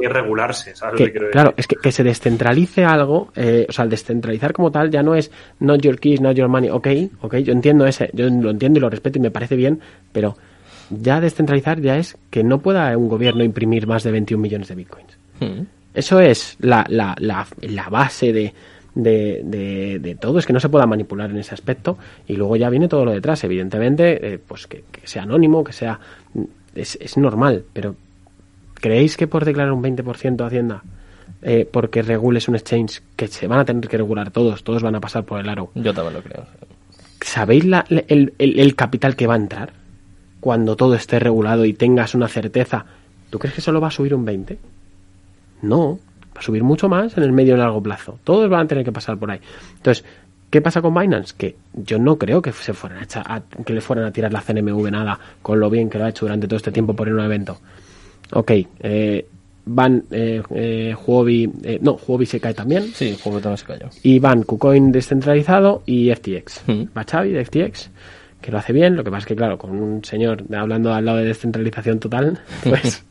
[0.00, 3.72] que es regularse, ¿sabes lo que, claro, es que, que se descentralice algo, eh, o
[3.72, 6.88] sea, el descentralizar como tal ya no es not your keys, not your money, ok,
[7.20, 9.80] ok, yo entiendo ese, yo lo entiendo y lo respeto y me parece bien,
[10.12, 10.36] pero
[10.88, 14.74] ya descentralizar ya es que no pueda un gobierno imprimir más de 21 millones de
[14.74, 15.18] bitcoins.
[15.38, 15.64] Hmm.
[15.92, 18.54] Eso es la, la, la, la base de,
[18.94, 22.56] de, de, de todo, es que no se pueda manipular en ese aspecto y luego
[22.56, 25.98] ya viene todo lo detrás, evidentemente, eh, pues que, que sea anónimo, que sea...
[26.74, 27.96] Es, es normal, pero
[28.74, 30.82] ¿creéis que por declarar un 20% a Hacienda,
[31.42, 34.94] eh, porque regules un exchange, que se van a tener que regular todos, todos van
[34.94, 36.44] a pasar por el aro, Yo también lo creo.
[37.22, 39.72] ¿sabéis la- el, el- el capital que va a entrar
[40.40, 42.86] cuando todo esté regulado y tengas una certeza?
[43.30, 44.58] ¿Tú crees que solo va a subir un 20?
[45.62, 45.98] No,
[46.40, 48.18] a subir mucho más en el medio y largo plazo.
[48.24, 49.40] Todos van a tener que pasar por ahí.
[49.76, 50.04] Entonces,
[50.50, 51.34] ¿qué pasa con Binance?
[51.36, 54.32] Que yo no creo que se fueran a, echar- a- que le fueran a tirar
[54.32, 57.06] la CNMV nada con lo bien que lo ha hecho durante todo este tiempo por
[57.08, 57.58] ir a un evento.
[58.32, 59.26] Ok, eh,
[59.66, 62.84] van eh, eh, Huobi, eh, no, Huobi se cae también.
[62.94, 63.86] Sí, juego también se cayó.
[64.02, 66.62] Y van KuCoin descentralizado y FTX.
[66.66, 66.82] Mm.
[66.96, 67.90] Va Xavi de FTX,
[68.40, 68.96] que lo hace bien.
[68.96, 72.38] Lo que pasa es que, claro, con un señor hablando al lado de descentralización total,
[72.64, 73.04] pues,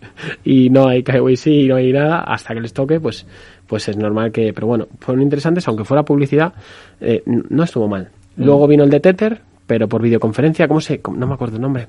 [0.44, 3.26] y no hay KYC y no hay nada, hasta que les toque, pues,
[3.68, 4.54] pues es normal que.
[4.54, 6.54] Pero bueno, fueron interesantes, aunque fuera publicidad,
[7.02, 8.10] eh, no estuvo mal.
[8.38, 11.02] Luego vino el de Tether, pero por videoconferencia, ¿cómo se.?
[11.16, 11.88] no me acuerdo el nombre.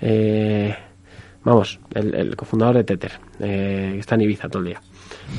[0.00, 0.74] Eh,
[1.44, 4.80] vamos, el, el cofundador de Tether, eh, está en Ibiza todo el día.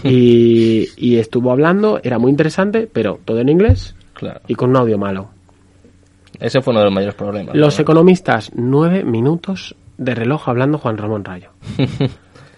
[0.03, 4.39] Y, y estuvo hablando, era muy interesante, pero todo en inglés Claro.
[4.47, 5.29] y con un audio malo.
[6.41, 7.55] Ese fue uno de los mayores problemas.
[7.55, 7.81] Los ¿no?
[7.83, 11.49] economistas, nueve minutos de reloj hablando Juan Ramón Rayo.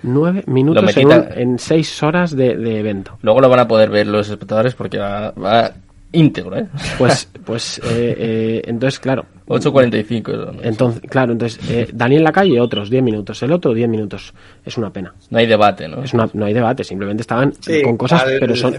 [0.05, 3.17] Nueve minutos en, un- en seis horas de, de evento.
[3.21, 5.71] Luego lo van a poder ver los espectadores porque va, va
[6.13, 6.67] íntegro, ¿eh?
[6.97, 9.25] Pues, pues eh, eh, entonces, claro.
[9.45, 10.53] 8.45.
[10.55, 10.61] ¿no?
[10.63, 14.33] Entonces, claro, entonces, eh, Daniel Lacalle, otros 10 minutos, el otro 10 minutos.
[14.63, 15.13] Es una pena.
[15.29, 16.01] No hay debate, ¿no?
[16.03, 18.73] Es una, no hay debate, simplemente estaban Sí, con cosas, al- pero son.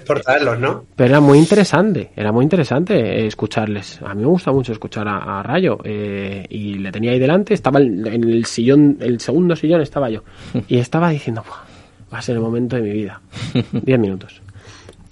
[0.59, 0.87] ¿no?
[0.97, 4.01] Pero era muy interesante, era muy interesante eh, escucharles.
[4.03, 5.78] A mí me gusta mucho escuchar a, a Rayo.
[5.85, 10.09] eh, y le tenía ahí delante, estaba en en el sillón, el segundo sillón estaba
[10.09, 10.22] yo.
[10.68, 11.59] Y estaba diciendo, "Buah,
[12.12, 13.20] va a ser el momento de mi vida.
[13.72, 14.41] 10 minutos.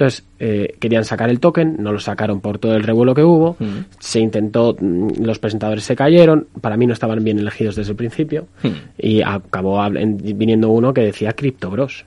[0.03, 3.57] Entonces, eh, querían sacar el token, no lo sacaron por todo el revuelo que hubo.
[3.61, 3.85] Mm.
[4.01, 6.49] Se intentó, mm, los presentadores se cayeron.
[6.61, 8.47] Para mí no estaban bien elegidos desde el principio.
[8.65, 8.69] Mm.
[8.99, 12.05] Y acabó viniendo uno que decía Crypto Bros.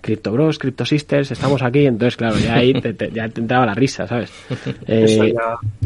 [0.00, 1.86] Crypto Bros, Crypto Sisters, estamos aquí.
[1.86, 4.32] Entonces, claro, ya ahí te, te- ya te entraba la risa, ¿sabes?
[4.88, 5.32] Eh,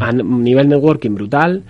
[0.01, 1.63] a nivel networking brutal.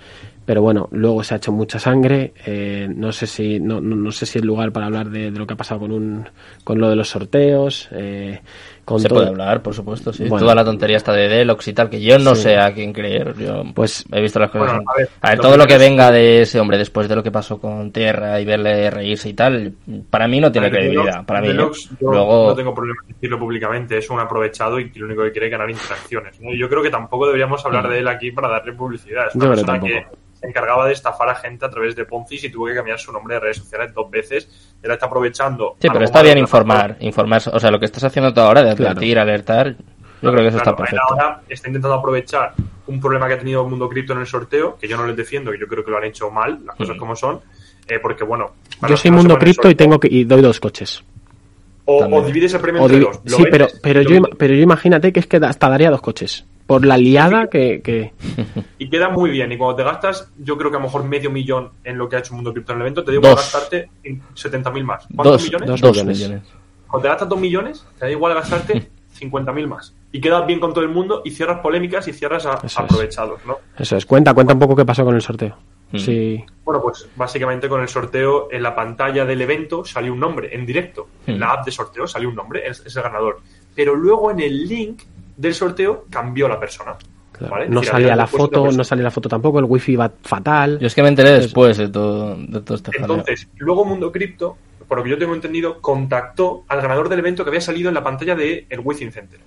[0.45, 2.33] Pero bueno, luego se ha hecho mucha sangre.
[2.45, 5.39] eh, no sé si no, no, no sé si es lugar para hablar de, de
[5.39, 6.25] lo que ha pasado con un
[6.65, 7.87] con lo de los sorteos.
[7.93, 8.41] eh,
[8.85, 9.19] con Se todo.
[9.19, 10.23] puede hablar, por supuesto, sí.
[10.27, 10.43] Bueno.
[10.45, 12.43] Toda la tontería está de Delox y tal, que yo no Sí.
[12.43, 13.33] sé a quién creer.
[13.37, 14.67] Yo Pues- he visto las cosas.
[14.75, 17.15] Bueno, a ver, a ver, lo todo lo que venga de ese hombre después de
[17.15, 19.73] lo que pasó con Tierra y verle reírse y tal,
[20.09, 21.21] para mí no tiene ver, credibilidad.
[21.21, 21.51] Deluxe- Para mí, ¿eh?
[21.51, 25.23] Deluxe, yo luego no tengo problema en decirlo públicamente, es un aprovechado y lo único
[25.23, 26.37] que quiere es ganar interacciones.
[26.39, 29.27] Yo creo que tampoco deberíamos hablar de él aquí para darle publicidad.
[29.29, 32.35] Es una Yo persona que se encargaba de estafar a gente a través de Ponzi
[32.45, 34.72] y tuvo que cambiar su nombre de redes sociales dos veces.
[34.83, 35.75] Él está aprovechando.
[35.79, 37.41] Sí, pero está bien informar, informar.
[37.53, 38.91] O sea, lo que estás haciendo tú ahora de Claro.
[38.91, 39.75] advertir, alertar,
[40.21, 41.05] yo creo que eso está Claro, él perfecto.
[41.09, 42.53] ahora está intentando aprovechar
[42.87, 45.15] un problema que ha tenido el mundo cripto en el sorteo, que yo no les
[45.15, 46.99] defiendo, que yo creo que lo han hecho mal, las cosas Mm.
[46.99, 47.39] como son,
[47.87, 48.51] eh, porque bueno.
[48.87, 51.03] Yo soy mundo cripto y tengo que y doy dos coches.
[51.85, 53.19] O, o divides el premio O entre dos.
[53.25, 55.99] lo sí, pero vendes pero yo pero yo imagínate que es que hasta daría dos
[56.01, 58.13] coches por la liada que, que
[58.79, 59.51] Y queda muy bien.
[59.51, 62.15] Y cuando te gastas, yo creo que a lo mejor medio millón en lo que
[62.15, 63.35] ha hecho Mundo Cripto en el evento, te digo Dos.
[63.35, 65.05] gastarte en 70.000 más.
[65.15, 65.67] ¿Cuántos Dos, millones?
[65.69, 66.17] dos, Dos millones.
[66.19, 66.43] millones.
[66.87, 69.93] Cuando te gastas 2 millones, te da igual gastarte 50.000 más.
[70.11, 73.57] Y quedas bien con todo el mundo y cierras polémicas y cierras a, aprovechados, ¿no?
[73.77, 74.05] eso es.
[74.05, 75.55] Cuenta, cuenta un poco qué pasó con el sorteo.
[75.91, 75.97] Mm.
[75.99, 76.43] Sí.
[76.65, 80.65] Bueno, pues básicamente con el sorteo en la pantalla del evento salió un nombre en
[80.65, 81.07] directo.
[81.27, 81.39] En Hmm.
[81.39, 83.41] la app de sorteo salió un nombre, es, es el ganador.
[83.75, 85.01] Pero luego en el link
[85.37, 86.95] del sorteo cambió la persona.
[87.31, 87.53] claro.
[87.53, 87.69] ¿vale?
[87.69, 88.77] No decir, salía la foto, persona.
[88.77, 90.77] no salía la foto tampoco, el wifi va fatal.
[90.79, 93.15] Yo es que me enteré después de todo, de todo este jaleo.
[93.17, 94.57] Entonces, luego Mundo Cripto,
[94.87, 97.95] por lo que yo tengo entendido, contactó al ganador del evento que había salido en
[97.95, 99.39] la pantalla del el Within Center.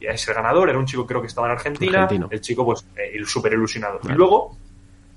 [0.00, 2.28] Y ese ganador era un chico creo que estaba en Argentina, Argentino.
[2.30, 3.98] el chico pues eh, súper ilusionado.
[4.04, 4.56] Y luego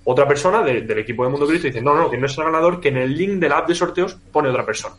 [0.06, 2.46] otra persona de- del equipo de Mundo Cripto dice, no, no, que no es el
[2.46, 4.96] ganador, que en el link de la app de sorteos pone otra persona.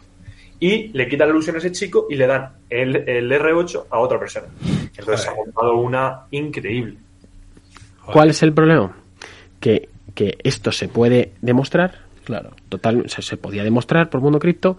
[0.60, 3.98] Y le quitan la ilusión a ese chico y le dan el, el R8 a
[3.98, 4.46] otra persona.
[4.96, 6.96] Entonces se ha montado una increíble.
[8.04, 8.96] ¿Cuál es el problema?
[9.60, 12.50] Que, que esto se puede demostrar, Claro.
[12.68, 14.76] total, se, se podía demostrar por Mundo Cripto,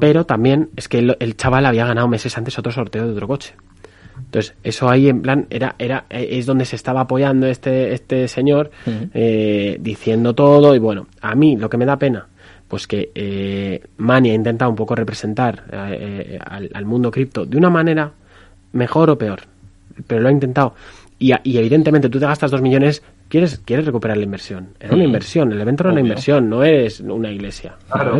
[0.00, 3.26] pero también es que el, el chaval había ganado meses antes otro sorteo de otro
[3.28, 3.54] coche.
[4.16, 8.28] Entonces, eso ahí en plan era, era, eh, es donde se estaba apoyando este, este
[8.28, 12.28] señor, eh, diciendo todo, y bueno, a mí lo que me da pena,
[12.68, 15.96] pues que eh, Mani ha intentado un poco representar eh,
[16.34, 18.12] eh, al, al mundo cripto de una manera
[18.72, 19.40] mejor o peor,
[20.06, 20.74] pero lo ha intentado.
[21.18, 24.70] Y, evidentemente tú te gastas dos millones, quieres, quieres recuperar la inversión.
[24.80, 25.06] Era una Mm.
[25.06, 27.76] inversión, el evento era una inversión, no es una iglesia.
[27.90, 28.18] Claro.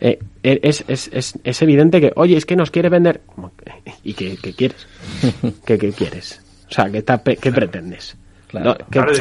[0.00, 3.20] Eh, es, es, es, es evidente que, oye, es que nos quiere vender.
[3.26, 4.86] ¿Cómo que- ¿Y qué, qué quieres?
[5.64, 6.42] ¿Qué, qué quieres?
[6.68, 8.16] O sea, ¿qué, ta- qué pretendes?
[8.48, 8.70] Claro.
[8.70, 9.12] No, que- Claro,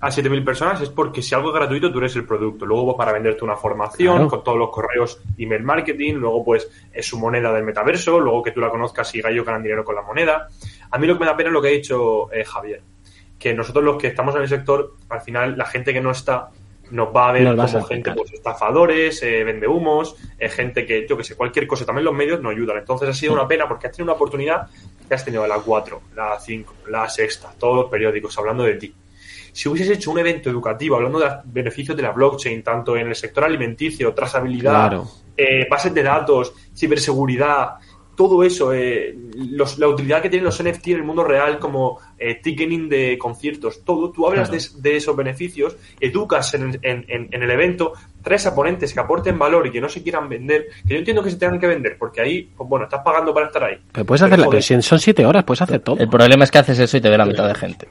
[0.00, 2.64] a 7.000 personas es porque si algo es gratuito tú eres el producto.
[2.64, 4.30] Luego pues, para venderte una formación Claro.
[4.30, 8.52] con todos los correos email marketing, luego pues es su moneda del metaverso, luego que
[8.52, 10.48] tú la conozcas y Gallo ganan dinero con la moneda.
[10.90, 12.82] A mí lo que me da pena es lo que ha dicho eh, Javier,
[13.38, 16.48] que nosotros los que estamos en el sector, al final la gente que no está
[16.90, 20.84] nos va a ver Nos va a como gente pues estafadores, eh, vende humos, gente
[20.84, 22.78] que yo que sé, cualquier cosa, también los medios nos ayudan.
[22.78, 24.66] Entonces ha sido una pena porque has tenido una oportunidad
[25.06, 28.94] que has tenido la 4, la 5, la sexta, todos los periódicos hablando de ti
[29.60, 33.08] si hubieses hecho un evento educativo hablando de los beneficios de la blockchain, tanto en
[33.08, 35.08] el sector alimenticio, trazabilidad, Claro.
[35.36, 37.72] eh, bases de datos, ciberseguridad,
[38.16, 39.14] todo eso, eh,
[39.50, 43.16] los- la utilidad que tienen los NFT en el mundo real como eh, ticketing de
[43.18, 44.62] conciertos, todo, tú hablas Claro.
[44.82, 47.92] de, de esos beneficios, educas en, en- en- en el evento,
[48.22, 51.22] traes a ponentes que aporten valor y que no se quieran vender, que yo entiendo
[51.22, 53.76] que se tengan que vender, porque ahí, pues bueno, estás pagando para estar ahí.
[53.92, 55.98] pero puedes Pero, hacer la joder, pero si son siete horas, puedes hacer todo.
[55.98, 57.86] El problema es que haces eso y te ve la mitad de gente.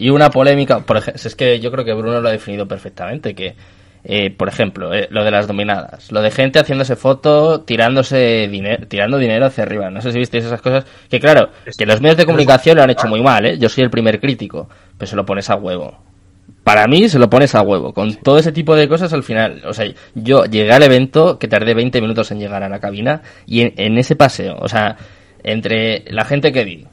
[0.00, 3.34] Y una polémica, por ejemplo, es que yo creo que Bruno lo ha definido perfectamente,
[3.34, 3.54] que,
[4.02, 8.86] eh, por ejemplo, eh, lo de las dominadas, lo de gente haciéndose foto, tirándose dinero,
[8.88, 9.90] tirando dinero hacia arriba.
[9.90, 12.88] No sé si visteis esas cosas, que claro, que los medios de comunicación lo han
[12.88, 13.58] hecho muy mal, ¿eh?
[13.58, 15.98] Yo soy el primer crítico, pero se lo pones a huevo.
[16.64, 17.92] Para mí se lo pones a huevo.
[17.92, 19.60] Con todo ese tipo de cosas al final.
[19.66, 19.84] O sea,
[20.14, 23.74] yo llegué al evento que tardé 20 minutos en llegar a la cabina y en,
[23.76, 24.96] en ese paseo, o sea,
[25.44, 26.86] entre la gente que vi,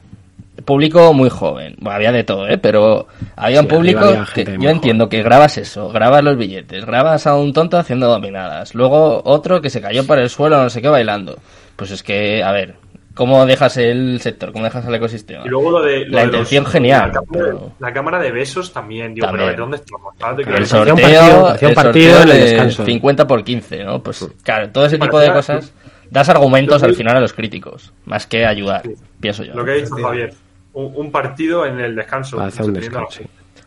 [0.64, 1.76] público muy joven.
[1.78, 2.58] Bueno, había de todo, ¿eh?
[2.58, 3.06] Pero
[3.36, 7.26] había Sí, un público había que yo entiendo que grabas eso, grabas los billetes, grabas
[7.26, 10.82] a un tonto haciendo dominadas, luego otro que se cayó por el suelo, no sé
[10.82, 11.38] qué, bailando.
[11.76, 12.74] Pues es que, a ver,
[13.14, 14.52] ¿cómo dejas el sector?
[14.52, 15.44] ¿Cómo dejas el ecosistema?
[15.44, 16.06] Y luego lo de.
[16.06, 19.26] lo La de intención los- genial, La cámara, pero- la cámara de besos también, digo,
[19.28, 19.46] También.
[19.46, 20.14] pero ver, ¿dónde estamos?
[20.56, 22.84] El sorteo, partido- el partido el de descanso.
[22.84, 24.02] 50 por 15, ¿no?
[24.02, 25.72] Pues claro, todo ese tipo de cosas
[26.10, 28.94] das argumentos al final a los críticos, más que ayudar, Sí.
[29.20, 29.54] pienso yo.
[29.54, 30.32] Lo que ha dicho Javier.
[30.72, 32.40] Un, un partido en el descanso.
[32.40, 32.78] Hacer un.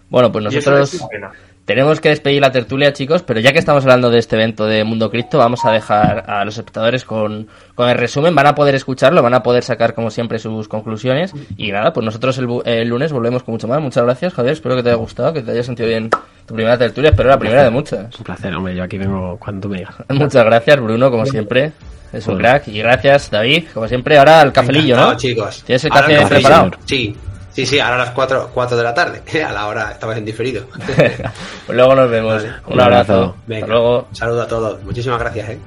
[0.10, 1.08] Bueno, pues nosotros...
[1.72, 4.84] Tenemos que despedir la tertulia, chicos, pero ya que estamos hablando de este evento de
[4.84, 8.36] Mundo Cripto, vamos a dejar a los espectadores con, con el resumen.
[8.36, 11.34] Van a poder escucharlo, van a poder sacar, como siempre, sus conclusiones.
[11.58, 13.80] Y nada, pues nosotros el, bu- el lunes volvemos con mucho más.
[13.82, 14.54] Muchas gracias, Javier.
[14.54, 16.10] Espero que te haya gustado, que te haya sentido bien
[16.46, 17.12] tu primera tertulia.
[17.12, 18.18] Espero la primera de muchas.
[18.18, 18.76] Un placer, hombre.
[18.76, 19.96] Yo aquí vengo cuando tú me digas.
[20.10, 21.72] Muchas gracias, Bruno, como siempre.
[22.12, 22.68] Es un crack.
[22.68, 24.18] Y gracias, David, como siempre.
[24.18, 25.16] Ahora el cafelillo, ¿no?
[25.16, 25.64] chicos.
[25.64, 26.72] ¿Tienes el café preparado?
[26.86, 27.16] Sí,
[27.52, 29.22] sí, sí, ahora a las 4, 4 de la tarde.
[29.44, 30.66] A la hora, estamos en diferido.
[31.70, 32.36] luego nos vemos.
[32.44, 32.54] Vale.
[32.68, 33.36] Un abrazo.
[33.48, 34.08] Venga, Hasta luego.
[34.10, 34.84] un saludo a todos.
[34.84, 35.60] Muchísimas gracias, ¿eh?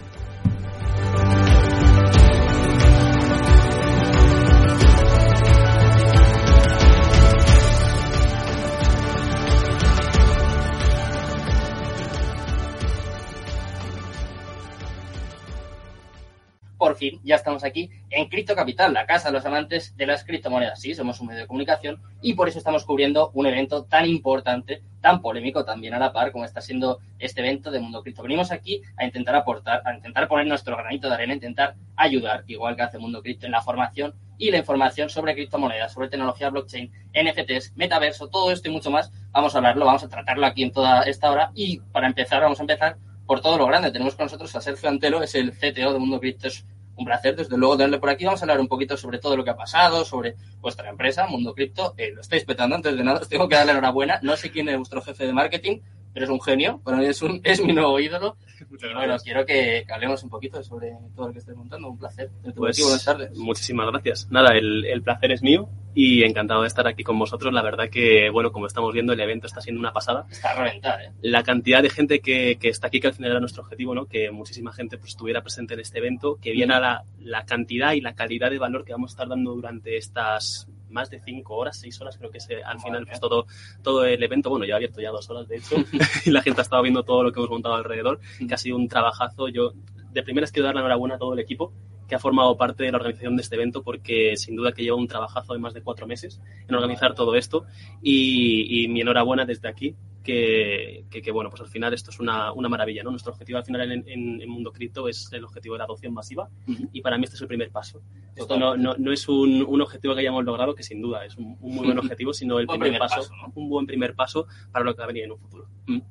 [16.84, 20.22] Por fin ya estamos aquí en Cripto Capital, la casa de los amantes de las
[20.22, 20.78] criptomonedas.
[20.78, 24.82] Sí, somos un medio de comunicación y por eso estamos cubriendo un evento tan importante,
[25.00, 28.22] tan polémico también a la par como está siendo este evento de Mundo Cripto.
[28.22, 32.44] Venimos aquí a intentar aportar, a intentar poner nuestro granito de arena, a intentar ayudar,
[32.48, 36.50] igual que hace Mundo Cripto, en la formación y la información sobre criptomonedas, sobre tecnología
[36.50, 39.10] blockchain, NFTs, metaverso, todo esto y mucho más.
[39.30, 42.58] Vamos a hablarlo, vamos a tratarlo aquí en toda esta hora y para empezar vamos
[42.60, 43.90] a empezar por todo lo grande.
[43.90, 46.48] Tenemos con nosotros a Sergio Antelo, es el CTO de Mundo Cripto.
[46.96, 48.24] Un placer, desde luego, tenerle por aquí.
[48.24, 51.54] Vamos a hablar un poquito sobre todo lo que ha pasado, sobre vuestra empresa, Mundo
[51.54, 51.94] Cripto.
[51.96, 54.20] Eh, lo estáis petando antes de nada, os tengo que darle enhorabuena.
[54.22, 55.80] No sé quién es vuestro jefe de marketing,
[56.14, 56.80] pero es un genio.
[56.84, 58.36] Para mí es, un, es mi nuevo ídolo.
[58.94, 61.90] Bueno, quiero que, que hablemos un poquito sobre todo lo que estáis montando.
[61.90, 62.30] Un placer.
[62.56, 62.80] Pues.
[62.80, 63.36] Buenas tardes.
[63.36, 64.28] Muchísimas gracias.
[64.30, 67.52] Nada, el, el placer es mío y encantado de estar aquí con vosotros.
[67.52, 70.26] La verdad que, bueno, como estamos viendo, el evento está siendo una pasada.
[70.30, 71.12] Está a reventar, ¿eh?
[71.22, 74.06] La cantidad de gente que, que está aquí, que al final era nuestro objetivo, ¿no?
[74.06, 78.00] Que muchísima gente pues, estuviera presente en este evento, que viera la, la cantidad y
[78.00, 81.78] la calidad de valor que vamos a estar dando durante estas más de cinco horas,
[81.78, 83.46] seis horas, creo que es eh, al final pues, todo,
[83.82, 84.48] todo el evento.
[84.48, 85.76] Bueno, ya ha abierto ya dos horas, de hecho,
[86.24, 88.76] y la gente ha estado viendo todo lo que hemos montado alrededor, que ha sido
[88.76, 89.48] un trabajazo.
[89.48, 89.72] Yo,
[90.12, 91.72] de primeras, quiero dar la enhorabuena a todo el equipo
[92.08, 94.96] que ha formado parte de la organización de este evento porque sin duda que lleva
[94.96, 97.64] un trabajazo de más de cuatro meses en organizar todo esto
[98.02, 99.94] y, y mi enhorabuena desde aquí
[100.24, 103.10] que, que, que, bueno, pues al final esto es una, una maravilla, ¿no?
[103.10, 106.14] Nuestro objetivo al final en, en, en Mundo Cripto es el objetivo de la adopción
[106.14, 106.88] masiva uh -huh.
[106.92, 108.00] y para mí este es el primer paso.
[108.34, 111.36] Esto no, no, no es un, un, objetivo que hayamos logrado, que sin duda es
[111.36, 113.52] un, un muy buen objetivo, sino el primer, primer, paso, paso ¿no?
[113.54, 115.68] un buen primer paso para lo que va a venir en un futuro.
[115.86, 116.02] Uh -huh.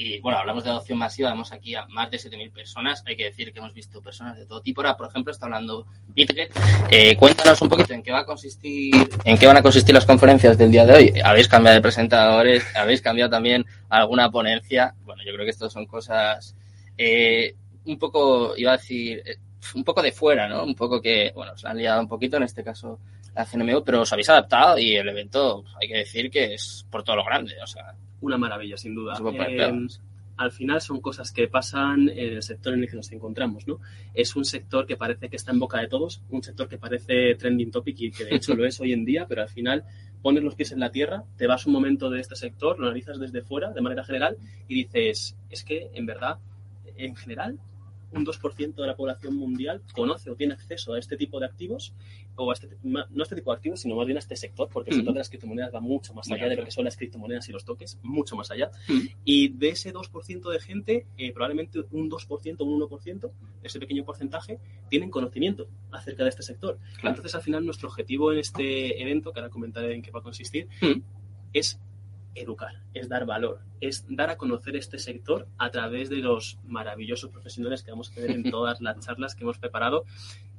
[0.00, 3.02] Y bueno, hablamos de adopción masiva, vemos aquí a más de 7.000 personas.
[3.04, 4.80] Hay que decir que hemos visto personas de todo tipo.
[4.80, 6.52] Ahora, por ejemplo, está hablando Bitget.
[6.88, 8.94] Eh, cuéntanos un poquito en qué va a consistir,
[9.24, 11.20] en qué van a consistir las conferencias del día de hoy.
[11.24, 14.94] Habéis cambiado de presentadores, habéis cambiado también alguna ponencia.
[15.04, 16.54] Bueno, yo creo que esto son cosas
[16.96, 19.38] eh, un poco, iba a decir, eh,
[19.74, 20.62] un poco de fuera, ¿no?
[20.62, 23.00] Un poco que, bueno, se han liado un poquito en este caso
[23.84, 27.24] pero os habéis adaptado y el evento, hay que decir que es por todo lo
[27.24, 29.18] grande, o sea, una maravilla, sin duda.
[29.48, 29.86] Eh,
[30.38, 33.80] al final son cosas que pasan en el sector en el que nos encontramos, ¿no?
[34.14, 37.34] Es un sector que parece que está en boca de todos, un sector que parece
[37.34, 39.84] trending topic y que de hecho lo es hoy en día, pero al final
[40.22, 43.18] pones los pies en la tierra, te vas un momento de este sector, lo analizas
[43.18, 44.36] desde fuera, de manera general,
[44.68, 46.38] y dices, es que en verdad,
[46.96, 47.58] en general,
[48.12, 51.94] un 2% de la población mundial conoce o tiene acceso a este tipo de activos,
[52.42, 54.68] o a este, no a este tipo de activos, sino más bien a este sector,
[54.72, 56.96] porque el sector de las criptomonedas va mucho más allá de lo que son las
[56.96, 58.70] criptomonedas y los toques, mucho más allá.
[59.24, 63.30] Y de ese 2% de gente, eh, probablemente un 2%, un 1%,
[63.62, 64.58] ese pequeño porcentaje,
[64.88, 66.78] tienen conocimiento acerca de este sector.
[66.94, 67.08] Claro.
[67.08, 70.22] Entonces, al final, nuestro objetivo en este evento, que ahora comentaré en qué va a
[70.22, 70.68] consistir,
[71.52, 71.80] es
[72.34, 77.30] educar, es dar valor, es dar a conocer este sector a través de los maravillosos
[77.30, 80.04] profesionales que vamos a tener en todas las charlas que hemos preparado,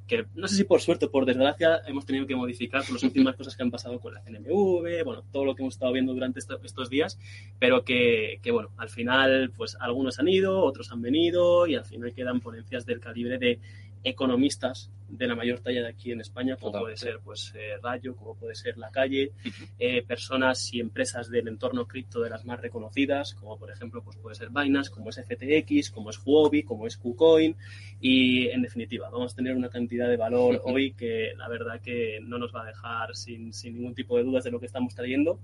[0.09, 3.03] que no sé si por suerte o por desgracia hemos tenido que modificar por las
[3.03, 6.13] últimas cosas que han pasado con la CNMV, bueno, todo lo que hemos estado viendo
[6.13, 7.19] durante esto, estos días,
[7.59, 11.85] pero que, que, bueno, al final, pues algunos han ido, otros han venido y al
[11.85, 13.59] final quedan ponencias del calibre de
[14.03, 18.15] economistas de la mayor talla de aquí en España, como puede ser pues eh, Rayo,
[18.15, 19.31] como puede ser La Calle,
[19.79, 24.17] eh, personas y empresas del entorno cripto de las más reconocidas, como por ejemplo pues
[24.17, 27.55] puede ser Binance, como es FTX, como es Huobi, como es KuCoin
[27.99, 32.19] y en definitiva vamos a tener una cantidad de valor hoy que la verdad que
[32.21, 34.93] no nos va a dejar sin, sin ningún tipo de dudas de lo que estamos
[34.93, 35.39] trayendo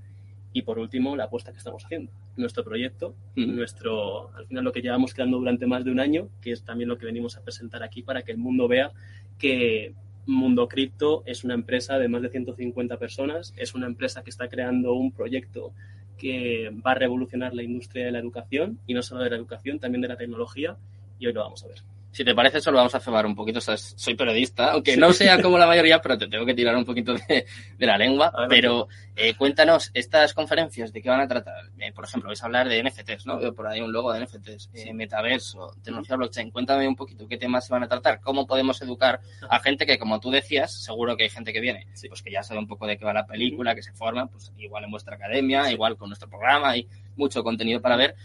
[0.56, 2.14] y por último, la apuesta que estamos haciendo.
[2.38, 6.54] Nuestro proyecto, nuestro, al final lo que llevamos creando durante más de un año, que
[6.54, 8.94] es también lo que venimos a presentar aquí para que el mundo vea
[9.38, 9.94] que
[10.26, 14.48] Mundo Cripto es una empresa de más de 150 personas, es una empresa que está
[14.48, 15.74] creando un proyecto
[16.18, 19.80] que va a revolucionar la industria de la educación y no solo de la educación,
[19.80, 20.78] también de la tecnología
[21.20, 21.95] y hoy lo vamos a ver.
[22.16, 23.60] Si te parece, eso lo vamos a cebar un poquito.
[23.60, 27.14] soy periodista, aunque no sea como la mayoría, pero te tengo que tirar un poquito
[27.14, 27.46] de,
[27.80, 28.32] la lengua.
[28.48, 28.88] Pero
[29.18, 31.72] eh, cuéntanos, estas conferencias, ¿de qué van a tratar?
[31.78, 33.38] Eh, por ejemplo, vais a hablar de NFTs, ¿no?
[33.38, 36.52] Veo por ahí un logo de NFTs, eh, metaverso, tecnología blockchain.
[36.52, 40.00] Cuéntame un poquito qué temas se van a tratar, cómo podemos educar a gente que,
[40.00, 42.88] como tú decías, seguro que hay gente que viene, pues que ya sabe un poco
[42.88, 46.08] de qué va la película, que se forma, pues igual en vuestra academia, igual con
[46.08, 46.88] nuestro programa, hay
[47.18, 48.16] mucho contenido para ver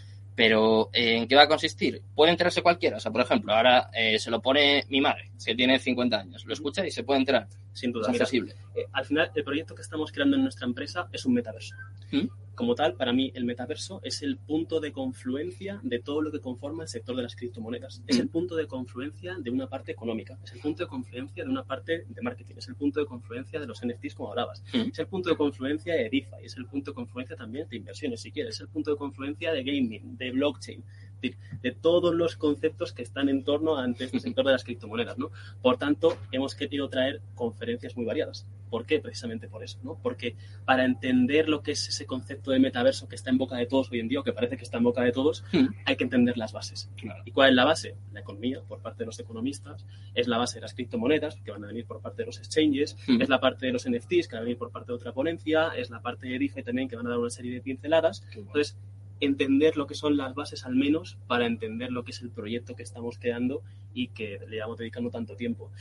[0.41, 2.01] pero, eh, ¿en qué va a consistir?
[2.15, 2.97] Puede enterarse cualquiera.
[2.97, 6.43] O sea, por ejemplo, ahora eh, se lo pone mi madre, que tiene 50 años.
[6.47, 7.47] Lo escucha y se puede enterar.
[7.73, 8.09] Sin duda.
[8.09, 8.55] Es accesible.
[8.75, 11.75] Eh, al final, el proyecto que estamos creando en nuestra empresa es un metaverso.
[12.09, 12.25] ¿Mm?
[12.55, 16.39] Como tal, para mí el metaverso es el punto de confluencia de todo lo que
[16.39, 18.03] conforma el sector de las criptomonedas.
[18.07, 21.49] Es el punto de confluencia de una parte económica, es el punto de confluencia de
[21.49, 24.99] una parte de marketing, es el punto de confluencia de los NFTs como hablabas, es
[24.99, 28.31] el punto de confluencia de DeFi, es el punto de confluencia también de inversiones, si
[28.31, 30.83] quieres, es el punto de confluencia de gaming, de blockchain,
[31.21, 35.31] de todos los conceptos que están en torno ante este sector de las criptomonedas, ¿no?
[35.61, 38.47] Por tanto, hemos querido traer conferencias muy variadas.
[38.69, 38.99] ¿Por qué?
[38.99, 39.99] Precisamente por eso, ¿no?
[40.01, 43.65] Porque para entender lo que es ese concepto de metaverso que está en boca de
[43.65, 45.67] todos hoy en día, o que parece que está en boca de todos, hmm.
[45.85, 46.89] hay que entender las bases.
[47.25, 47.95] ¿Y cuál es la base?
[48.13, 51.63] La economía, por parte de los economistas, es la base de las criptomonedas, que van
[51.65, 53.21] a venir por parte de los exchanges, hmm.
[53.21, 55.69] es la parte de los NFTs, que van a venir por parte de otra ponencia,
[55.75, 58.23] es la parte de DeFi también, que van a dar una serie de pinceladas.
[58.33, 58.77] Entonces,
[59.21, 62.75] entender lo que son las bases al menos para entender lo que es el proyecto
[62.75, 63.61] que estamos creando
[63.93, 65.71] y que le llevamos dedicando tanto tiempo.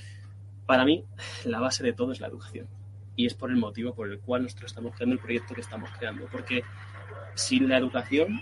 [0.67, 1.05] Para mí,
[1.45, 2.69] la base de todo es la educación.
[3.17, 5.91] Y es por el motivo por el cual nosotros estamos creando el proyecto que estamos
[5.99, 6.27] creando.
[6.31, 6.63] Porque
[7.35, 8.41] sin la educación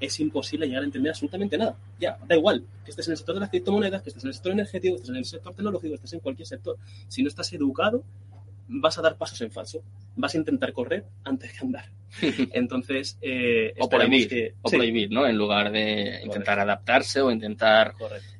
[0.00, 1.76] es imposible llegar a entender absolutamente nada.
[1.98, 4.34] Ya, da igual, que estés en el sector de las criptomonedas, que estés en el
[4.34, 6.76] sector energético, que estés en el sector tecnológico, que estés en cualquier sector.
[7.08, 8.04] Si no estás educado,
[8.68, 9.82] vas a dar pasos en falso.
[10.16, 11.90] Vas a intentar correr antes que andar.
[12.52, 15.26] Entonces, eh, o prohibir, o prohibir, ¿no?
[15.26, 17.94] En lugar de intentar adaptarse o intentar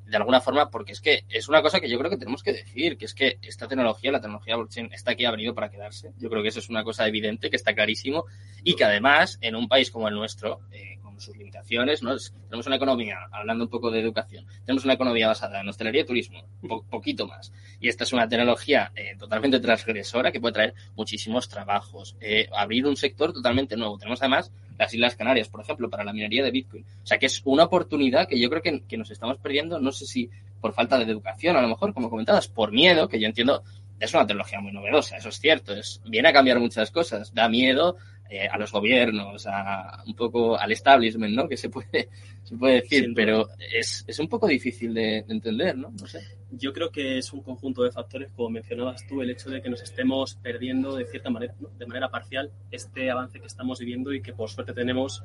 [0.08, 2.52] de alguna forma, porque es que es una cosa que yo creo que tenemos que
[2.52, 6.12] decir, que es que esta tecnología, la tecnología blockchain, está aquí, ha venido para quedarse.
[6.18, 8.24] Yo creo que eso es una cosa evidente, que está clarísimo
[8.64, 12.16] y que además, en un país como el nuestro, eh, sus limitaciones, ¿no?
[12.48, 16.04] Tenemos una economía, hablando un poco de educación, tenemos una economía basada en hostelería y
[16.04, 17.52] turismo, un poquito más.
[17.80, 22.86] Y esta es una tecnología eh, totalmente transgresora que puede traer muchísimos trabajos, eh, abrir
[22.86, 23.98] un sector totalmente nuevo.
[23.98, 26.84] Tenemos además las Islas Canarias, por ejemplo, para la minería de Bitcoin.
[27.02, 29.92] O sea que es una oportunidad que yo creo que, que nos estamos perdiendo, no
[29.92, 33.26] sé si por falta de educación, a lo mejor, como comentabas, por miedo, que yo
[33.26, 33.62] entiendo
[34.00, 37.48] es una tecnología muy novedosa, eso es cierto, es, viene a cambiar muchas cosas, da
[37.48, 37.96] miedo
[38.30, 41.48] eh, a los gobiernos, a un poco al establishment, ¿no?
[41.48, 42.10] Que se puede,
[42.42, 45.90] se puede decir, pero es, es, un poco difícil de, entender, ¿no?
[45.98, 46.20] No sé.
[46.50, 49.70] Yo creo que es un conjunto de factores, como mencionabas tú, el hecho de que
[49.70, 54.20] nos estemos perdiendo de cierta manera, de manera parcial, este avance que estamos viviendo y
[54.20, 55.22] que por suerte tenemos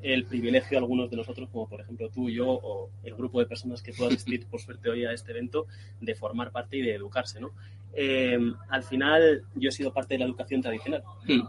[0.00, 3.82] el privilegio algunos de nosotros, como por ejemplo tú, yo o el grupo de personas
[3.82, 5.66] que pueda asistir por suerte hoy a este evento,
[6.00, 7.50] de formar parte y de educarse, ¿no?
[7.92, 8.38] Eh,
[8.70, 11.02] al final yo he sido parte de la educación tradicional.
[11.26, 11.42] Hmm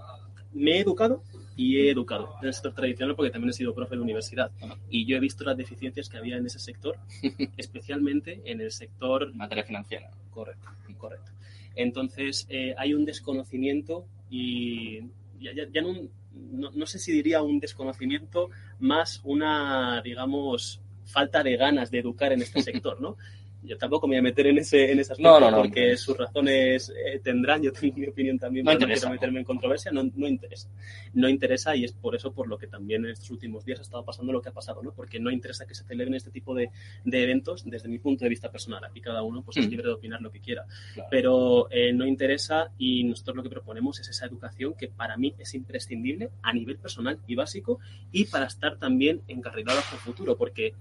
[0.54, 1.24] me he educado
[1.56, 4.52] y he educado en el sector tradicional porque también he sido profe de universidad.
[4.90, 6.98] Y yo he visto las deficiencias que había en ese sector,
[7.58, 9.34] especialmente en el sector...
[9.36, 10.10] Materia financiera.
[10.32, 11.32] Correcto, correcto.
[11.76, 15.00] Entonces, eh, hay un desconocimiento y
[15.40, 15.94] ya, ya, no,
[16.34, 22.32] no, no, sé si diría un desconocimiento, más una, digamos, falta de ganas de educar
[22.32, 23.18] en este sector, ¿no?
[23.62, 27.20] Yo tampoco me voy a meter en ese, en ese aspecto porque sus razones eh,
[27.20, 30.28] tendrán, yo tengo mi opinión también, no pero no quiero meterme en controversia, no, no
[30.28, 30.70] interesa.
[31.14, 33.82] No interesa y es por eso por lo que también en estos últimos días ha
[33.82, 34.92] estado pasando lo que ha pasado, ¿no?
[34.94, 36.70] Porque no interesa que se celebren este tipo de,
[37.04, 38.84] de eventos desde mi punto de vista personal.
[38.84, 39.70] Aquí cada uno pues, es mm.
[39.70, 40.66] libre de opinar lo que quiera.
[41.10, 45.36] Pero eh, no interesa y nosotros lo que proponemos es esa educación que para mí
[45.38, 47.80] es imprescindible a nivel personal y básico
[48.12, 50.74] y para estar también encarrilados hacia el futuro, porque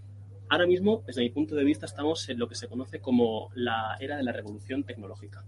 [0.51, 3.99] Ahora mismo, desde mi punto de vista, estamos en lo que se conoce como la
[4.01, 5.45] era de la revolución tecnológica.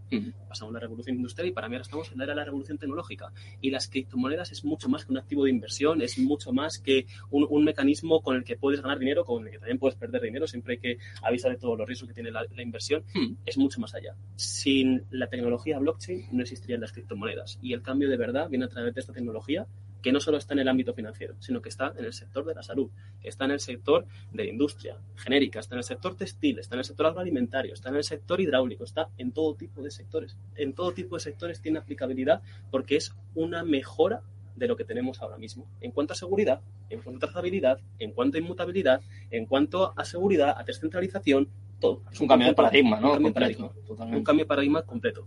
[0.47, 2.77] Pasamos la revolución industrial y para mí ahora estamos en la era de la revolución
[2.77, 3.33] tecnológica.
[3.63, 7.07] Y las criptomonedas es mucho más que un activo de inversión, es mucho más que
[7.31, 10.47] un, mecanismo con el que puedes ganar dinero, con el que también puedes perder dinero,
[10.47, 13.03] siempre hay que avisar de todos los riesgos que tiene la, inversión.
[13.47, 14.15] Es mucho más allá.
[14.37, 17.59] Sin la tecnología blockchain no existirían las criptomonedas.
[17.63, 19.67] Y el cambio de verdad viene a través de esta tecnología
[20.03, 22.55] que no solo está en el ámbito financiero, sino que está en el sector de
[22.55, 22.91] la salud,
[23.23, 26.81] está en el sector de la industria genérica, está en el sector textil, está en
[26.81, 30.37] el sector agroalimentario, está en el sector hidráulico, está en todo tipo de sectores.
[30.57, 34.23] En todo tipo de sectores tiene aplicabilidad porque es una mejora
[34.57, 35.67] de lo que tenemos ahora mismo.
[35.81, 36.61] En cuanto a seguridad,
[36.91, 39.01] en cuanto a trazabilidad, en cuanto a inmutabilidad,
[39.31, 41.49] en cuanto a seguridad, a descentralización,
[41.81, 42.03] todo.
[42.13, 43.15] Es un, cambio de paradigma, ¿no?
[43.15, 45.27] Un cambio, un cambio de paradigma completo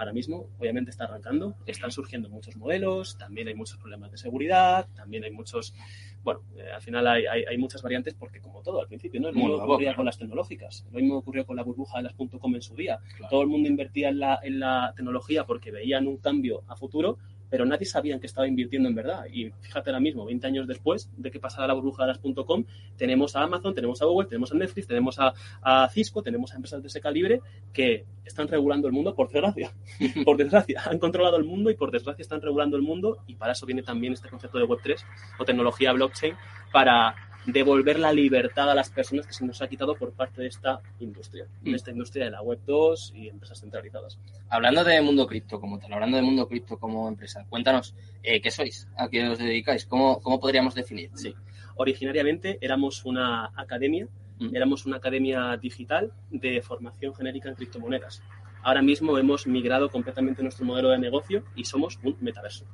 [0.00, 4.88] ahora mismo obviamente está arrancando, están surgiendo muchos modelos, también hay muchos problemas de seguridad,
[4.94, 5.74] también hay muchos,
[6.22, 9.28] bueno, eh, al final hay, hay, muchas variantes porque como todo al principio, ¿no?
[9.28, 12.54] Lo mismo ocurría con las tecnológicas, lo mismo ocurrió con la burbuja de las .com
[12.54, 12.98] en su día.
[13.28, 17.18] Todo el mundo invertía en la, en la tecnología porque veían un cambio a futuro,
[17.50, 19.26] pero nadie sabía en qué estaba invirtiendo en verdad.
[19.30, 22.64] Y fíjate ahora mismo, 20 años después de que pasara la burbuja de las .com,
[22.96, 26.80] tenemos a Amazon, tenemos a Google, tenemos a Netflix, tenemos a, Cisco, tenemos a empresas
[26.80, 27.40] de ese calibre
[27.72, 29.72] que están regulando el mundo por desgracia.
[30.24, 33.52] por desgracia, han controlado el mundo y por desgracia están regulando el mundo y para
[33.52, 35.04] eso viene también este concepto de Web3
[35.38, 36.34] o tecnología blockchain
[36.72, 37.14] para
[37.46, 40.80] devolver la libertad a las personas que se nos ha quitado por parte de esta
[41.00, 41.74] industria, de mm.
[41.74, 44.18] esta industria de la web 2 y empresas centralizadas.
[44.48, 48.50] Hablando de mundo cripto como tal, hablando de mundo cripto como empresa, cuéntanos, eh, ¿qué
[48.50, 48.88] sois?
[48.96, 49.86] ¿A qué os dedicáis?
[49.86, 51.10] ¿Cómo, cómo podríamos definir?
[51.14, 51.34] Sí,
[51.76, 54.06] originariamente éramos una academia,
[54.38, 54.54] mm.
[54.54, 58.22] éramos una academia digital de formación genérica en criptomonedas.
[58.62, 62.66] Ahora mismo hemos migrado completamente nuestro modelo de negocio y somos un metaverso.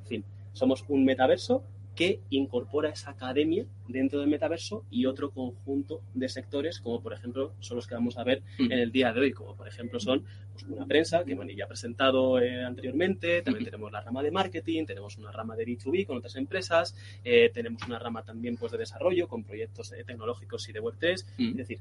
[0.00, 1.62] En fin, somos un metaverso
[1.94, 7.52] que incorpora esa academia dentro del metaverso y otro conjunto de sectores, como por ejemplo
[7.60, 10.24] son los que vamos a ver en el día de hoy, como por ejemplo son
[10.52, 14.30] pues, una prensa, que bueno, ya ha presentado eh, anteriormente, también tenemos la rama de
[14.30, 18.72] marketing, tenemos una rama de B2B con otras empresas, eh, tenemos una rama también pues,
[18.72, 21.80] de desarrollo con proyectos eh, tecnológicos y de Web3, es decir,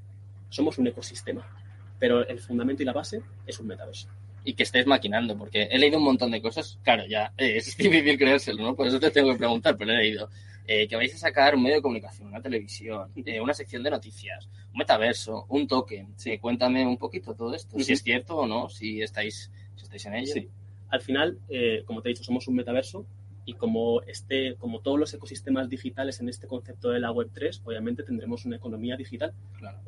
[0.50, 1.48] somos un ecosistema,
[2.00, 4.10] pero el fundamento y la base es un metaverso
[4.44, 7.66] y que estés maquinando, porque he leído un montón de cosas, claro, ya eh, es
[7.78, 8.76] difícil creérselo, ¿no?
[8.76, 10.30] Por eso te tengo que preguntar, pero he leído.
[10.68, 13.90] Eh, que vais a sacar un medio de comunicación, una televisión, eh, una sección de
[13.90, 16.14] noticias, un metaverso, un token.
[16.16, 20.06] Sí, cuéntame un poquito todo esto, si es cierto o no, si estáis, si estáis
[20.06, 20.34] en ello.
[20.34, 20.48] Sí.
[20.90, 21.40] Al final,
[21.86, 23.06] como te he dicho, somos un metaverso
[23.52, 28.02] y como, este, como todos los ecosistemas digitales en este concepto de la Web3, obviamente
[28.04, 29.34] tendremos una economía digital.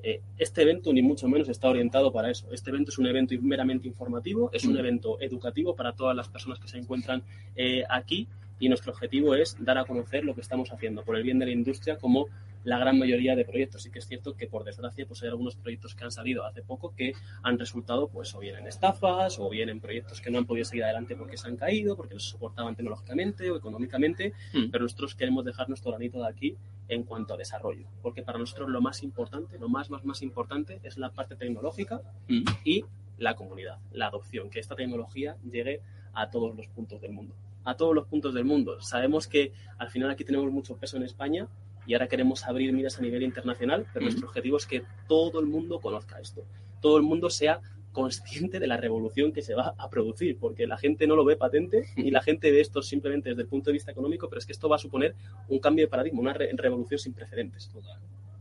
[0.03, 2.51] Eh, este evento ni mucho menos está orientado para eso.
[2.51, 4.77] Este evento es un evento meramente informativo, es un mm.
[4.77, 7.23] evento educativo para todas las personas que se encuentran
[7.55, 8.27] eh, aquí
[8.59, 11.45] y nuestro objetivo es dar a conocer lo que estamos haciendo por el bien de
[11.45, 12.27] la industria como
[12.63, 13.83] la gran mayoría de proyectos.
[13.83, 16.61] Sí que es cierto que, por desgracia, pues hay algunos proyectos que han salido hace
[16.61, 17.13] poco que
[17.43, 20.65] han resultado, pues, o bien en estafas, o bien en proyectos que no han podido
[20.65, 24.69] seguir adelante porque se han caído, porque no se soportaban tecnológicamente o económicamente, hmm.
[24.71, 26.57] pero nosotros queremos dejar nuestro granito de aquí
[26.87, 30.79] en cuanto a desarrollo, porque para nosotros lo más importante, lo más, más, más importante
[30.83, 32.43] es la parte tecnológica hmm.
[32.63, 32.85] y
[33.17, 35.81] la comunidad, la adopción, que esta tecnología llegue
[36.13, 37.35] a todos los puntos del mundo.
[37.65, 38.81] A todos los puntos del mundo.
[38.81, 41.47] Sabemos que al final aquí tenemos mucho peso en España,
[41.85, 45.47] y ahora queremos abrir miras a nivel internacional, pero nuestro objetivo es que todo el
[45.47, 46.45] mundo conozca esto,
[46.81, 47.59] todo el mundo sea
[47.91, 51.35] consciente de la revolución que se va a producir, porque la gente no lo ve
[51.35, 54.45] patente y la gente ve esto simplemente desde el punto de vista económico, pero es
[54.45, 55.15] que esto va a suponer
[55.47, 57.71] un cambio de paradigma, una revolución sin precedentes,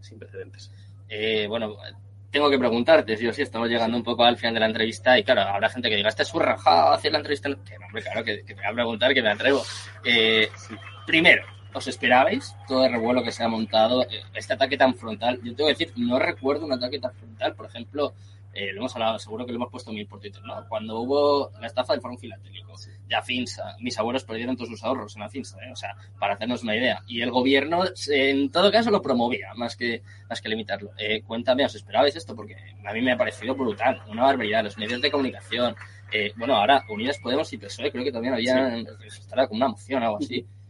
[0.00, 0.72] sin precedentes.
[1.08, 1.76] Eh, bueno,
[2.32, 5.18] tengo que preguntarte, si o sí, estamos llegando un poco al final de la entrevista
[5.18, 7.50] y claro, habrá gente que diga, este es rajado hacer la entrevista.
[7.50, 9.62] Que no, hombre, claro, que, te voy a preguntar, que me atrevo.
[10.02, 10.48] Eh,
[11.06, 11.44] primero,
[11.74, 14.02] ¿Os esperabais todo el revuelo que se ha montado?
[14.02, 15.40] Eh, este ataque tan frontal.
[15.42, 17.54] Yo tengo que decir, no recuerdo un ataque tan frontal.
[17.54, 18.12] Por ejemplo,
[18.54, 20.66] eh, lo hemos hablado, seguro que lo hemos puesto mil por Twitter, ¿no?
[20.68, 22.74] Cuando hubo la estafa del Foro Filatélico,
[23.08, 25.72] ya Finsa, mis abuelos perdieron todos sus ahorros en la Finsa, ¿eh?
[25.72, 27.02] O sea, para hacernos una idea.
[27.06, 30.90] Y el gobierno, en todo caso, lo promovía, más que, más que limitarlo.
[30.98, 32.36] Eh, cuéntame, ¿os esperabais esto?
[32.36, 34.64] Porque a mí me ha parecido brutal, una barbaridad.
[34.64, 35.74] Los medios de comunicación,
[36.12, 38.86] eh, bueno, ahora Unidas Podemos y PSOE, creo que también había, sí.
[39.06, 40.44] estará con una moción o algo así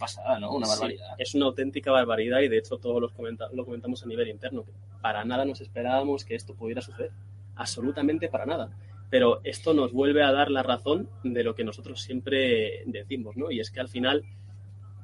[0.00, 0.52] pasada, ¿no?
[0.52, 1.14] Una barbaridad.
[1.18, 3.12] es una auténtica barbaridad y de hecho todos los
[3.52, 7.12] lo comentamos a nivel interno, que para nada nos esperábamos que esto pudiera suceder.
[7.54, 8.70] Absolutamente para nada.
[9.10, 13.50] Pero esto nos vuelve a dar la razón de lo que nosotros siempre decimos, ¿no?
[13.50, 14.24] Y es que al final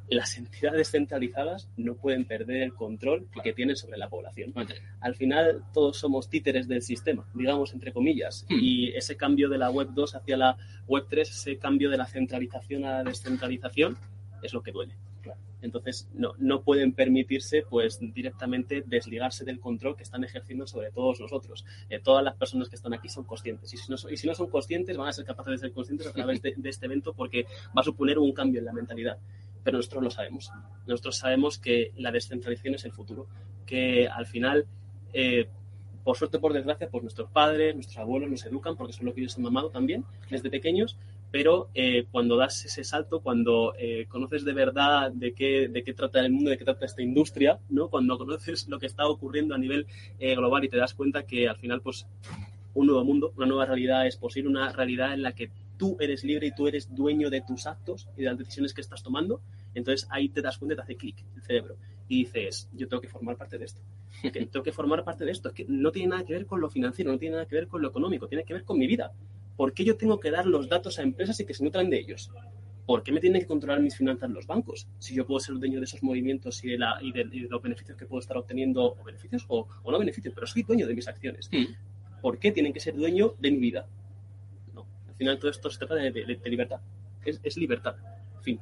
[0.09, 4.55] las entidades centralizadas no pueden perder el control que tienen sobre la población.
[5.01, 8.55] Al final todos somos títeres del sistema, digamos entre comillas, hmm.
[8.61, 10.57] y ese cambio de la web 2 hacia la
[10.87, 13.99] web 3, ese cambio de la centralización a la descentralización,
[14.47, 14.97] es lo que duele.
[15.63, 21.21] Entonces, no, no pueden permitirse, pues, directamente desligarse del control que están ejerciendo sobre todos
[21.21, 21.65] nosotros.
[21.89, 23.73] Eh, todas las personas que están aquí son conscientes.
[23.73, 26.07] Y si, no, y si no son conscientes, van a ser capaces de ser conscientes
[26.07, 27.47] a través de, este evento porque
[27.77, 29.19] va a suponer un cambio en la mentalidad.
[29.65, 30.51] Pero nosotros lo sabemos.
[30.87, 33.27] Nosotros sabemos que la descentralización es el futuro.
[33.65, 34.67] Que al final,
[35.13, 35.49] eh,
[36.05, 39.23] por suerte, por desgracia, pues nuestros padres, nuestros abuelos nos educan porque son lo que
[39.23, 40.97] ellos han mamado también desde pequeños
[41.37, 45.93] pero eh, cuando das ese salto, cuando eh, conoces de verdad de qué, de qué
[45.93, 47.91] trata el mundo, de qué trata esta industria, ¿no?
[47.91, 49.87] cuando conoces lo que está ocurriendo a nivel
[50.19, 52.07] eh, global y te das cuenta que al final, pues,
[52.73, 56.25] un nuevo mundo, una nueva realidad es posible, una realidad en la que tú eres
[56.25, 59.43] libre y tú eres dueño de tus actos y de las decisiones que estás tomando,
[59.75, 61.77] entonces ahí te das cuenta y te hace clic el cerebro
[62.09, 63.83] y dices, yo tengo que formar parte de esto.
[64.33, 65.49] tengo que formar parte de esto.
[65.51, 67.69] Es que no tiene nada que ver con lo financiero, no tiene nada que ver
[67.69, 69.13] con lo económico, tiene que ver con mi vida.
[69.57, 71.99] ¿Por qué yo tengo que dar los datos a empresas y que se nutran de
[71.99, 72.31] ellos?
[72.87, 74.87] ¿Por qué me tienen que controlar mis finanzas los bancos?
[74.99, 77.97] Si yo puedo ser dueño de esos movimientos y de, la, y de, los beneficios
[77.97, 81.51] que puedo estar obteniendo, o beneficios o, no beneficios, pero soy dueño de mis acciones.
[82.21, 83.87] ¿Por qué tienen que ser dueño de mi vida?
[84.73, 84.87] No.
[85.09, 86.11] Al final todo esto se trata de,
[86.45, 86.81] libertad.
[87.25, 87.97] Es, libertad.
[88.43, 88.61] Fin.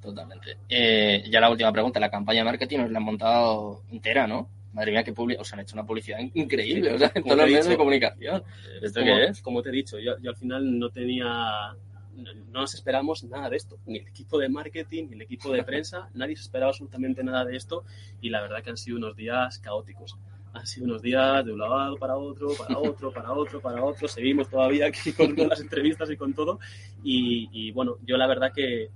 [0.00, 0.58] Totalmente.
[0.68, 1.98] Eh, ya la última pregunta.
[1.98, 4.48] La campaña de marketing nos la han montado entera, ¿no?
[4.74, 5.40] Madre mía, qué publicidad.
[5.40, 6.92] Os han hecho una publicidad increíble.
[6.92, 8.42] o sea, en todos los medios de comunicación.
[8.82, 9.40] ¿Esto como, qué es?
[9.40, 11.74] Como te he dicho, yo, al final no tenía.
[12.16, 13.78] No nos esperamos nada de esto.
[13.86, 16.10] Ni el equipo de marketing, ni el equipo de prensa.
[16.14, 17.84] nadie se esperaba absolutamente nada de esto.
[18.20, 20.18] Y la verdad que han sido unos días caóticos
[20.54, 24.06] han sido unos días de un lado para otro, para otro, para otro, para otro.
[24.06, 26.60] Seguimos todavía aquí con todas las entrevistas y con todo.
[27.02, 28.88] Y, y, bueno, yo la verdad que,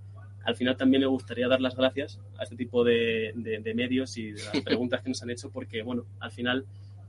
[0.44, 3.32] al final también me gustaría dar las gracias a este tipo de,
[3.74, 6.66] medios y de las preguntas que nos han hecho porque, bueno, al final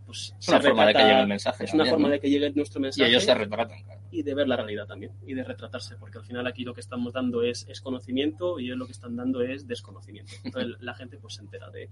[0.10, 1.64] pues es una forma de que llegue el mensaje.
[1.65, 3.07] Es una forma de que llegue nuestro mensaje.
[3.07, 3.77] Y ellos se retratan.
[4.10, 6.81] Y de ver la realidad también, y de retratarse, porque al final aquí lo que
[6.81, 10.34] estamos dando es, es conocimiento y ellos lo que están dando es desconocimiento.
[10.43, 11.89] Entonces la gente pues se entera de...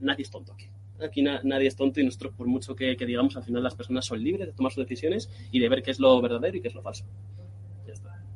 [0.00, 0.66] nadie es tonto aquí.
[1.00, 4.04] Aquí nadie es tonto y nosotros por mucho que, que digamos, al final las personas
[4.04, 6.66] son libres de tomar sus decisiones y de ver qué es lo verdadero y qué
[6.66, 7.04] es lo falso.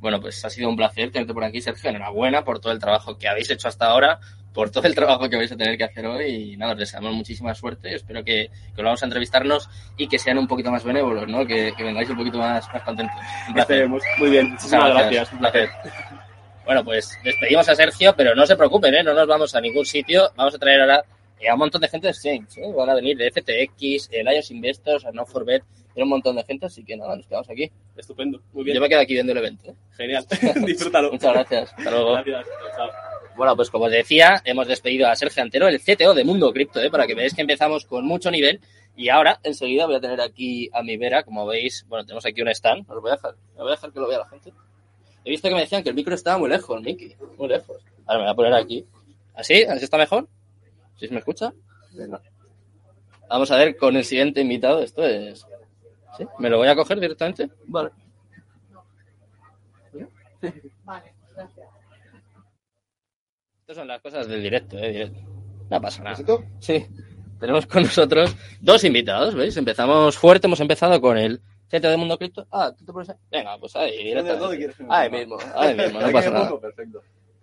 [0.00, 1.90] Bueno, pues ha sido un placer tenerte por aquí, Sergio.
[1.90, 4.18] Enhorabuena por todo el trabajo que habéis hecho hasta ahora,
[4.54, 6.52] por todo el trabajo que vais a tener que hacer hoy.
[6.52, 7.94] Y nada, os deseamos muchísima suerte.
[7.94, 9.68] Espero que, que vamos a entrevistarnos
[9.98, 11.46] y que sean un poquito más benévolos, ¿no?
[11.46, 13.16] Que, vengáis un poquito más, más contentos.
[14.18, 15.32] Muy bien, muchísimas gracias.
[15.32, 15.68] Un placer.
[16.64, 19.02] Bueno, pues despedimos a Sergio, pero no se preocupen, ¿eh?
[19.02, 20.30] No nos vamos a ningún sitio.
[20.34, 21.04] Vamos a traer ahora
[21.48, 22.58] a un montón de gente de Exchange.
[22.58, 22.72] ¿eh?
[22.74, 25.62] Van a venir de FTX, el IOS Investors, a No Forbet
[25.96, 27.70] un montón de gente, así que nada, nos quedamos aquí.
[27.96, 28.74] Estupendo, muy bien.
[28.76, 29.70] Yo me quedo aquí viendo el evento.
[29.70, 29.74] ¿eh?
[29.96, 30.26] Genial,
[30.66, 31.10] disfrútalo.
[31.12, 31.72] Muchas gracias.
[31.76, 32.12] Hasta luego.
[32.12, 32.46] Gracias.
[33.36, 36.80] Bueno, pues como os decía, hemos despedido a Sergio Antero, el CTO de Mundo Cripto,
[36.80, 36.90] ¿eh?
[36.90, 38.60] para que veáis que empezamos con mucho nivel.
[38.96, 42.42] Y ahora, enseguida, voy a tener aquí a mi vera, como veis, bueno, tenemos aquí
[42.42, 44.52] un stand, os voy a dejar, voy a dejar que lo vea la gente.
[45.24, 47.78] He visto que me decían que el micro estaba muy lejos, Miki, muy lejos.
[48.06, 48.84] Ahora me voy a poner aquí.
[49.34, 49.62] ¿Así?
[49.64, 50.28] ¿Así está mejor?
[50.96, 51.52] ¿Sí se me escucha?
[53.28, 54.82] Vamos a ver con el siguiente invitado.
[54.82, 55.46] Esto es
[56.38, 57.50] ¿Me lo voy a coger directamente?
[57.66, 57.90] Vale.
[60.84, 61.68] Vale, gracias.
[63.60, 64.92] Estas son las cosas del directo, ¿eh?
[64.92, 65.20] Directo.
[65.70, 66.18] No pasa nada.
[66.58, 66.86] Sí.
[67.38, 69.56] Tenemos con nosotros dos invitados, ¿veis?
[69.56, 72.46] Empezamos fuerte, hemos empezado con el CTO de Mundo Cripto.
[72.50, 73.16] Ah, ¿tú te pones ahí?
[73.30, 74.12] Venga, pues ahí.
[74.88, 76.52] Ahí mismo, ahí mismo, no pasa nada.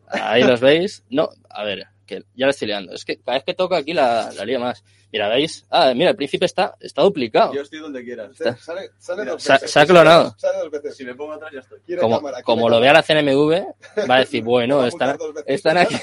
[0.10, 1.04] Ahí los veis.
[1.10, 2.94] No, a ver, que ya lo estoy liando.
[2.94, 4.84] Es que cada vez que toco aquí la, la lío más.
[5.12, 5.66] Mira, ¿veis?
[5.70, 7.54] Ah, mira, el príncipe está, está duplicado.
[7.54, 8.36] Yo estoy donde quieras.
[8.36, 9.72] Sale, sale dos veces.
[9.72, 10.36] Se, ha clonado.
[10.38, 10.98] Sale dos veces.
[10.98, 11.98] Si me pongo atrás ya estoy.
[11.98, 15.96] Como, como lo vea la CNMV, va a decir, bueno, están, están aquí,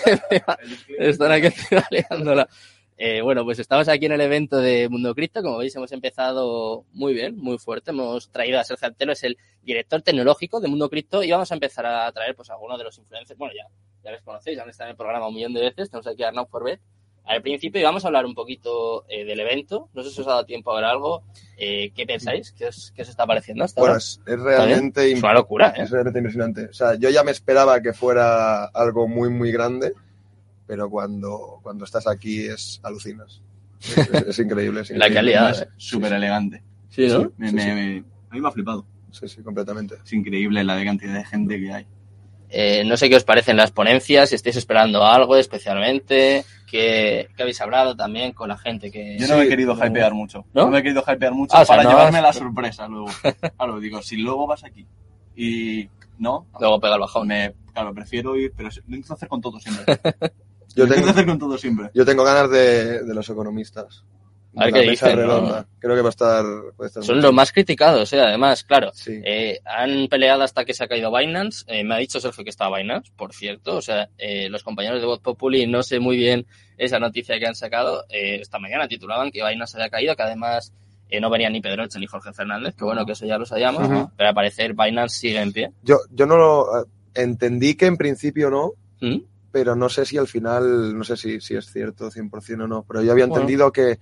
[0.99, 1.49] están aquí
[1.91, 2.49] liándola.
[2.97, 5.43] Eh, bueno, pues estamos aquí en el evento de Mundo Cripto.
[5.43, 7.91] Como veis, hemos empezado muy bien, muy fuerte.
[7.91, 11.55] Hemos traído a Sergio Antelo, es el director tecnológico de Mundo Cripto, y vamos a
[11.55, 13.37] empezar a traer pues algunos de los influencers.
[13.37, 13.67] Bueno, ya,
[14.05, 15.91] ya les conocéis, ya han estado en el programa un millón de veces.
[15.91, 16.81] Tenemos aquí a Arnaud Forbet
[17.27, 19.89] al principio y vamos a hablar un poquito eh, del evento.
[19.95, 21.23] No sé si os ha dado tiempo a ver algo.
[21.57, 22.53] Eh, ¿Qué pensáis?
[22.53, 23.97] ¿Qué os, qué os, está pareciendo hasta ahora?
[23.97, 25.83] es, realmente es una locura, ¿eh?
[25.83, 26.67] Es realmente impresionante.
[26.67, 29.95] O sea, yo ya me esperaba que fuera algo muy, muy grande,
[30.67, 33.41] pero cuando, cuando estás aquí es alucinas.
[34.27, 35.51] Es, increíble, La calidad.
[35.51, 36.63] Es súper elegante.
[36.91, 37.33] Sí, ¿no?
[37.39, 38.87] me, Me, a mí me ha flipado.
[39.11, 39.97] Sí, sí, completamente.
[40.05, 41.87] Es increíble la cantidad de gente que hay.
[42.57, 47.61] Eh, no sé qué os parecen las ponencias, si estáis esperando algo especialmente, que, habéis
[47.61, 49.19] hablado también con la gente que...
[49.19, 50.45] Yo no me he querido hypear mucho.
[50.55, 50.69] ¿No?
[50.69, 53.09] me he querido hypear mucho ah, para llevarme la sorpresa luego.
[53.57, 54.87] claro, digo, si luego vas aquí
[55.35, 56.47] y no...
[56.61, 57.27] Luego pega el bajón.
[57.27, 59.85] Me, claro, prefiero ir, pero lo intento hacer con todo siempre.
[60.77, 61.91] yo tengo, hacer con todo siempre.
[61.93, 64.05] Yo tengo ganas de, de los economistas.
[64.57, 65.19] A ver qué dicen.
[65.79, 66.45] Creo que va a estar.
[67.03, 68.21] Son los más criticados, ¿eh?
[68.21, 68.93] además, claro.
[69.07, 71.65] Eh, han peleado hasta que se ha caído Binance.
[71.69, 73.77] Eh, me ha dicho Sergio que estaba Binance, por cierto.
[73.77, 77.47] O sea, eh, los compañeros de Voz Populi no sé muy bien esa noticia que
[77.47, 78.05] han sacado.
[78.09, 80.73] esta mañana titulaban que Binance había caído, que además
[81.21, 84.29] no venía ni Pedroche ni Jorge Fernández, que bueno, que eso ya lo sabíamos, pero
[84.29, 85.71] al parecer Binance sigue en pie.
[85.85, 89.19] Yo, yo no lo entendí que en principio no, ¿Mm?
[89.53, 92.83] pero no sé si al final, no sé si, si es cierto 100% o no,
[92.83, 94.01] pero yo había entendido que,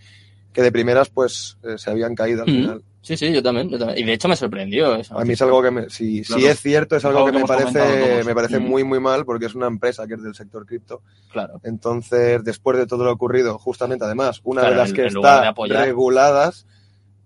[0.52, 2.54] que de primeras pues eh, se habían caído al ¿Mm?
[2.54, 2.82] final.
[3.02, 5.18] Sí, sí, yo también, Y de hecho me sorprendió eso.
[5.18, 8.22] A mí es algo que me, si, si es cierto, es algo, que, me parece,
[8.22, 11.02] me parece muy, muy mal porque es una empresa que es del sector cripto.
[11.32, 11.60] Claro.
[11.64, 16.64] Entonces, después de todo lo ocurrido, justamente además, una de las que está reguladas,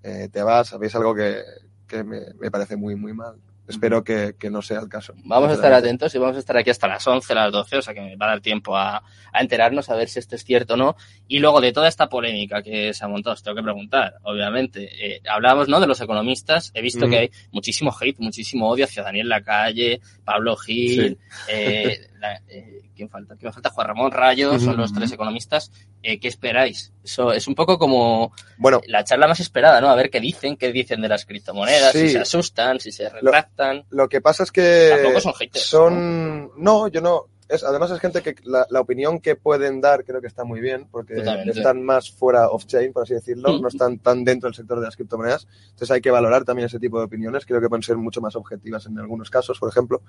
[0.03, 1.43] eh, te vas, sabéis algo que,
[1.87, 3.37] que me, me, parece muy, muy mal.
[3.69, 5.15] Espero que, no sea el caso.
[5.25, 7.83] Vamos a estar atentos y vamos a estar aquí hasta las 11, las 12, o
[7.83, 9.03] sea que me va a dar tiempo a,
[9.35, 10.97] enterarnos, a ver si esto es cierto o no.
[11.29, 14.89] Y luego de toda esta polémica que se ha montado, os tengo que preguntar, obviamente.
[15.01, 15.81] Eh, hablábamos ¿no?
[15.81, 20.57] de los economistas, he visto que hay muchísimo hate, muchísimo odio hacia Daniel Lacalle, Pablo
[20.57, 21.19] Gil,
[21.49, 22.09] eh,
[22.49, 23.37] eh, ¿quién falta?
[23.37, 23.71] ¿Quién falta?
[23.71, 25.71] Juan Ramón Rayo, son los tres economistas.
[26.03, 26.93] Eh, ¿Qué esperáis?
[27.05, 29.89] Eso es un poco como bueno, la charla más esperada, ¿no?
[29.89, 33.56] A ver qué dicen, qué dicen de las criptomonedas, si se asustan, si se retractan.
[33.91, 34.91] Lo, que pasa es que...
[34.95, 35.65] Tampoco son haters.
[35.65, 36.51] Son...
[36.57, 36.89] ¿no?
[36.89, 40.45] yo no es, además es gente que la, opinión que pueden dar creo que está
[40.45, 44.55] muy bien, porque están más fuera off-chain, por así decirlo, no están tan dentro del
[44.55, 45.47] sector de las criptomonedas.
[45.67, 48.35] Entonces hay que valorar también ese tipo de opiniones, creo que pueden ser mucho más
[48.35, 50.03] objetivas en algunos casos, por ejemplo.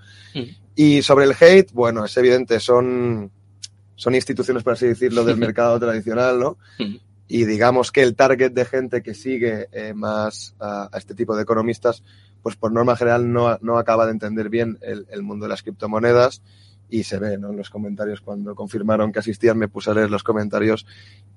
[0.76, 3.32] Y sobre el hate, bueno, es evidente, son,
[3.96, 6.58] son instituciones, por así decirlo, del mercado tradicional, ¿no?
[7.28, 11.44] Y digamos que el target de gente que sigue eh, más a, este tipo de
[11.44, 12.02] economistas,
[12.48, 15.64] pues por norma general no, no acaba de entender bien el, el mundo de las
[15.64, 16.42] criptomonedas
[16.88, 17.50] y se ve ¿no?
[17.50, 18.22] en los comentarios.
[18.22, 20.86] Cuando confirmaron que asistían me puse a leer los comentarios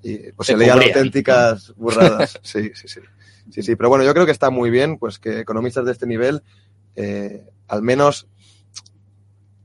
[0.04, 2.38] y pues se, leían auténticas burradas.
[2.44, 3.00] Sí sí sí.
[3.50, 3.62] Sí.
[3.64, 6.44] Sí pero bueno yo creo que está muy bien pues que economistas de este nivel
[6.94, 8.28] eh, al menos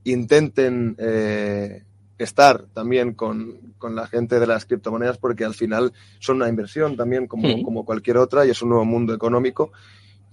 [0.02, 1.84] intenten eh,
[2.18, 6.96] estar también con, con, la gente de las criptomonedas porque al final son una inversión
[6.96, 9.70] también como, como cualquier otra y es un nuevo mundo económico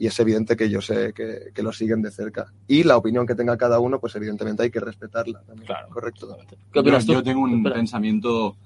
[0.04, 2.52] y es evidente que yo sé que, que, lo siguen de cerca.
[2.68, 5.66] Y la opinión que tenga cada uno, pues evidentemente hay que respetarla también.
[5.66, 5.88] Claro.
[5.88, 6.38] Correcto.
[6.74, 8.58] ¿Qué opinas yo, tengo un pensamiento,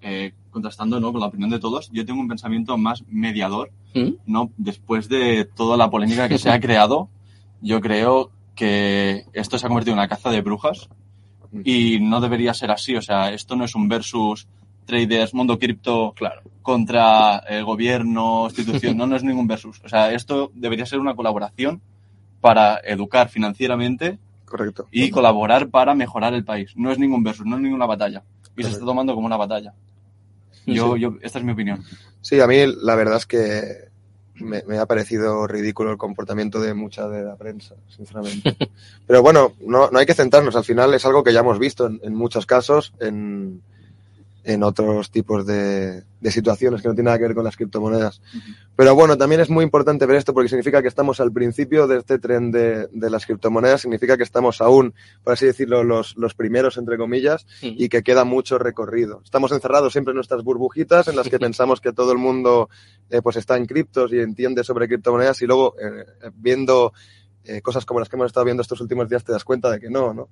[0.00, 1.12] eh, contrastando ¿no?
[1.12, 3.70] con la opinión de todos, yo tengo un pensamiento más mediador.
[3.94, 4.14] ¿Mm?
[4.26, 4.50] ¿no?
[4.56, 7.08] Después de toda la polémica que se ha creado,
[7.60, 10.88] yo creo que esto se ha convertido en una caza de brujas
[11.62, 12.96] y no debería ser así.
[12.96, 14.48] O sea, esto no es un versus
[14.90, 16.42] traders, mundo cripto, claro.
[16.62, 19.80] contra el gobierno, institución, no, no es ningún versus.
[19.84, 21.80] O sea, esto debería ser una colaboración
[22.40, 24.88] para educar financieramente Correcto.
[24.90, 26.72] y colaborar para mejorar el país.
[26.74, 28.24] No es ningún versus, no es ninguna batalla.
[28.56, 29.74] Y se está tomando como una batalla.
[30.66, 31.82] Yo, yo, esta es mi opinión.
[32.20, 33.88] Sí, a mí la verdad es que
[34.34, 38.56] me, ha parecido ridículo el comportamiento de mucha de la prensa, sinceramente.
[39.06, 40.56] Pero bueno, no, no hay que centrarnos.
[40.56, 43.62] Al final es algo que ya hemos visto en, en muchos casos, en,
[44.44, 48.22] en otros tipos de, de, situaciones que no tienen nada que ver con las criptomonedas.
[48.74, 51.98] Pero bueno, también es muy importante ver esto porque significa que estamos al principio de
[51.98, 56.34] este tren de, de las criptomonedas, significa que estamos aún, por así decirlo, los, los
[56.34, 59.20] primeros, entre comillas, y que queda mucho recorrido.
[59.24, 62.70] Estamos encerrados siempre en nuestras burbujitas en las que pensamos que todo el mundo
[63.10, 66.04] eh, pues está en criptos y entiende sobre criptomonedas y luego eh,
[66.34, 66.92] viendo
[67.44, 69.80] eh, cosas como las que hemos estado viendo estos últimos días te das cuenta de
[69.80, 70.28] que no, ¿no?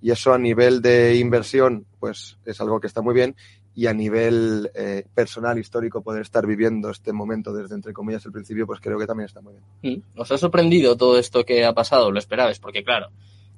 [0.00, 3.34] Y eso a nivel de inversión pues es algo que está muy bien
[3.74, 8.32] y a nivel eh, personal histórico poder estar viviendo este momento desde entre comillas el
[8.32, 10.02] principio pues creo que también está muy bien.
[10.14, 10.20] Mm.
[10.20, 12.10] ¿Os ha sorprendido todo esto que ha pasado?
[12.10, 12.58] ¿Lo esperabais?
[12.58, 13.10] Porque claro,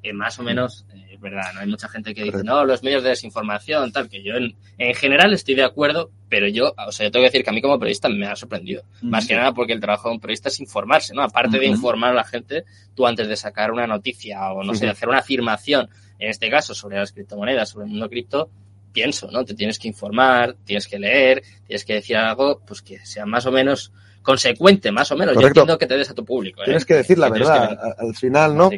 [0.03, 1.61] eh, más o menos, eh, es verdad, ¿no?
[1.61, 4.95] Hay mucha gente que dice, no, los medios de desinformación, tal, que yo en, en,
[4.95, 7.61] general estoy de acuerdo, pero yo, o sea, yo tengo que decir que a mí
[7.61, 8.85] como periodista me ha sorprendido.
[9.03, 11.23] Más que nada porque el trabajo de un periodista es informarse, ¿no?
[11.23, 14.89] Aparte de informar a la gente, tú antes de sacar una noticia o, no sé,
[14.89, 18.51] hacer una afirmación, en este caso sobre las criptomonedas, sobre el mundo cripto,
[18.93, 19.45] pienso, ¿no?
[19.45, 23.47] Te tienes que informar, tienes que leer, tienes que decir algo, pues que sea más
[23.47, 23.93] o menos
[24.23, 25.35] consecuente, más o menos.
[25.41, 26.61] Yo entiendo que te des a tu público.
[26.63, 26.67] ¿eh?
[26.67, 27.79] Tienes que decir la verdad.
[27.99, 28.71] Al final, ¿no?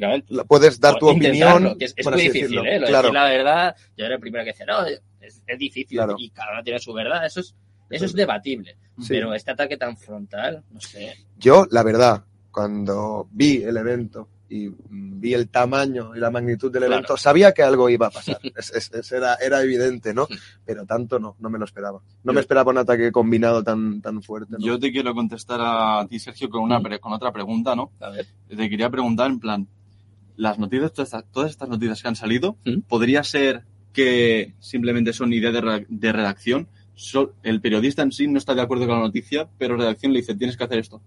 [0.46, 1.76] Puedes dar tu opinión.
[1.80, 2.80] es, muy difícil, ¿eh?
[2.86, 3.12] claro.
[3.12, 6.78] la verdad, yo era el primero que decía, no, es, difícil y cada uno tiene
[6.78, 7.26] su verdad.
[7.26, 7.54] Eso es,
[7.88, 8.76] eso es debatible.
[9.08, 11.16] Pero este ataque tan frontal, no sé.
[11.38, 16.82] Yo, la verdad, cuando vi el evento y vi el tamaño y la magnitud del
[16.82, 18.38] evento, sabía que algo iba a pasar.
[18.56, 20.26] es, era, era, evidente, ¿no?
[20.66, 22.00] Pero tanto no, no me lo esperaba.
[22.24, 24.56] No me esperaba un ataque combinado tan, tan fuerte.
[24.58, 27.92] Yo te quiero contestar a ti, Sergio, con, una, con otra pregunta, ¿no?
[28.00, 28.26] A ver.
[28.48, 29.68] Te quería preguntar, en plan,
[30.36, 30.92] las noticias,
[31.30, 32.56] todas estas, noticias que han salido,
[32.88, 33.62] ¿podría ser
[33.92, 36.68] que simplemente son ideas de, de redacción?
[37.42, 40.34] el periodista en sí no está de acuerdo con la noticia, pero redacción le dice,
[40.34, 41.00] tienes que hacer esto.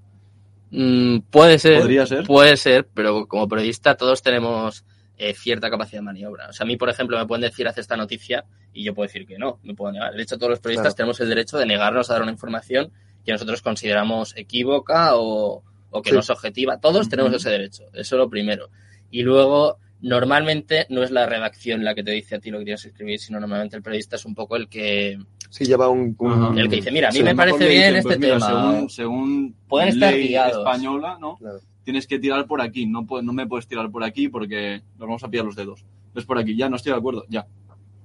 [0.76, 1.82] Mm, puede ser.
[1.82, 2.26] Podría ser.
[2.26, 4.84] Puede ser, pero como periodista todos tenemos
[5.18, 6.50] eh, cierta capacidad de maniobra.
[6.50, 9.08] O sea, a mí, por ejemplo, me pueden decir, haz esta noticia y yo puedo
[9.08, 10.16] decir que no, me puedo negar.
[10.16, 12.92] De hecho, todos los periodistas tenemos el derecho de negarnos a dar una información
[13.24, 15.64] que nosotros consideramos equívoca o,
[16.04, 16.80] que no es objetiva.
[16.80, 18.70] Todos tenemos ese derecho, eso es lo primero.
[19.12, 22.66] Y luego, normalmente no es la redacción la que te dice a ti lo que
[22.66, 25.20] tienes que escribir, sino normalmente el periodista es un poco el que...
[25.54, 26.18] Sí, lleva un...
[26.58, 28.90] El que dice, mira, a mí me parece bien este pues tema.
[28.90, 30.58] Según, Pueden estar guiados.
[30.58, 31.38] española, ¿no?
[31.84, 35.24] Tienes que tirar por aquí, no, no me puedes tirar por aquí porque nos vamos
[35.24, 35.86] a pillar los dedos.
[36.16, 37.46] Ves por aquí, ya no estoy de acuerdo, ya.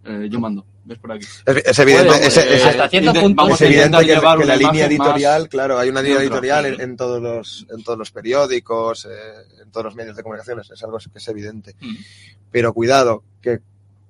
[0.04, 1.24] Eh, yo mando, ves por aquí.
[1.24, 7.22] Es, evidente, es, evidente que, la línea editorial, claro, hay una línea editorial en, todos
[7.22, 11.16] los, en todos los periódicos, eh, en todos los medios de comunicación, es algo que
[11.18, 11.74] es evidente.
[11.80, 11.96] Mm.
[12.50, 13.60] Pero cuidado, que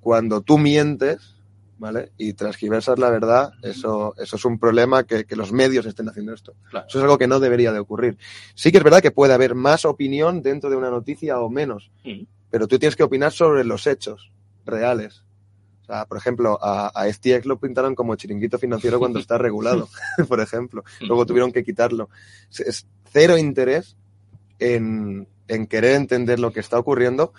[0.00, 1.37] cuando tú mientes,
[1.78, 2.12] ¿vale?
[2.18, 6.34] Y transgiversas la verdad, eso, eso es un problema que, que los medios estén haciendo
[6.34, 6.54] esto.
[6.68, 8.18] Eso es algo que no debería de ocurrir.
[8.54, 11.90] Sí que es verdad que puede haber más opinión dentro de una noticia o menos,
[12.50, 14.32] pero tú tienes que opinar sobre los hechos
[14.64, 15.24] reales
[16.08, 19.88] por ejemplo, a, a FTX lo pintaron como chiringuito financiero cuando está regulado,
[20.28, 20.84] por ejemplo.
[21.00, 22.10] Luego tuvieron que quitarlo.
[22.50, 23.96] Es cero interés
[24.58, 25.26] en,
[25.68, 27.32] querer entender lo que está ocurriendo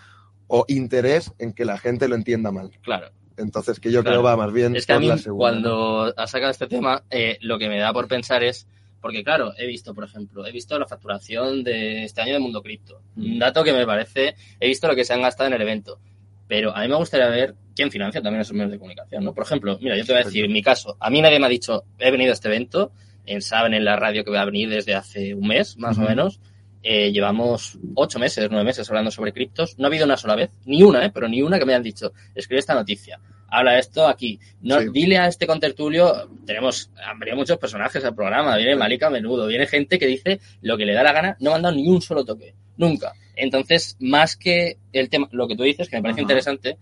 [0.48, 2.72] o interés en que la gente lo entienda mal.
[2.82, 3.12] Claro.
[3.40, 6.68] Entonces, que yo creo va más bien es que a mí, Cuando has sacado este
[6.68, 8.68] tema, eh, lo que me da por pensar es,
[9.02, 12.62] porque claro, he visto, por ejemplo, he visto la facturación de este año de Mundo
[12.62, 13.02] Cripto.
[13.16, 13.40] Un mm.
[13.40, 16.00] dato que me parece, he visto lo que se han gastado en el evento.
[16.48, 19.34] Pero a mí me gustaría ver quién financia también esos medios de comunicación, ¿no?
[19.34, 21.46] Por ejemplo, mira, yo te voy a decir, en mi caso, a mí nadie me
[21.46, 22.92] ha dicho, he venido a este evento,
[23.26, 26.02] en, saben en la radio que voy a venir desde hace un mes, más o
[26.02, 26.40] menos.
[26.82, 29.78] Eh, llevamos ocho meses, nueve meses hablando sobre criptos.
[29.78, 31.12] No ha habido una sola vez, ni una, ¿eh?
[31.14, 33.20] pero ni una que me hayan dicho, escribe esta noticia,
[33.50, 34.40] habla esto aquí.
[34.62, 39.10] No, Dile a este contertulio, tenemos, han venido muchos personajes al programa, viene Malika a
[39.10, 41.76] menudo, viene gente que dice lo que le da la gana, no me han dado
[41.76, 43.14] ni un solo toque, nunca.
[43.36, 46.78] Entonces, más que el tema, lo que tú dices, que me parece interesante,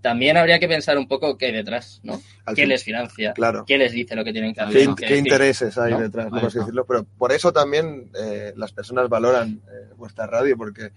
[0.00, 2.20] también habría que pensar un poco qué hay detrás, ¿no?
[2.54, 3.32] ¿Qué les financia?
[3.32, 3.64] Claro.
[3.66, 4.88] ¿Qué les dice lo que tienen que hacer?
[4.96, 6.30] ¿Qué, intereses hay detrás?
[6.30, 10.92] No decirlo, pero por eso también eh, las personas valoran eh, vuestra radio, porque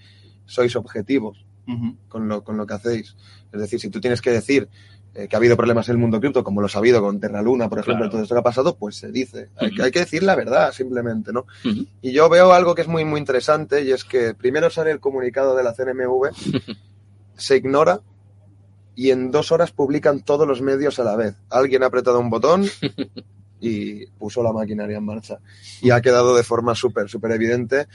[0.45, 1.45] sois objetivos
[2.10, 3.15] con, lo, con lo que hacéis.
[3.52, 4.68] Es decir, si tú tienes que decir
[5.14, 7.41] eh, que ha habido problemas en el mundo cripto, como lo ha habido con Terra
[7.41, 9.49] Luna, por ejemplo, todo esto que ha pasado, pues se dice.
[9.57, 11.45] hay, que, hay, que, decir la verdad, simplemente, ¿no?
[12.02, 15.02] Y yo veo algo que es muy, muy interesante, y es que primero sale el
[15.02, 16.30] comunicado de la CNMV,
[17.36, 17.99] se ignora,
[18.95, 21.35] y en dos horas publican todos los medios a la vez.
[21.49, 22.65] Alguien ha apretado un botón
[23.59, 25.39] y puso la maquinaria en marcha.
[25.81, 27.88] Y ha quedado de forma súper, súper evidente,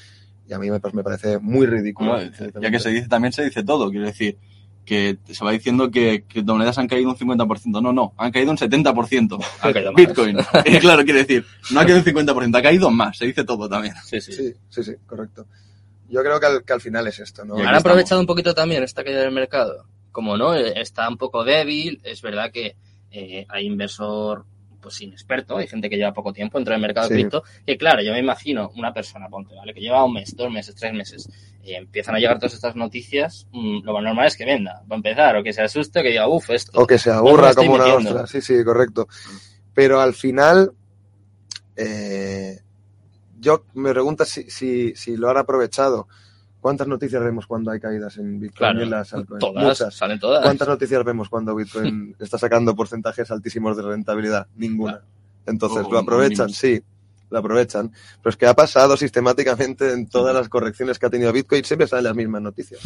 [0.49, 2.19] y a mí me, pues, me parece muy ridículo.
[2.61, 4.39] ya que se dice, también se dice todo, quiero decir
[4.87, 7.83] que se va diciendo que criptomonedas han caído un 50%.
[7.83, 9.45] No, no, han caído un 70%.
[9.61, 10.37] Ha caído Bitcoin.
[10.81, 13.95] claro, quiere decir, no ha caído un 50%, ha caído más, se dice todo también.
[14.05, 15.47] Sí, sí, sí, sí, sí correcto.
[16.09, 17.57] Yo creo que al, que al final es esto, ¿no?
[17.57, 19.85] Han aprovechado un poquito también esta caída del mercado.
[20.17, 22.75] Como no, está un poco débil, es verdad que
[23.11, 24.47] eh, hay inversor
[24.81, 28.03] pues inexperto, hay gente que lleva poco tiempo dentro del mercado de cripto, que claro,
[28.03, 29.75] yo me imagino una persona, ponte, ¿vale?
[29.75, 31.29] Que lleva un mes, dos meses, tres meses,
[31.63, 34.95] y empiezan a llegar todas estas noticias, mm, lo más normal es que venda, va
[34.95, 36.81] a empezar, o que se asuste, o que diga, uff, esto.
[36.81, 39.07] O que se aburra como una ostra, sí, sí, correcto.
[39.75, 40.73] Pero al final,
[41.77, 42.59] eh,
[43.39, 46.09] yo me pregunto si, si, si lo han aprovechado
[46.67, 48.81] ¿Cuántas noticias vemos cuando hay caídas en Bitcoin?
[48.81, 50.43] en las todas, salen todas.
[50.43, 54.49] ¿Cuántas noticias vemos cuando Bitcoin está sacando porcentajes altísimos de rentabilidad?
[54.57, 55.01] Ninguna.
[55.47, 56.51] Entonces, ¿lo aprovechan?
[56.51, 56.83] Sí,
[57.31, 57.93] lo aprovechan.
[58.21, 61.87] Pero es que ha pasado sistemáticamente en todas las correcciones que ha tenido Bitcoin, siempre
[61.87, 62.81] salen las mismas noticias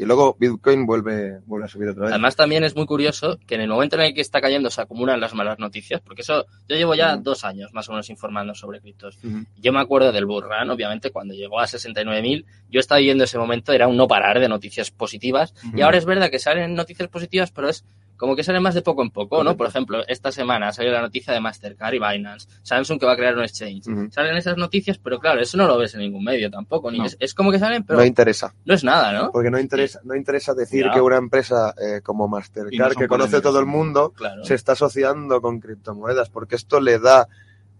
[0.00, 2.12] y luego Bitcoin vuelve, vuelve a subir otra vez.
[2.12, 4.80] Además también es muy curioso que en el momento en el que está cayendo se
[4.80, 8.54] acumulan las malas noticias, porque eso yo llevo ya dos años más o menos informando
[8.54, 9.18] sobre criptos.
[9.58, 13.74] Yo me acuerdo del Burran, obviamente, cuando llegó a 69.000, yo estaba viendo ese momento,
[13.74, 17.50] era un no parar de noticias positivas, y ahora es verdad que salen noticias positivas,
[17.50, 17.84] pero es
[18.20, 19.56] como que sale más de poco en poco, ¿no?
[19.56, 23.16] Por ejemplo, esta semana salió la noticia de Mastercard y Binance, Samsung que va a
[23.16, 23.84] crear un exchange.
[24.12, 26.90] Salen esas noticias, pero claro, eso no lo ves en ningún medio tampoco.
[26.90, 27.98] Ni es, como que salen, pero...
[27.98, 28.54] No interesa.
[28.66, 29.32] No es nada, ¿no?
[29.32, 33.58] Porque no interesa, no interesa decir que una empresa eh, como Mastercard, que conoce todo
[33.58, 37.26] el mundo, se está asociando con criptomonedas, porque esto le da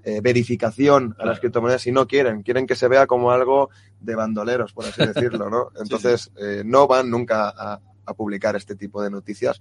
[0.05, 3.69] eh, verificación a las criptomonedas y no quieren, quieren que se vea como algo
[4.01, 5.69] de bandoleros, por así decirlo, ¿no?
[5.79, 9.61] Entonces, eh, no van nunca a, a publicar este tipo de noticias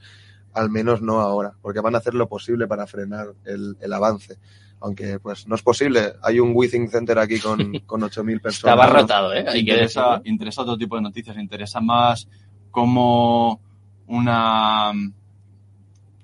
[0.53, 4.37] al menos no ahora, porque van a hacer lo posible para frenar el, el avance.
[4.81, 8.53] Aunque pues no es posible, hay un Withing Center aquí con, con 8.000 personas.
[8.55, 9.45] Estaba rotado, ¿eh?
[9.55, 12.27] interesa, interesa otro tipo de noticias, interesa más
[12.71, 13.59] como
[14.07, 14.93] una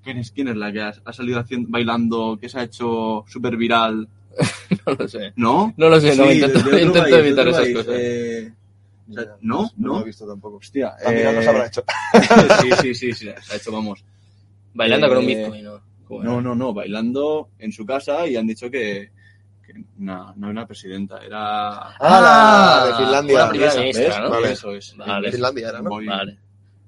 [0.05, 3.25] ¿Quién es, quién es la que ha, ha salido haciendo, bailando, que se ha hecho
[3.27, 4.07] súper viral?
[4.85, 5.33] no lo sé.
[5.35, 5.73] ¿No?
[5.75, 7.95] No lo sé, no, intento, de otro intento país, de evitar esas país, cosas.
[7.97, 8.53] eh,
[9.09, 9.61] o sea, ¿No?
[9.61, 9.93] No ¿No?
[9.95, 10.57] lo he visto tampoco.
[10.57, 10.95] Hostia.
[11.03, 11.83] También no eh, se habrá hecho.
[12.61, 14.05] sí, sí, sí, sí, se ha hecho, vamos.
[14.75, 15.81] Bailando con un eh, Bitcoin, ¿no?
[16.23, 19.09] No, no, no, bailando en su casa y han dicho que,
[19.65, 21.95] que no, no era presidenta, era...
[21.97, 23.35] Ah, la de Finlandia.
[23.37, 24.19] Una primera ministra, ¿ves?
[24.21, 24.29] ¿no?
[24.29, 24.51] Vale.
[24.51, 24.95] Eso es.
[24.97, 25.31] Vale.
[25.31, 25.89] Finlandia era, ¿no?
[25.89, 26.37] Voy- Vale.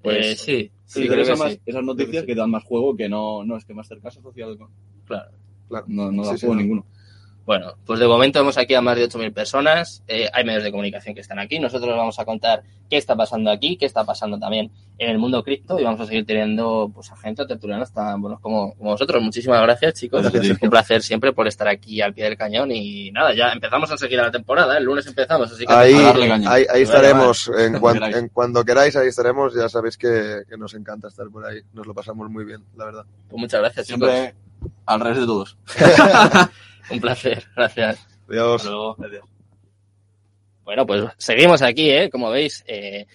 [0.03, 1.61] Pues, Eh, sí, sí, Sí, creo que esas, sí.
[1.65, 4.69] esas noticias que dan más juego que no, no es que Mastercard asociado con...
[5.05, 5.31] Claro.
[5.67, 5.85] Claro.
[5.89, 6.61] No, no da Sí, sí, juego no.
[6.61, 6.85] ninguno.
[7.47, 10.03] Bueno, pues de momento vemos aquí a más de 8.000 personas.
[10.05, 11.59] Eh, hay medios de comunicación que están aquí.
[11.59, 15.41] Nosotros vamos a contar qué está pasando aquí, qué está pasando también en el mundo
[15.45, 19.23] cripto y vamos a seguir teniendo pues, a gente tertulianos tan buenos como, como vosotros.
[19.23, 20.23] Muchísimas gracias, chicos.
[20.23, 20.65] Gracias, Sergio.
[20.65, 22.69] Un placer siempre por estar aquí al pie del cañón.
[22.73, 24.73] Y nada, ya empezamos enseguida la temporada.
[24.75, 24.79] ¿eh?
[24.79, 27.47] El lunes empezamos, así que Ahí, a darle ahí, ahí Vale, estaremos.
[27.57, 28.15] En, Cuando cuan- queráis.
[28.17, 29.55] en cuando queráis, ahí estaremos.
[29.55, 31.61] Ya sabéis que, que nos encanta estar por ahí.
[31.71, 33.05] Nos lo pasamos muy bien, la verdad.
[33.29, 34.09] pues muchas gracias, chicos.
[34.09, 34.35] Siempre
[34.85, 35.57] al revés de todos.
[36.89, 38.07] Un placer, gracias.
[38.29, 38.61] Adiós.
[38.61, 38.95] Hasta luego.
[40.63, 42.09] Bueno, pues seguimos aquí, ¿eh?
[42.09, 43.05] Como veis, eh,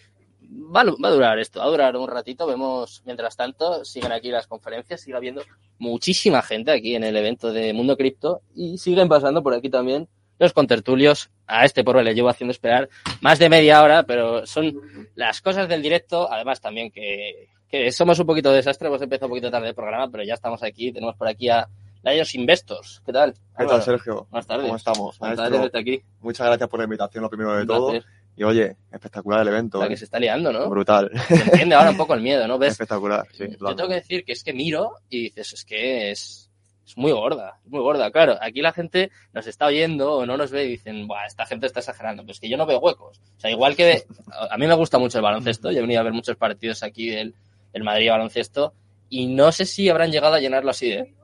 [0.75, 2.47] va, a- va a durar esto, va a durar un ratito.
[2.47, 5.43] Vemos, mientras tanto, siguen aquí las conferencias, sigue habiendo
[5.79, 10.09] muchísima gente aquí en el evento de Mundo Cripto y siguen pasando por aquí también
[10.39, 11.31] los contertulios.
[11.47, 12.89] A este porro le llevo haciendo esperar
[13.21, 14.75] más de media hora, pero son
[15.15, 16.33] las cosas del directo.
[16.33, 20.09] Además, también que, que somos un poquito desastre, hemos empezado un poquito tarde el programa,
[20.11, 20.91] pero ya estamos aquí.
[20.91, 21.69] Tenemos por aquí a
[22.03, 23.03] Lions Investors.
[23.07, 23.35] ¿Qué tal?
[23.57, 24.27] ¿Qué tal, Sergio?
[24.31, 24.67] Buenas tardes.
[24.67, 25.19] ¿Cómo estamos?
[25.19, 26.03] Buenas tardes, aquí.
[26.21, 27.93] Muchas gracias por la invitación, lo primero de todo.
[28.35, 29.79] Y oye, espectacular el evento.
[29.79, 29.89] La ¿eh?
[29.91, 30.69] que se está liando, ¿no?
[30.69, 31.11] Brutal.
[31.29, 32.59] Se entiende ahora un poco el miedo, ¿no?
[32.59, 32.73] ¿Ves?
[32.73, 33.45] Espectacular, sí.
[33.61, 36.51] Yo tengo que decir que es que miro y dices, es que es,
[36.85, 38.11] es muy gorda, es muy gorda.
[38.11, 41.45] Claro, aquí la gente nos está oyendo o no nos ve y dicen, Buah, esta
[41.45, 42.23] gente está exagerando.
[42.23, 43.21] Pero es que yo no veo huecos.
[43.37, 46.01] O sea, igual que a a mí me gusta mucho el baloncesto, yo he venido
[46.01, 47.35] a ver muchos partidos aquí del,
[47.73, 48.73] del Madrid baloncesto
[49.11, 51.15] y no sé si habrán llegado a llenarlo así, ¿eh?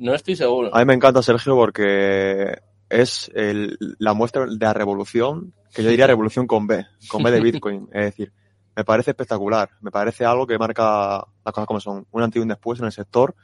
[0.00, 0.74] No estoy seguro.
[0.74, 2.58] A mí me encanta, Sergio, porque
[2.88, 7.30] es el- la muestra de la revolución, que yo diría revolución con B, con B
[7.30, 7.88] de Bitcoin.
[7.92, 8.32] es decir,
[8.74, 12.42] me parece espectacular, me parece algo que marca las cosas como son, un antes y
[12.42, 13.34] un después en el sector,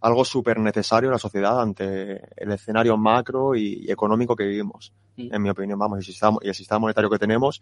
[0.00, 5.42] algo súper necesario en la sociedad ante el escenario macro y económico que vivimos, en
[5.42, 7.60] mi opinión, vamos, y el sistema, y el sistema monetario que tenemos.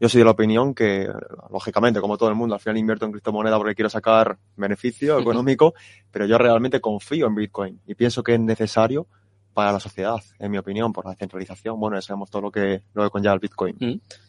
[0.00, 1.08] Yo soy de la opinión que,
[1.50, 5.74] lógicamente, como todo el mundo, al final invierto en criptomoneda porque quiero sacar beneficio económico,
[6.10, 9.06] pero yo realmente confío en Bitcoin y pienso que es necesario
[9.54, 11.78] para la sociedad, en mi opinión, por la centralización.
[11.78, 13.76] Bueno, ya sabemos todo lo que, lo que conlleva el Bitcoin.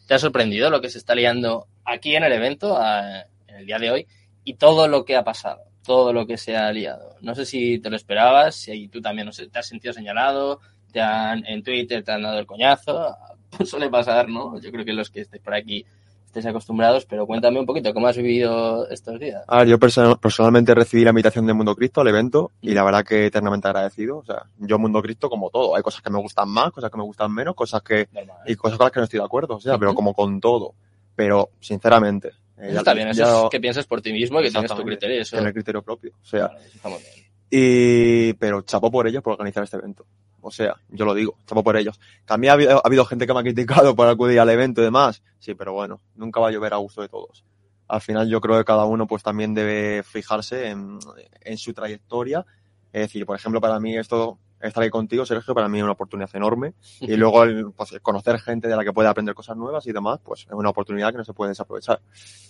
[0.06, 3.66] ¿Te ha sorprendido lo que se está liando aquí en el evento, a- en el
[3.66, 4.06] día de hoy,
[4.44, 7.16] y todo lo que ha pasado, todo lo que se ha liado?
[7.22, 10.60] No sé si te lo esperabas, si tú también no sé, te has sentido señalado,
[10.92, 13.16] te han, en Twitter te han dado el coñazo,
[13.64, 14.58] suele pasar, ¿no?
[14.60, 15.84] Yo creo que los que estéis por aquí
[16.26, 19.44] estéis acostumbrados, pero cuéntame un poquito, ¿cómo has vivido estos días?
[19.46, 22.82] A ver, yo perso- personalmente recibí la invitación de Mundo Cripto al evento y la
[22.82, 24.16] verdad que eternamente agradecido.
[24.18, 25.76] O sea, yo Mundo Cripto como todo.
[25.76, 28.36] Hay cosas que me gustan más, cosas que me gustan menos, cosas que Normal.
[28.46, 29.54] y cosas con las que no estoy de acuerdo.
[29.54, 30.74] O sea, pero como con todo.
[31.14, 34.44] Pero, sinceramente, eh, Eso está bien, eso ya- es que pienses por ti mismo y
[34.44, 35.22] que tengas tu criterio.
[35.22, 36.10] Eso, tener criterio propio.
[36.20, 37.12] O sea, Claro, eso está muy bien.
[37.48, 40.04] y, pero chapo por ellos por organizar este evento.
[40.46, 41.98] O sea, yo lo digo, chapo por ellos.
[42.26, 44.84] También ha habido, ha habido gente que me ha criticado por acudir al evento y
[44.84, 45.22] demás.
[45.38, 47.44] Sí, pero bueno, nunca va a llover a gusto de todos.
[47.88, 50.98] Al final yo creo que cada uno pues también debe fijarse en,
[51.40, 52.44] en su trayectoria.
[52.92, 55.92] Es decir, por ejemplo, para mí esto, estar ahí contigo, Sergio, para mí es una
[55.92, 56.74] oportunidad enorme.
[57.00, 59.92] Y luego el, pues, el conocer gente de la que puede aprender cosas nuevas y
[59.92, 62.00] demás, pues es una oportunidad que no se puede desaprovechar.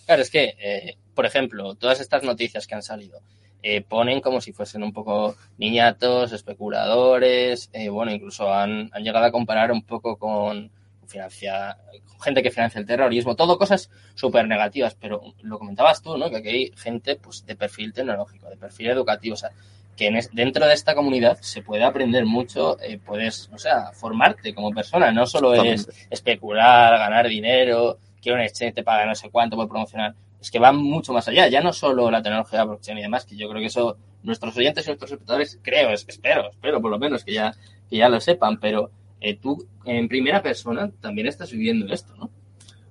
[0.04, 3.20] Claro, es que, eh, por ejemplo, todas estas noticias que han salido
[3.66, 9.24] eh, ponen como si fuesen un poco niñatos, especuladores, eh, bueno, incluso han, han llegado
[9.24, 10.70] a comparar un poco con
[11.07, 11.77] financia,
[12.07, 16.28] con gente que financia el terrorismo, todo cosas súper negativas, pero lo comentabas tú, ¿no?
[16.31, 19.51] Que aquí hay gente pues, de perfil tecnológico, de perfil educativo, o sea,
[19.97, 23.93] que en es- dentro de esta comunidad se puede aprender mucho, eh, puedes, o sea,
[23.93, 29.15] formarte como persona, no solo es especular, ganar dinero, que un exchange te paga no
[29.15, 30.15] sé cuánto por promocionar.
[30.44, 33.34] Es que va mucho más allá, ya no solo la tecnología blockchain y demás, que
[33.34, 36.98] yo creo que eso nuestros oyentes y nuestros espectadores, creo, es- espero, espero por lo
[36.98, 37.54] menos que ya,
[37.88, 38.90] que ya lo sepan, pero
[39.22, 42.28] eh, tú en primera persona también estás viviendo esto, ¿no?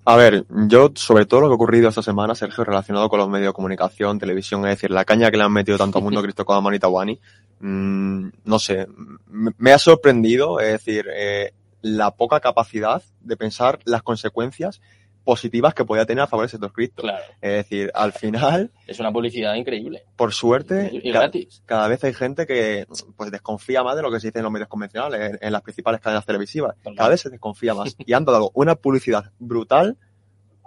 [0.06, 3.30] A ver, yo sobre todo lo que ha ocurrido esta semana, Sergio, relacionado con los
[3.30, 6.22] medios de comunicación, televisión, es decir, la caña que le han metido tanto a Mundo
[6.24, 7.20] Cristo como a Manita Wani,
[7.60, 8.88] mm, no sé,
[9.28, 11.54] me, me ha sorprendido, es decir, eh,
[11.84, 14.82] la poca capacidad de pensar las consecuencias
[15.24, 17.02] positivas que podía tener a favor del sector cripto.
[17.02, 21.62] Claro, Es decir, al final, es una publicidad increíble por suerte, y gratis.
[21.66, 22.86] cada vez hay gente que
[23.16, 25.62] pues desconfía más de lo que se dice en los medios convencionales, en, en las
[25.62, 26.76] principales cadenas televisivas.
[26.96, 27.96] Cada vez se desconfía más.
[28.00, 29.98] Y han dado una publicidad brutal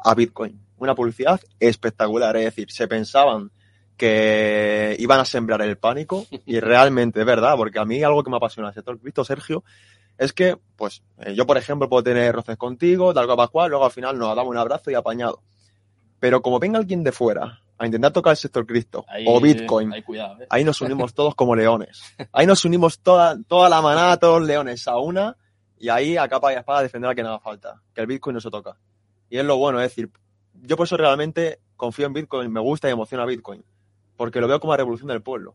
[0.05, 0.61] a Bitcoin.
[0.79, 2.37] Una publicidad espectacular.
[2.37, 3.51] Es decir, se pensaban
[3.97, 8.31] que iban a sembrar el pánico y realmente es verdad, porque a mí algo que
[8.31, 9.65] me apasiona el sector cripto, Sergio,
[10.19, 13.85] es que, pues, eh, yo por ejemplo puedo tener roces contigo, tal cual, cual, luego
[13.85, 15.43] al final nos damos un abrazo y apañado.
[16.19, 20.03] Pero como venga alguien de fuera a intentar tocar el sector cripto o Bitcoin, ahí,
[20.03, 20.47] cuidado, ¿eh?
[20.49, 22.03] ahí, nos unimos todos como leones.
[22.33, 25.37] Ahí nos unimos toda, toda la manada, todos leones a una
[25.79, 27.83] y ahí a capa y a espada defender a quien haga falta.
[27.95, 28.79] Que el Bitcoin no se toca.
[29.29, 30.11] Y es lo bueno, es decir,
[30.63, 33.63] yo por eso realmente confío en Bitcoin, me gusta y emociona Bitcoin
[34.17, 35.55] porque lo veo como la revolución del pueblo.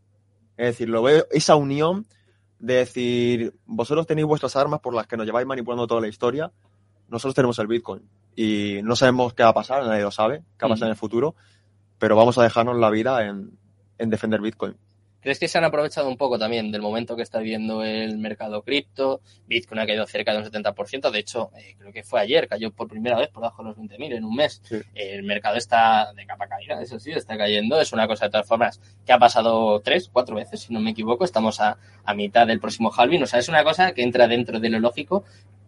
[0.57, 2.05] Es decir, lo veo esa unión
[2.61, 6.51] de decir, vosotros tenéis vuestras armas por las que nos lleváis manipulando toda la historia,
[7.07, 8.03] nosotros tenemos el Bitcoin
[8.35, 10.91] y no sabemos qué va a pasar, nadie lo sabe, qué va a pasar en
[10.91, 11.35] el futuro,
[11.97, 13.57] pero vamos a dejarnos la vida en,
[13.97, 14.77] en defender Bitcoin.
[15.21, 18.63] ¿Crees que se han aprovechado un poco también del momento que está viendo el mercado
[18.63, 19.21] cripto?
[19.45, 21.11] Bitcoin ha caído cerca de un 70%.
[21.11, 23.77] De hecho, eh, creo que fue ayer, cayó por primera vez por debajo de los
[23.77, 24.63] 20.000 en un mes.
[24.95, 27.79] El mercado está de capa caída, eso sí, está cayendo.
[27.79, 30.89] Es una cosa de todas formas que ha pasado tres, cuatro veces, si no me
[30.89, 31.23] equivoco.
[31.23, 33.21] Estamos a, a mitad del próximo halving.
[33.21, 35.23] O sea, es una cosa que entra dentro de lo lógico,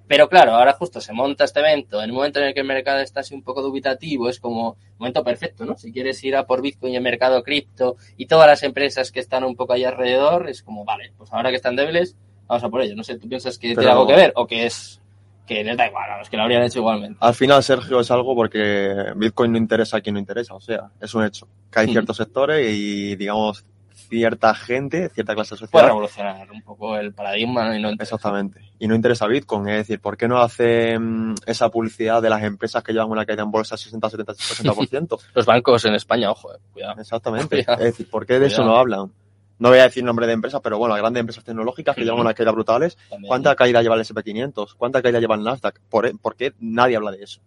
[0.08, 2.68] pero claro, ahora justo se monta este evento en un momento en el que el
[2.68, 5.76] mercado está así un poco dubitativo, es como momento perfecto, ¿no?
[5.76, 9.20] Si quieres ir a por Bitcoin y el mercado cripto y todas las empresas que
[9.20, 12.18] están un poco ahí alrededor, es como, vale, pues ahora que están débiles,
[12.48, 12.96] vamos a por ello.
[12.96, 15.00] No sé, ¿tú piensas que tiene algo que ver o que es
[15.46, 17.18] que les da igual, a los que lo habrían hecho igualmente?
[17.20, 20.92] Al final, Sergio, es algo porque Bitcoin no interesa a quien no interesa, o sea,
[21.02, 21.48] es un hecho.
[21.72, 23.66] Que hay ciertos sectores y, digamos,
[24.08, 25.70] cierta gente, cierta clase social.
[25.72, 27.78] Puede revolucionar un poco el paradigma.
[27.78, 28.62] Y no Exactamente.
[28.80, 29.68] Y no interesa Bitcoin.
[29.70, 33.44] Es decir, ¿por qué no hacen esa publicidad de las empresas que llevan una caída
[33.44, 35.20] en bolsa 60, 70, 80%?
[35.34, 37.00] Los bancos en España, ojo, eh, cuidado.
[37.00, 37.60] Exactamente.
[37.60, 39.12] Es decir, ¿por qué de eso no hablan?
[39.60, 42.20] No voy a decir nombre de empresas, pero bueno, las grandes empresas tecnológicas que llevan
[42.20, 42.98] una caída brutales.
[43.28, 44.76] ¿Cuánta caída lleva el SP500?
[44.78, 45.80] ¿Cuánta caída lleva el Nasdaq?
[45.90, 47.42] ¿Por, ¿Por qué nadie habla de eso?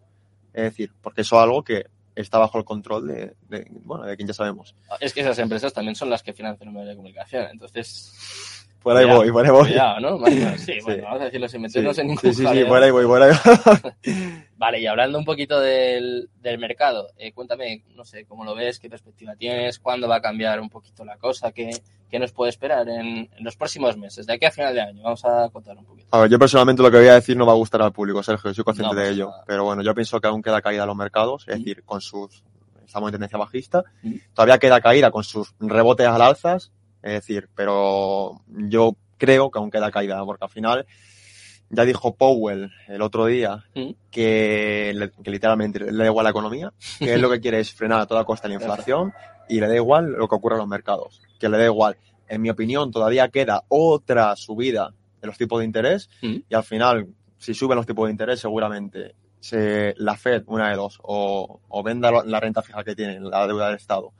[0.55, 4.16] Es decir, porque eso es algo que está bajo el control de, de, bueno, de
[4.16, 4.74] quien ya sabemos.
[5.01, 8.66] Es que esas empresas también son las que financian los medios de comunicación, entonces...
[8.82, 9.68] Por ahí voy, por ahí voy.
[9.68, 10.18] Cuidado, ¿no?
[10.18, 12.82] Bueno, sí, bueno, vamos a decirlo sin meternos sí, en ningún Sí, sí, sí, por
[12.82, 13.34] ahí voy, por ahí
[14.59, 18.81] Vale, y hablando un poquito del, del mercado, eh, cuéntame, no sé, cómo lo ves,
[18.81, 22.49] qué perspectiva tienes, cuándo va a cambiar un poquito la cosa, qué, qué nos puede
[22.51, 25.03] esperar en, en los próximos meses, de aquí a final de año.
[25.03, 26.09] Vamos a contar un poquito.
[26.11, 28.23] A ver, yo personalmente lo que voy a decir no va a gustar al público,
[28.23, 29.28] Sergio, soy consciente No de ello.
[29.28, 29.45] nada.
[29.47, 32.43] Pero bueno, yo pienso que aún queda caída en los mercados, es decir, con sus.
[32.87, 33.85] Estamos en tendencia bajista.
[34.33, 36.73] Todavía queda caída con sus rebotes al alzas,
[37.03, 40.87] es decir, pero yo creo que aún queda caída, porque al final.
[41.70, 43.64] Ya dijo Powell el otro día
[44.10, 47.72] que, le- que literalmente le da igual la economía, que él lo que quiere es
[47.72, 49.12] frenar a toda costa la inflación
[49.48, 51.97] y le da igual lo que ocurra en los mercados, que le da igual.
[52.28, 56.09] En mi opinión, todavía queda otra subida de los tipos de interés
[56.48, 60.76] y al final, si suben los tipos de interés, seguramente se, la Fed, una de
[60.76, 64.12] dos, o, o venda la renta fija que tiene, la deuda del Estado,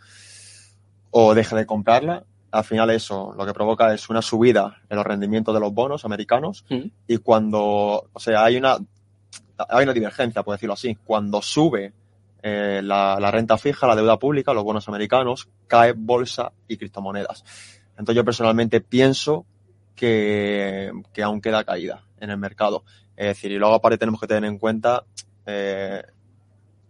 [1.11, 2.25] o deje de comprarla.
[2.57, 6.07] Al final eso lo que provoca es una subida en los rendimientos de los bonos
[6.07, 6.65] americanos
[7.07, 8.79] y cuando, o sea, hay una,
[9.69, 10.97] hay una divergencia, por decirlo así.
[11.05, 11.93] Cuando sube
[12.43, 17.45] eh, la, la renta fija, la deuda pública, los bonos americanos, cae bolsa y criptomonedas.
[17.91, 19.45] Entonces yo personalmente pienso
[19.95, 22.85] que, que aún queda caída en el mercado.
[23.17, 25.05] Es decir, y luego aparte tenemos que tener en cuenta
[25.45, 26.03] eh,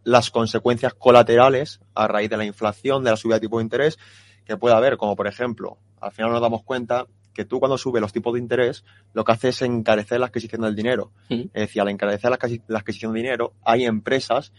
[0.04, 3.98] las consecuencias colaterales a raíz de la inflación, de la subida de tipo de interés
[4.46, 8.00] que puede haber, como por ejemplo, al final nos damos cuenta que tú cuando subes
[8.00, 11.10] los tipos de interés, lo que hace es encarecer la adquisición del dinero.
[11.52, 14.52] Es decir, al encarecer la, adquisi- la adquisición de dinero, hay empresas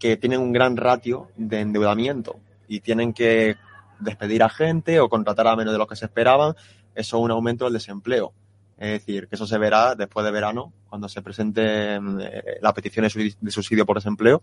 [0.00, 3.54] que tienen un gran ratio de endeudamiento y tienen que
[4.00, 6.54] despedir a gente o contratar a menos de lo que se esperaban.
[6.94, 8.32] Eso es un aumento del desempleo.
[8.76, 12.74] Es decir, que eso se verá después de verano, cuando se presente mm, eh, la
[12.74, 13.06] petición
[13.40, 14.42] de subsidio por desempleo.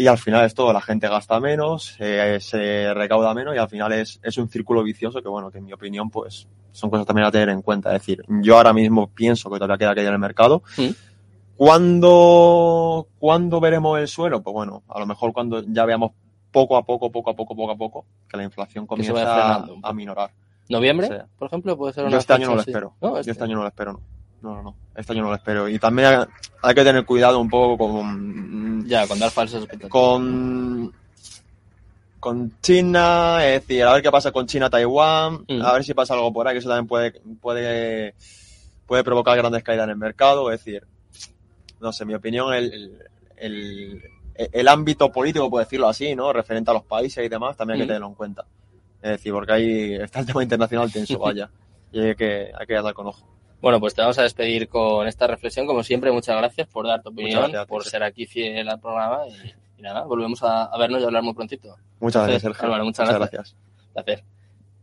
[0.00, 3.68] Y al final es todo, la gente gasta menos, eh, se recauda menos y al
[3.68, 7.04] final es, es un círculo vicioso que, bueno, que en mi opinión, pues son cosas
[7.04, 7.94] también a tener en cuenta.
[7.94, 10.62] Es decir, yo ahora mismo pienso que todavía queda caída en el mercado.
[11.56, 14.42] ¿Cuándo, ¿Cuándo veremos el suelo?
[14.42, 16.12] Pues bueno, a lo mejor cuando ya veamos
[16.50, 19.66] poco a poco, poco a poco, poco a poco, que la inflación Que comienza a,
[19.82, 20.30] a minorar.
[20.70, 21.76] ¿Noviembre, O sea, por ejemplo?
[21.76, 22.70] Puede ser una yo este año no lo así.
[22.70, 22.94] espero.
[23.02, 24.00] No, Yo este- este año no lo espero, no.
[24.42, 24.76] No, no, no.
[24.94, 25.68] Este año no lo espero.
[25.68, 26.26] Y también
[26.62, 28.86] hay, que tener cuidado un poco con...
[28.86, 29.90] Ya, con dar falsas expectativas.
[29.90, 30.92] Con...
[32.18, 35.62] Con China, es decir, a ver qué pasa con China-Taiwán, Mm.
[35.62, 38.14] a ver si pasa algo por ahí, que eso también puede, puede,
[38.84, 40.86] puede provocar grandes caídas en el mercado, es decir,
[41.80, 42.98] no sé, en mi opinión, el,
[43.36, 44.02] el,
[44.34, 46.30] el ámbito político, por decirlo así, ¿no?
[46.30, 47.88] Referente a los países y demás, también hay que Mm.
[47.88, 48.44] tenerlo en cuenta.
[49.00, 51.48] Es decir, porque ahí está el tema internacional tenso, vaya.
[51.92, 53.26] Y hay que, hay que andar con ojo.
[53.60, 55.66] Bueno, pues te vamos a despedir con esta reflexión.
[55.66, 59.26] Como siempre, muchas gracias por dar tu opinión, gracias por ser aquí fiel al programa
[59.28, 61.76] y, y nada, volvemos a, vernos y a hablar muy prontito.
[62.00, 62.84] Muchas gracias, Sergio.
[62.84, 63.56] muchas, gracias.
[63.94, 64.24] gracias.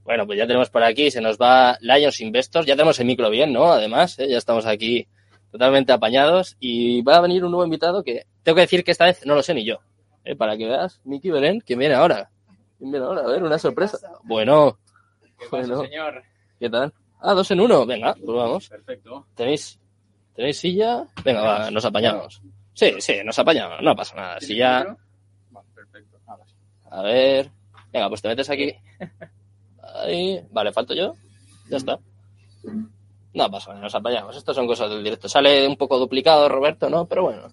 [0.04, 3.30] Bueno, pues ya tenemos por aquí, se nos va Lions Investors, ya tenemos el micro
[3.30, 3.72] bien, ¿no?
[3.72, 4.30] Además, ¿eh?
[4.30, 5.08] ya estamos aquí
[5.52, 9.06] totalmente apañados y va a venir un nuevo invitado que tengo que decir que esta
[9.06, 9.80] vez no lo sé ni yo.
[10.24, 10.36] ¿eh?
[10.36, 12.30] Para que veas, Miki Belén, que viene ahora.
[12.78, 13.22] ¿Quién viene ahora?
[13.22, 13.98] A ver, una sorpresa.
[14.24, 14.78] Bueno.
[15.52, 16.24] ¿Qué señor?
[16.60, 16.94] ¿Qué tal?
[17.20, 17.86] Ah, dos en uno.
[17.86, 18.70] Venga, pues vamos.
[18.70, 19.28] Perfecto.
[19.36, 19.80] ¿Tenéis,
[20.36, 21.06] ¿tenéis silla?
[21.24, 22.42] Venga, va, nos apañamos.
[22.74, 23.82] Sí, sí, nos apañamos.
[23.82, 24.40] No pasa nada.
[24.40, 24.96] Silla.
[25.74, 26.18] Perfecto.
[26.92, 27.50] A ver.
[27.92, 28.76] Venga, pues te metes aquí.
[29.96, 30.42] Ahí.
[30.52, 31.14] Vale, falto yo.
[31.70, 32.00] Ya está.
[33.34, 34.36] No pasa nada, nos apañamos.
[34.36, 35.30] Estas son cosas del directo.
[35.30, 37.06] Sale un poco duplicado, Roberto, ¿no?
[37.06, 37.44] Pero bueno.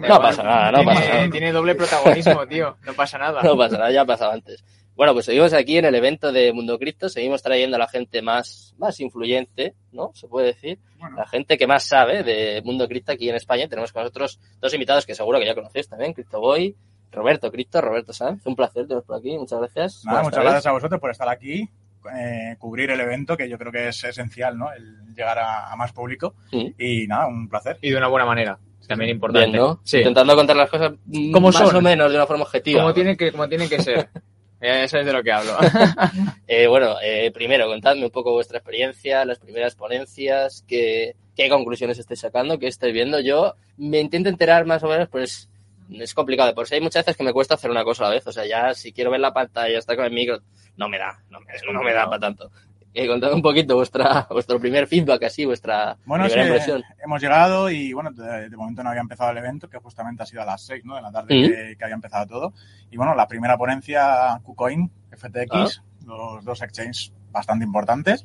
[0.00, 1.30] no pasa nada, no pasa nada.
[1.30, 2.76] Tiene doble protagonismo, tío.
[2.86, 3.42] No pasa nada.
[3.44, 4.64] No pasa nada, ya ha pasado antes.
[5.00, 8.20] Bueno, pues seguimos aquí en el evento de Mundo Cripto, seguimos trayendo a la gente
[8.20, 10.10] más, más influyente, ¿no?
[10.12, 10.78] Se puede decir.
[11.16, 13.66] La gente que más sabe de Mundo Cripto aquí en España.
[13.66, 16.76] Tenemos con nosotros dos invitados que seguro que ya conocéis también, Boy
[17.12, 18.44] Roberto Cripto, Roberto Sanz.
[18.44, 20.02] Un placer teneros por aquí, muchas gracias.
[20.04, 21.66] muchas gracias a vosotros por estar aquí,
[22.14, 24.70] eh, cubrir el evento, que yo creo que es esencial, ¿no?
[24.70, 26.34] El llegar a, más público.
[26.52, 27.78] Y nada, un placer.
[27.80, 28.58] Y de una buena manera.
[28.86, 29.58] También importante.
[29.96, 30.92] Intentando contar las cosas
[31.32, 32.82] como más o menos de una forma objetiva.
[32.82, 34.10] Como tienen que, como tienen que ser.
[34.60, 35.56] Eso es de lo que hablo.
[36.46, 41.98] eh, bueno, eh, primero, contadme un poco vuestra experiencia, las primeras ponencias, qué, qué conclusiones
[41.98, 43.20] estáis sacando, qué estáis viendo.
[43.20, 45.48] Yo me intento enterar más o menos, pues
[45.90, 46.54] es complicado.
[46.54, 48.26] Por si hay muchas veces que me cuesta hacer una cosa a la vez.
[48.26, 50.40] O sea, ya si quiero ver la pantalla, estar con el micro,
[50.76, 52.50] no me da, no me, no me da para tanto.
[52.92, 56.82] Eh, contad un poquito vuestra, vuestro primer feedback, así, vuestra bueno, primera impresión.
[57.02, 60.42] Hemos llegado y, bueno, de, momento no había empezado el evento, que justamente ha sido
[60.42, 60.96] a las 6 ¿no?
[60.96, 62.52] de la tarde que, había empezado todo.
[62.90, 65.82] Y, bueno, la primera ponencia, KuCoin, FTX, ah.
[66.06, 68.22] los dos exchanges bastante importantes.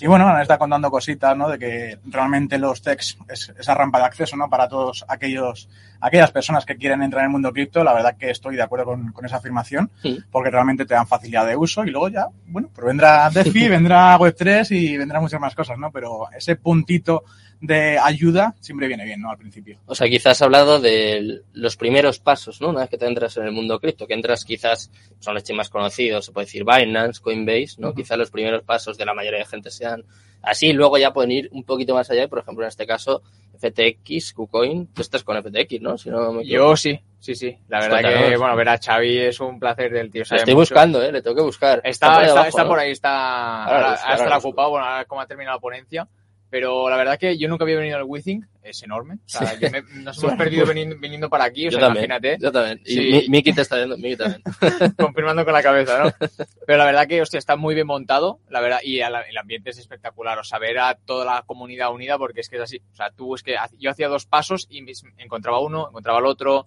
[0.00, 1.48] y bueno, nos está contando cositas, ¿no?
[1.48, 4.48] De que realmente los techs es esa rampa de acceso, ¿no?
[4.48, 5.68] Para todos aquellos,
[6.00, 8.86] aquellas personas que quieren entrar en el mundo cripto, la verdad que estoy de acuerdo
[8.86, 9.90] con, con esa afirmación,
[10.30, 14.18] porque realmente te dan facilidad de uso y luego ya, bueno, pues vendrá DeFi, vendrá
[14.18, 15.90] Web3 y vendrán muchas más cosas, ¿no?
[15.90, 17.24] Pero ese puntito
[17.60, 19.30] de ayuda siempre viene bien, ¿no?
[19.30, 19.78] Al principio.
[19.86, 22.68] O sea, quizás has hablado de los primeros pasos, ¿no?
[22.68, 25.70] Una vez que te entras en el mundo cripto, que entras quizás, son los más
[25.70, 27.94] conocidos, se puede decir Binance, Coinbase, ¿no?
[27.94, 30.04] Quizás los primeros pasos de la mayoría de gente sean
[30.42, 33.22] así, luego ya pueden ir un poquito más allá, por ejemplo, en este caso,
[33.58, 35.98] FTX, KuCoin, tú estás con FTX, ¿no?
[35.98, 37.58] Si no Yo sí, sí, sí.
[37.68, 40.22] La verdad que, bueno, ver a Xavi es un placer del tío.
[40.22, 41.10] estoy buscando, ¿eh?
[41.10, 41.80] Le tengo que buscar.
[41.84, 46.08] Está, está, por, ahí, está, ahora, ocupado, bueno, ahora como ha terminado la ponencia.
[46.48, 49.14] Pero la verdad que yo nunca había venido al Withing, es enorme.
[49.14, 49.58] O sea,
[49.94, 52.38] nos hemos perdido viniendo, para aquí, o sea, imagínate.
[52.40, 52.80] Yo también.
[52.84, 54.42] Y Miki te está viendo, Miki también.
[54.96, 56.28] Confirmando con la cabeza, ¿no?
[56.66, 59.78] Pero la verdad que, hostia, está muy bien montado, la verdad, y el ambiente es
[59.78, 60.38] espectacular.
[60.38, 62.80] O sea, ver a toda la comunidad unida, porque es que es así.
[62.92, 64.84] O sea, tú es que yo hacía dos pasos y
[65.18, 66.66] encontraba uno, encontraba el otro,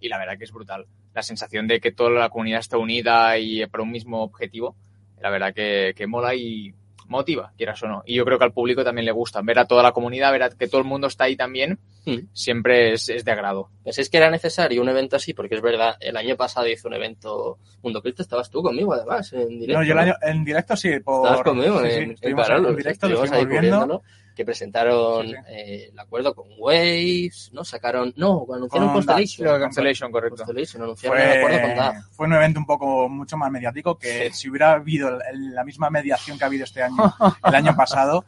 [0.00, 0.86] y la verdad que es brutal.
[1.12, 4.76] La sensación de que toda la comunidad está unida y por un mismo objetivo,
[5.20, 6.72] la verdad que, que mola y
[7.08, 8.02] motiva, quieras o no.
[8.06, 9.40] Y yo creo que al público también le gusta.
[9.42, 12.28] Ver a toda la comunidad, ver a que todo el mundo está ahí también, hmm.
[12.32, 13.70] siempre es, de agrado.
[13.82, 15.34] ¿Pensáis que era necesario un evento así?
[15.34, 19.32] Porque es verdad, el año pasado hizo un evento Mundo Cripto, estabas tú conmigo además,
[19.32, 19.80] en directo.
[19.80, 21.00] No, yo el año, en directo sí.
[21.00, 21.26] Por...
[21.26, 24.02] Estabas conmigo en, en, directo, lo ahí viendo
[24.38, 27.64] que presentaron eh, el acuerdo con Waves, ¿no?
[27.64, 29.60] Sacaron, no, anunciaron Constellation.
[29.60, 30.36] Constellation, correcto.
[30.36, 31.96] Constellation, anunciaron el acuerdo con DAF.
[32.12, 36.38] Fue un evento un poco mucho más mediático que si hubiera habido la misma mediación
[36.38, 37.12] que ha habido este año,
[37.44, 38.26] el año pasado,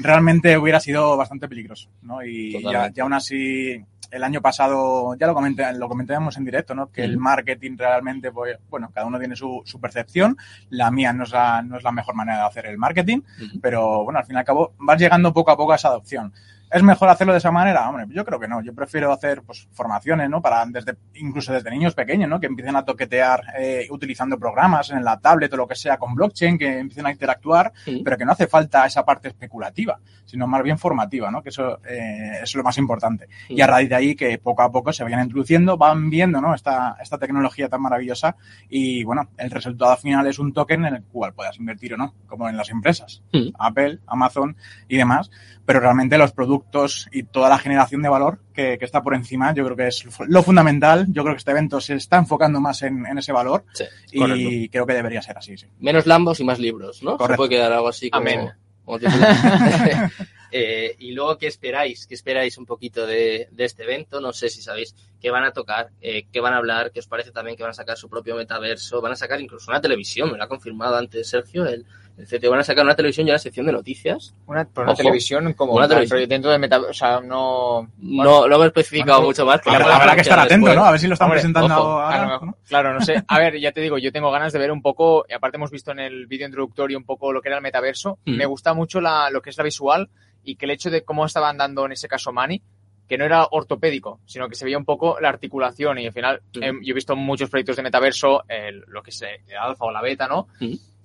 [0.00, 2.22] realmente hubiera sido bastante peligroso, ¿no?
[2.22, 3.82] Y ya, ya, aún así
[4.12, 6.92] el año pasado, ya lo, comenté, lo comentábamos en directo, ¿no?
[6.92, 10.36] Que el marketing realmente, pues, bueno, cada uno tiene su, su percepción.
[10.68, 13.22] La mía no es la, no es la mejor manera de hacer el marketing,
[13.62, 16.32] pero bueno, al fin y al cabo vas llegando poco a poco a esa adopción.
[16.72, 17.86] ¿Es mejor hacerlo de esa manera?
[17.86, 18.62] Hombre, yo creo que no.
[18.62, 20.40] Yo prefiero hacer pues, formaciones, ¿no?
[20.40, 22.40] Para desde, incluso desde niños pequeños, ¿no?
[22.40, 26.14] Que empiecen a toquetear eh, utilizando programas en la tablet o lo que sea con
[26.14, 27.72] blockchain, que empiecen a interactuar,
[28.02, 31.42] pero que no hace falta esa parte especulativa, sino más bien formativa, ¿no?
[31.42, 33.28] Que eso, eh, es lo más importante.
[33.50, 36.54] Y a raíz de ahí que poco a poco se vayan introduciendo, van viendo, ¿no?
[36.54, 38.36] Esta, esta tecnología tan maravillosa
[38.70, 42.14] y, bueno, el resultado final es un token en el cual puedas invertir o no,
[42.26, 43.22] como en las empresas,
[43.58, 44.56] Apple, Amazon
[44.88, 45.30] y demás,
[45.66, 46.61] pero realmente los productos
[47.10, 50.42] y toda la generación de valor que, está por encima, yo creo que es lo
[50.42, 51.06] fundamental.
[51.08, 53.64] Yo creo que este evento se está enfocando más en, ese valor
[54.10, 55.56] y creo que debería ser así.
[55.56, 55.66] Sí.
[55.80, 57.18] Menos Lambos y más libros, ¿no?
[57.18, 58.22] Se puede quedar algo así como...
[58.22, 58.50] Amén.
[60.54, 62.06] Eh, y luego, ¿qué esperáis?
[62.06, 64.20] ¿Qué esperáis un poquito de, este evento?
[64.20, 67.06] No sé si sabéis qué van a tocar, eh, qué van a hablar, qué os
[67.06, 70.30] parece también que van a sacar su propio metaverso, van a sacar incluso una televisión,
[70.30, 71.86] me lo ha confirmado antes Sergio, el,
[72.18, 74.34] el CTO, van a sacar una televisión ya la sección de noticias.
[74.46, 76.28] Una, una televisión como una televisión.
[76.28, 77.88] dentro de metaverso, o sea, no...
[77.98, 79.60] No, lo hemos especificado mucho más.
[79.66, 80.84] Habrá que estar atento, ¿no?
[80.84, 83.22] A ver si lo están presentando ahora, Claro, no sé.
[83.26, 85.70] A ver, ya te digo, yo tengo ganas de ver un poco, y aparte hemos
[85.70, 88.36] visto en el vídeo introductorio un poco lo que era el metaverso, mm.
[88.36, 90.08] me gusta mucho la, lo que es la visual
[90.44, 92.62] y que el hecho de cómo estaban dando en ese caso Mani,
[93.08, 96.42] que no era ortopédico, sino que se veía un poco la articulación y al final
[96.54, 98.42] em, yo he visto muchos proyectos de metaverso,
[98.86, 100.48] lo que es el alfa o la beta, ¿no?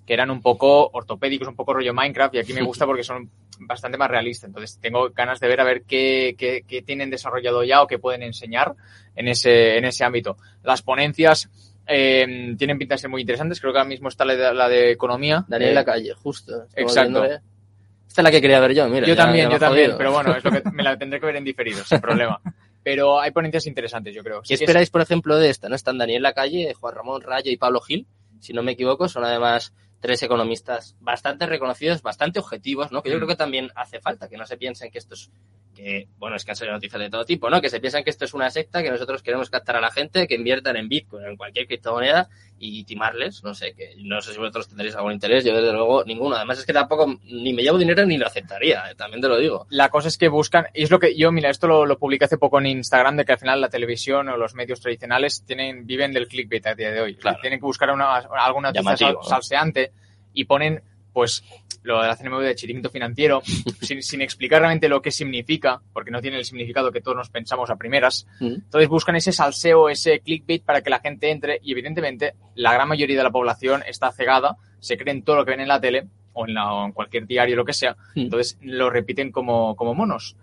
[0.07, 3.29] Que eran un poco ortopédicos, un poco rollo Minecraft y aquí me gusta porque son
[3.59, 4.47] bastante más realistas.
[4.47, 7.99] Entonces tengo ganas de ver a ver qué, qué, qué tienen desarrollado ya o qué
[7.99, 8.73] pueden enseñar
[9.15, 10.37] en ese, en ese ámbito.
[10.63, 11.49] Las ponencias
[11.87, 13.59] eh, tienen pinta de ser muy interesantes.
[13.59, 15.45] Creo que ahora mismo está la de, la de economía.
[15.47, 16.65] Daniel eh, la calle, justo.
[16.75, 17.23] Exacto.
[17.25, 19.05] Esta es la que quería ver yo, mira.
[19.05, 21.43] Yo también, yo también, pero bueno, es lo que me la tendré que ver en
[21.43, 22.39] diferido, sin problema.
[22.83, 24.41] Pero hay ponencias interesantes, yo creo.
[24.41, 25.69] ¿Qué esperáis, por ejemplo, de esta?
[25.69, 25.75] ¿No?
[25.75, 28.07] Están Daniel Lacalle, Juan Ramón Rayo y Pablo Gil,
[28.39, 33.01] si no me equivoco, son además tres economistas bastante reconocidos, bastante objetivos, ¿no?
[33.01, 33.19] Que yo mm.
[33.19, 35.31] creo que también hace falta, que no se piensen que esto es
[35.77, 37.61] que, bueno, es que han salido noticias de todo tipo, ¿no?
[37.61, 40.27] Que se piensan que esto es una secta, que nosotros queremos captar a la gente,
[40.27, 44.39] que inviertan en Bitcoin, en cualquier criptomoneda y timarles, no sé, que no sé si
[44.39, 46.35] vosotros tendréis algún interés, yo desde luego ninguno.
[46.35, 49.37] Además es que tampoco ni me llevo dinero ni lo aceptaría, eh, también te lo
[49.37, 49.67] digo.
[49.69, 52.25] La cosa es que buscan, y es lo que yo, mira, esto lo, lo publiqué
[52.25, 55.85] hace poco en Instagram, de que al final la televisión o los medios tradicionales tienen,
[55.85, 57.15] viven del clickbait a día de hoy.
[57.15, 57.37] Claro.
[57.39, 59.91] Tienen que buscar una, alguna noticia salseante
[60.33, 60.81] y ponen
[61.13, 61.43] pues
[61.87, 63.41] lo de la CNMV de chiringuito financiero,
[63.81, 67.29] sin, sin, explicar realmente lo que significa, porque no tiene el significado que todos nos
[67.29, 68.27] pensamos a primeras.
[68.39, 72.87] Entonces buscan ese salseo, ese clickbait para que la gente entre y evidentemente la gran
[72.87, 76.07] mayoría de la población está cegada, se creen todo lo que ven en la tele
[76.33, 80.35] o en, la, en cualquier diario, lo que sea, entonces lo repiten como, como monos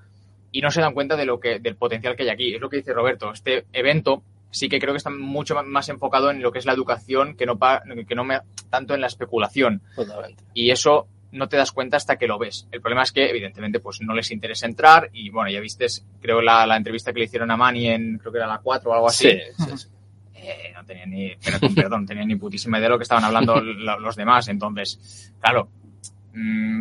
[0.51, 2.55] y no se dan cuenta de lo que, del potencial que hay aquí.
[2.55, 4.23] Es lo que dice Roberto, este evento
[4.55, 7.45] sí que creo que está mucho más enfocado en lo que es la educación que
[7.45, 7.59] no,
[8.07, 8.39] que no me,
[8.71, 9.83] tanto en la especulación.
[9.97, 10.45] Totalmente.
[10.55, 12.67] Y eso no te das cuenta hasta que lo ves.
[12.71, 15.87] El problema es que, evidentemente, pues no les interesa entrar y, bueno, ya viste,
[16.21, 18.91] creo, la, la entrevista que le hicieron a Mani en, creo que era la 4
[18.91, 19.31] o algo así.
[19.31, 19.89] Sí,
[20.35, 21.33] eh, no tenía ni,
[21.75, 24.49] perdón, no tenía ni putísima idea de lo que estaban hablando los demás.
[24.49, 25.69] Entonces, claro,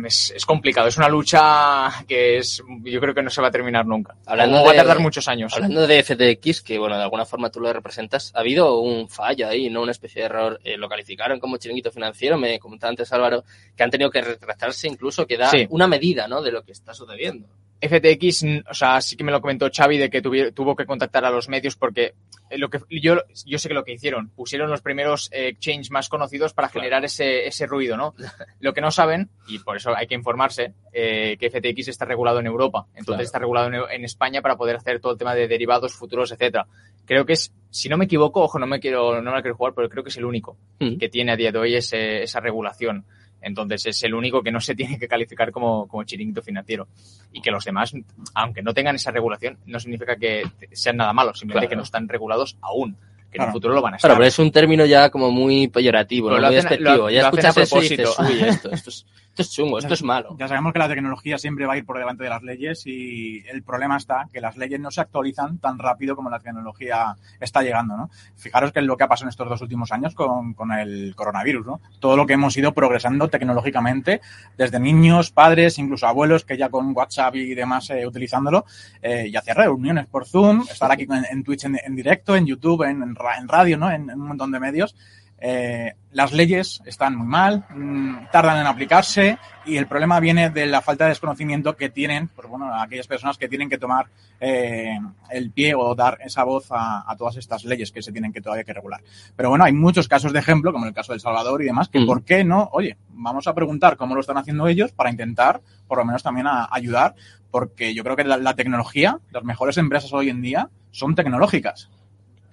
[0.04, 3.50] es, es, complicado, es una lucha que es, yo creo que no se va a
[3.50, 4.16] terminar nunca.
[4.26, 5.52] Hablando va a tardar muchos años.
[5.54, 9.48] Hablando de FTX, que bueno, de alguna forma tú lo representas, ha habido un fallo
[9.48, 9.82] ahí, ¿no?
[9.82, 10.60] Una especie de error.
[10.64, 13.44] Eh, lo calificaron como chiringuito financiero, me comentaba antes Álvaro,
[13.76, 16.42] que han tenido que retractarse incluso, que da una medida, ¿no?
[16.42, 17.46] De lo que está sucediendo.
[17.88, 21.30] FTX, o sea, sí que me lo comentó Xavi de que tuvo que contactar a
[21.30, 22.14] los medios porque
[22.50, 23.16] eh, lo que yo,
[23.46, 27.04] yo sé que lo que hicieron, pusieron los primeros eh, exchanges más conocidos para generar
[27.04, 28.14] ese, ese ruido, ¿no?
[28.60, 32.40] Lo que no saben, y por eso hay que informarse, eh, que FTX está regulado
[32.40, 35.94] en Europa, entonces está regulado en, España para poder hacer todo el tema de derivados,
[35.94, 36.66] futuros, etcétera.
[37.04, 39.74] Creo que es, si no me equivoco, ojo, no me quiero, no me quiero jugar,
[39.74, 43.04] pero creo que es el único que tiene a día de hoy ese, esa regulación.
[43.44, 46.88] Entonces es el único que no se tiene que calificar como, como chiringuito financiero.
[47.32, 47.92] Y que los demás,
[48.34, 50.42] aunque no tengan esa regulación, no significa que
[50.72, 52.96] sean nada malos, simplemente que no están regulados aún
[53.30, 54.08] que en el futuro lo van a estar.
[54.08, 56.40] Claro, pero es un término ya como muy peyorativo, ¿no?
[56.40, 57.10] muy despectivo.
[57.10, 60.36] ya escuchas eso y dices, uy, esto, esto es, esto es chungo, esto es malo.
[60.38, 63.42] Ya sabemos que la tecnología siempre va a ir por delante de las leyes y
[63.48, 67.60] el problema está que las leyes no se actualizan tan rápido como la tecnología está
[67.60, 68.10] llegando, ¿no?
[68.36, 71.16] Fijaros que es lo que ha pasado en estos dos últimos años con, con el
[71.16, 71.80] coronavirus, ¿no?
[71.98, 74.20] Todo lo que hemos ido progresando tecnológicamente,
[74.56, 78.66] desde niños, padres, incluso abuelos que ya con WhatsApp y demás eh, utilizándolo,
[79.02, 83.02] eh, y hacer reuniones por Zoom, estar aquí en, Twitch en, directo, en YouTube, en,
[83.02, 83.90] en radio, ¿no?
[83.90, 84.94] En, un montón de medios.
[85.38, 89.36] Eh, las leyes están muy mal, mm, tardan en aplicarse
[89.66, 93.36] y el problema viene de la falta de desconocimiento que tienen, pues bueno, aquellas personas
[93.36, 94.06] que tienen que tomar
[94.40, 94.96] eh,
[95.30, 98.64] el pie o dar esa voz a, todas estas leyes que se tienen que todavía
[98.64, 99.02] que regular.
[99.34, 102.00] Pero bueno, hay muchos casos de ejemplo, como el caso del Salvador y demás, que
[102.00, 102.06] mm.
[102.06, 105.98] por qué no, oye, vamos a preguntar cómo lo están haciendo ellos para intentar, por
[105.98, 107.14] lo menos también a, ayudar,
[107.50, 111.90] porque yo creo que la tecnología, las mejores empresas hoy en día son tecnológicas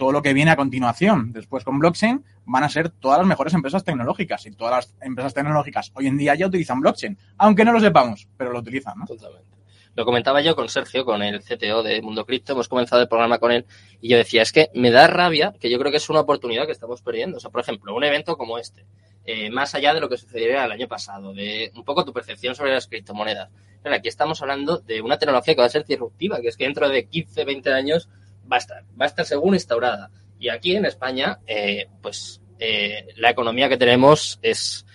[0.01, 3.53] todo lo que viene a continuación, después con blockchain, van a ser todas las mejores
[3.53, 4.47] empresas tecnológicas.
[4.47, 8.27] Y todas las empresas tecnológicas hoy en día ya utilizan blockchain, aunque no lo sepamos,
[8.35, 9.05] pero lo utilizan, ¿no?
[9.05, 9.59] Totalmente.
[9.93, 13.37] Lo comentaba yo con Sergio, con el CTO de Mundo Cripto, hemos comenzado el programa
[13.37, 13.67] con él
[14.01, 16.65] y yo decía, es que me da rabia, que yo creo que es una oportunidad
[16.65, 17.37] que estamos perdiendo.
[17.37, 18.87] O sea, por ejemplo, un evento como este,
[19.25, 22.55] eh, más allá de lo que sucediera el año pasado, de un poco tu percepción
[22.55, 23.51] sobre las criptomonedas.
[23.83, 26.63] Pero aquí estamos hablando de una tecnología que va a ser disruptiva, que es que
[26.63, 28.09] dentro de 15, 20 años
[28.51, 30.11] va a estar, va a estar según instaurada.
[30.39, 34.85] Y aquí en España, eh, pues eh, la economía que tenemos es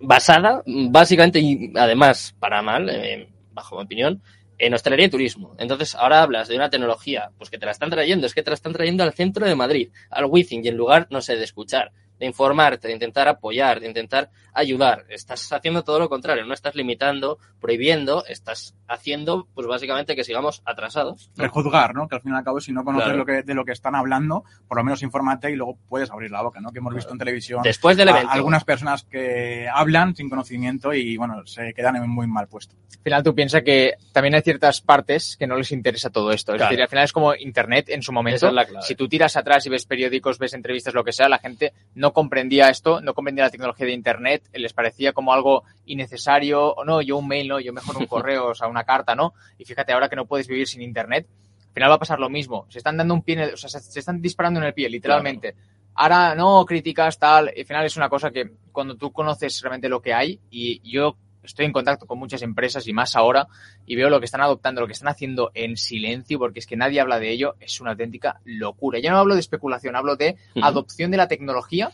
[0.00, 4.22] basada, básicamente, y además para mal, eh, bajo mi opinión,
[4.58, 5.54] en hostelería y turismo.
[5.58, 8.50] Entonces, ahora hablas de una tecnología, pues que te la están trayendo, es que te
[8.50, 11.44] la están trayendo al centro de Madrid, al Wizzing, y en lugar, no sé, de
[11.44, 15.04] escuchar, de informarte, de intentar apoyar, de intentar ayudar.
[15.08, 20.62] Estás haciendo todo lo contrario, no estás limitando, prohibiendo, estás haciendo, pues básicamente que sigamos
[20.64, 21.30] atrasados.
[21.36, 22.08] Prejuzgar, ¿no?
[22.08, 23.94] Que al fin y al cabo, si no conoces lo que, de lo que están
[23.94, 26.70] hablando, por lo menos infórmate y luego puedes abrir la boca, ¿no?
[26.70, 27.62] Que hemos visto en televisión.
[27.62, 28.30] Después del evento.
[28.30, 32.76] algunas personas que hablan sin conocimiento y, bueno, se quedan en muy mal puesto.
[32.96, 36.54] Al final tú piensas que también hay ciertas partes que no les interesa todo esto.
[36.54, 38.50] Es decir, al final es como Internet en su momento.
[38.80, 42.12] si tú tiras atrás y ves periódicos, ves entrevistas, lo que sea, la gente no
[42.14, 47.02] comprendía esto, no comprendía la tecnología de Internet, les parecía como algo innecesario, o no,
[47.02, 49.34] yo un mail, no, yo mejor un correo, o sea, una carta, ¿no?
[49.58, 51.26] Y fíjate, ahora que no puedes vivir sin Internet,
[51.68, 52.64] al final va a pasar lo mismo.
[52.70, 55.54] Se están dando un pie, o sea, se están disparando en el pie, literalmente.
[55.96, 60.00] Ahora no, críticas, tal, al final es una cosa que cuando tú conoces realmente lo
[60.00, 63.46] que hay, y yo estoy en contacto con muchas empresas y más ahora
[63.86, 66.76] y veo lo que están adoptando, lo que están haciendo en silencio, porque es que
[66.76, 68.98] nadie habla de ello, es una auténtica locura.
[68.98, 71.90] Ya no hablo de especulación, hablo de adopción de la tecnología,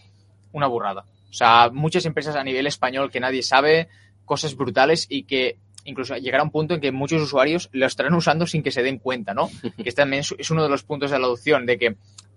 [0.52, 1.05] una burrada.
[1.31, 3.89] O sea, muchas empresas a nivel español que nadie sabe,
[4.24, 8.47] cosas brutales y que incluso llegará un punto en que muchos usuarios lo estarán usando
[8.47, 9.48] sin que se den cuenta, ¿no?
[9.82, 11.97] Que también es uno de los puntos de la adopción, de que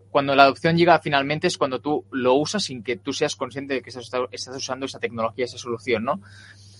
[0.09, 3.73] cuando la adopción llega finalmente es cuando tú lo usas sin que tú seas consciente
[3.73, 6.21] de que estás, estás usando esa tecnología, esa solución, ¿no?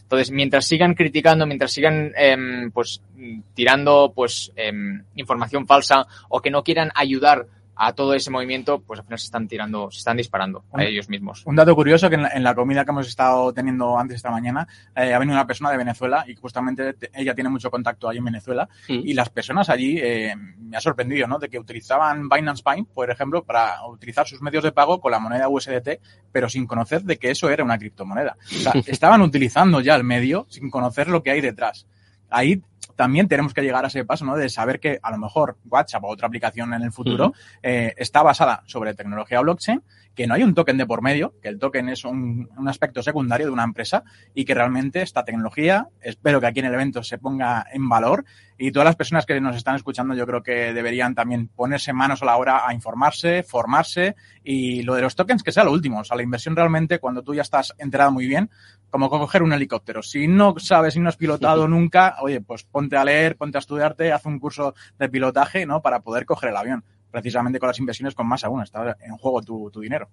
[0.03, 3.01] Entonces, mientras sigan criticando, mientras sigan em, pues
[3.55, 8.99] tirando pues em, información falsa o que no quieran ayudar a todo ese movimiento, pues
[8.99, 11.43] al final se están tirando, se están disparando a ellos mismos.
[11.45, 15.13] Un dato curioso que en la, comida que hemos estado teniendo antes esta mañana, eh,
[15.13, 18.69] ha venido una persona de Venezuela y justamente ella tiene mucho contacto allí en Venezuela
[18.87, 19.01] mm.
[19.03, 21.39] y las personas allí eh, me ha sorprendido, ¿no?
[21.39, 25.19] De que utilizaban Binance Pine, por ejemplo, para utilizar sus medios de pago con la
[25.19, 25.99] moneda USDT,
[26.31, 28.37] pero sin conocer de que eso era una criptomoneda.
[28.39, 31.87] O sea, estaban utilizando ya el medio sin conocer lo que hay detrás.
[32.29, 32.61] Ahí
[32.95, 34.35] también tenemos que llegar a ese paso, ¿no?
[34.35, 38.23] De saber que a lo mejor WhatsApp o otra aplicación en el futuro eh, está
[38.23, 39.81] basada sobre tecnología blockchain,
[40.15, 43.47] que no hay un token de por medio, que el token es un, aspecto secundario
[43.47, 44.03] de una empresa
[44.33, 48.25] y que realmente esta tecnología, espero que aquí en el evento se ponga en valor
[48.57, 52.21] y todas las personas que nos están escuchando yo creo que deberían también ponerse manos
[52.21, 55.99] a la hora a informarse, formarse y lo de los tokens que sea lo último,
[55.99, 58.49] o sea, la inversión realmente cuando tú ya estás enterado muy bien,
[58.93, 60.03] como coger un helicóptero.
[60.03, 63.59] Si no sabes, si no has pilotado nunca, oye, pues ponte a leer, ponte a
[63.59, 65.81] estudiarte, haz un curso de pilotaje, ¿no?
[65.81, 66.83] Para poder coger el avión.
[67.09, 70.09] Precisamente con las inversiones con más aún, está en juego tu, dinero.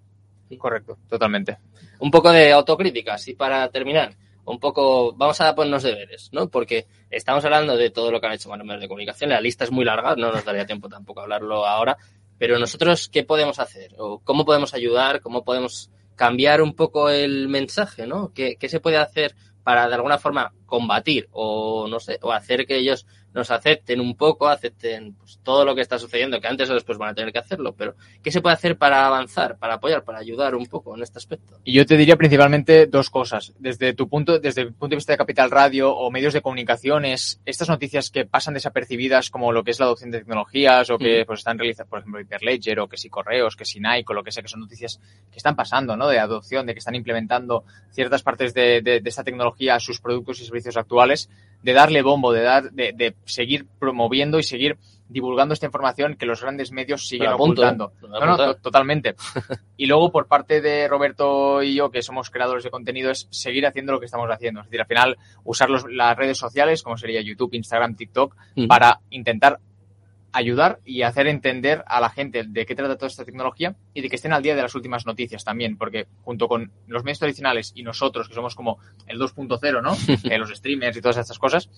[0.57, 1.59] correcto, totalmente.
[1.99, 6.49] Un poco de autocrítica, y para terminar, un poco, vamos a ponernos deberes, ¿no?
[6.49, 9.63] Porque estamos hablando de todo lo que han hecho los medios de comunicación, la lista
[9.63, 11.97] es muy larga, no nos daría tiempo tampoco a hablarlo ahora,
[12.39, 13.93] pero nosotros, ¿qué podemos hacer?
[13.99, 15.21] ¿O cómo podemos ayudar?
[15.21, 15.91] ¿Cómo podemos
[16.21, 18.31] cambiar un poco el mensaje, ¿no?
[18.31, 19.33] ¿Qué, ¿Qué, se puede hacer
[19.63, 24.15] para de alguna forma combatir o no sé, o hacer que ellos nos acepten un
[24.15, 27.31] poco, acepten pues, todo lo que está sucediendo, que antes o después van a tener
[27.31, 30.95] que hacerlo, pero ¿qué se puede hacer para avanzar, para apoyar, para ayudar un poco
[30.95, 31.59] en este aspecto?
[31.63, 33.53] Y yo te diría principalmente dos cosas.
[33.59, 37.41] Desde tu punto, desde el punto de vista de Capital Radio o medios de comunicaciones,
[37.45, 41.23] estas noticias que pasan desapercibidas como lo que es la adopción de tecnologías o que
[41.23, 41.25] mm.
[41.25, 44.23] pues están realizadas, por ejemplo, Hyperledger o que si correos, que si Nike o lo
[44.23, 44.99] que sea, que son noticias
[45.31, 46.07] que están pasando, ¿no?
[46.07, 50.41] De adopción, de que están implementando ciertas partes de, de esta tecnología a sus productos
[50.41, 51.29] y servicios actuales
[51.63, 54.77] de darle bombo, de dar, de, de, seguir promoviendo y seguir
[55.11, 57.91] divulgando esta información que los grandes medios siguen ocultando.
[58.01, 59.15] No, no, totalmente.
[59.77, 63.65] y luego por parte de Roberto y yo, que somos creadores de contenido, es seguir
[63.67, 64.61] haciendo lo que estamos haciendo.
[64.61, 68.35] Es decir, al final usar las redes sociales, como sería YouTube, Instagram, TikTok,
[68.67, 69.59] para intentar
[70.33, 74.09] ayudar y hacer entender a la gente de qué trata toda esta tecnología y de
[74.09, 77.71] que estén al día de las últimas noticias también, porque junto con los medios tradicionales
[77.75, 79.95] y nosotros, que somos como el 2.0, ¿no?
[80.31, 81.69] Eh, los streamers y todas estas cosas,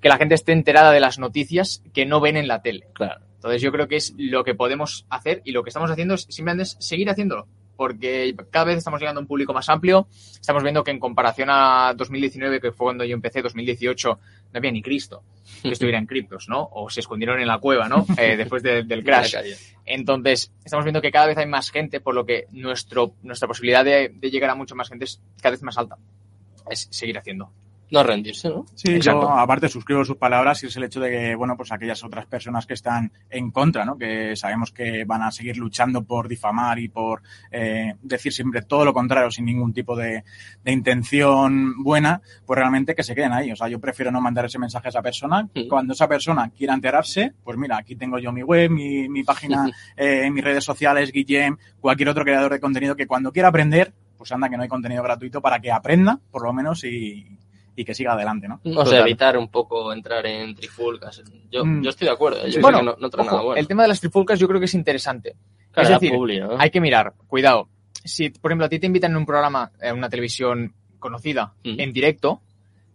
[0.00, 2.88] que la gente esté enterada de las noticias que no ven en la tele.
[2.94, 3.24] Claro.
[3.34, 6.26] Entonces yo creo que es lo que podemos hacer y lo que estamos haciendo es
[6.28, 7.46] simplemente seguir haciéndolo
[7.78, 10.08] porque cada vez estamos llegando a un público más amplio.
[10.10, 14.18] Estamos viendo que en comparación a 2019, que fue cuando yo empecé, 2018,
[14.52, 15.22] no había ni Cristo
[15.62, 16.68] que estuviera en criptos, ¿no?
[16.72, 18.04] O se escondieron en la cueva, ¿no?
[18.18, 19.36] Eh, después del crash.
[19.84, 23.84] Entonces, estamos viendo que cada vez hay más gente, por lo que nuestro, nuestra posibilidad
[23.84, 25.96] de, de llegar a mucho más gente es cada vez más alta.
[26.68, 27.52] Es seguir haciendo
[27.90, 28.66] no rendirse, ¿no?
[28.74, 32.04] Sí, yo aparte suscribo sus palabras y es el hecho de que, bueno, pues aquellas
[32.04, 33.96] otras personas que están en contra, ¿no?
[33.96, 38.84] Que sabemos que van a seguir luchando por difamar y por eh, decir siempre todo
[38.84, 40.24] lo contrario sin ningún tipo de,
[40.62, 43.52] de, intención buena, pues realmente que se queden ahí.
[43.52, 45.48] O sea, yo prefiero no mandar ese mensaje a esa persona.
[45.68, 49.70] Cuando esa persona quiera enterarse, pues mira, aquí tengo yo mi web, mi, mi página,
[49.96, 54.32] eh, mis redes sociales, Guillem, cualquier otro creador de contenido que cuando quiera aprender, pues
[54.32, 57.38] anda que no hay contenido gratuito para que aprenda, por lo menos, y,
[57.80, 58.60] y que siga adelante, ¿no?
[58.76, 61.22] O sea, evitar un poco entrar en trifulcas.
[61.48, 61.82] Yo, Mm.
[61.82, 62.44] yo estoy de acuerdo.
[62.44, 62.50] ¿eh?
[62.50, 63.60] Yo bueno, creo que no, no trae ojo, nada bueno.
[63.60, 65.36] el tema de las trifulcas yo creo que es interesante.
[65.70, 66.56] Claro, es decir, publi, ¿no?
[66.58, 67.68] hay que mirar, cuidado.
[68.04, 71.78] Si, por ejemplo, a ti te invitan en un programa, en una televisión conocida, Mm.
[71.80, 72.42] en directo,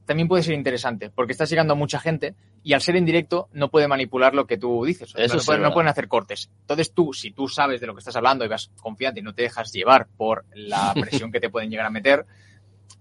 [0.06, 3.48] también puede ser interesante, porque estás llegando a mucha gente y al ser en directo
[3.54, 5.14] no puede manipular lo que tú dices.
[5.14, 6.50] O sea, Eso no, sí pueden, es no pueden hacer cortes.
[6.60, 9.34] Entonces tú, si tú sabes de lo que estás hablando y vas confiante y no
[9.34, 12.26] te dejas llevar por la presión que te pueden llegar a meter,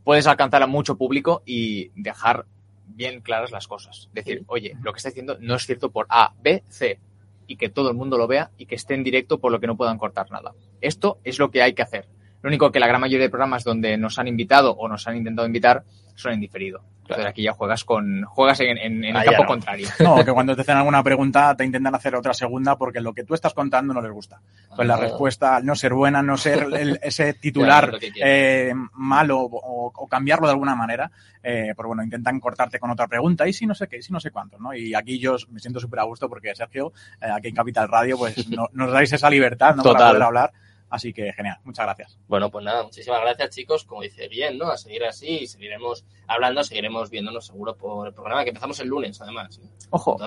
[0.04, 2.46] puedes alcanzar a mucho público y dejar
[2.86, 4.08] bien claras las cosas.
[4.12, 6.98] Decir, oye, lo que está diciendo no es cierto por A, B, C.
[7.46, 9.66] Y que todo el mundo lo vea y que esté en directo por lo que
[9.66, 10.54] no puedan cortar nada.
[10.80, 12.06] Esto es lo que hay que hacer.
[12.42, 15.16] Lo único que la gran mayoría de programas donde nos han invitado o nos han
[15.16, 16.82] intentado invitar son en diferido.
[17.02, 19.48] Entonces aquí ya juegas con juegas en, en- en el campo no.
[19.48, 19.88] contrario.
[20.00, 23.24] No, que cuando te hacen alguna pregunta te intentan hacer otra segunda porque lo que
[23.24, 24.40] tú estás contando no les gusta.
[24.74, 24.98] Pues la Ah.
[24.98, 30.46] respuesta, al no ser buena, no ser el- ese titular eh, malo o, o cambiarlo
[30.46, 31.10] de alguna manera,
[31.42, 34.12] eh, pues bueno, intentan cortarte con otra pregunta y si no sé qué, y si
[34.12, 34.72] no sé cuánto, ¿no?
[34.72, 38.16] Y aquí yo me siento súper a gusto porque Sergio, eh, aquí en Capital Radio,
[38.16, 39.82] pues no- nos dais esa libertad, ¿no?
[39.82, 40.08] Para Total.
[40.12, 40.52] poder hablar.
[40.92, 42.18] Así que genial, muchas gracias.
[42.28, 44.70] Bueno, pues nada, muchísimas gracias chicos, como dice bien, ¿no?
[44.70, 48.88] A seguir así y seguiremos hablando, seguiremos viéndonos seguro por el programa que empezamos el
[48.88, 49.58] lunes, además.
[49.58, 49.66] ¿eh?
[49.88, 50.18] Ojo.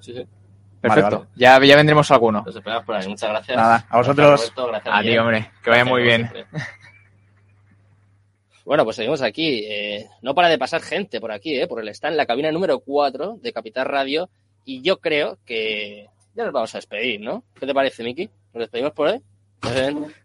[0.00, 0.26] Sí, sí.
[0.80, 1.04] Perfecto.
[1.04, 1.28] Vale, vale.
[1.36, 2.42] Ya, ya vendremos alguno.
[2.46, 3.06] Los esperamos por ahí.
[3.06, 3.56] Muchas gracias.
[3.58, 4.26] Nada, a vosotros.
[4.26, 5.50] Gracias, Roberto, gracias, A ti, hombre.
[5.62, 6.30] Que vaya Gracias, muy bien.
[8.64, 9.64] Bueno, pues seguimos aquí.
[9.64, 11.68] Eh, no para de pasar gente por aquí, ¿eh?
[11.68, 14.28] Porque está en la cabina número 4 de Capital Radio
[14.64, 17.44] y yo creo que ya nos vamos a despedir, ¿no?
[17.60, 18.28] ¿Qué te parece, Miki?
[18.52, 19.22] ¿Nos despedimos por hoy?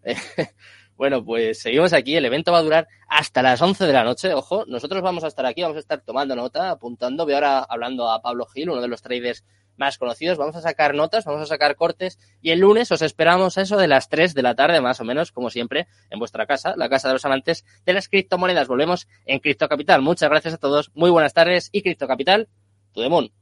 [1.02, 2.14] Bueno, pues seguimos aquí.
[2.14, 4.34] El evento va a durar hasta las 11 de la noche.
[4.34, 7.24] Ojo, nosotros vamos a estar aquí, vamos a estar tomando nota, apuntando.
[7.24, 9.44] Voy ahora hablando a Pablo Gil, uno de los traders
[9.76, 10.38] más conocidos.
[10.38, 12.20] Vamos a sacar notas, vamos a sacar cortes.
[12.40, 15.04] Y el lunes os esperamos a eso de las 3 de la tarde, más o
[15.04, 18.68] menos, como siempre, en vuestra casa, la casa de los amantes de las criptomonedas.
[18.68, 20.02] Volvemos en Cripto Capital.
[20.02, 20.92] Muchas gracias a todos.
[20.94, 22.48] Muy buenas tardes y Cripto Capital,
[22.92, 23.32] tu demon.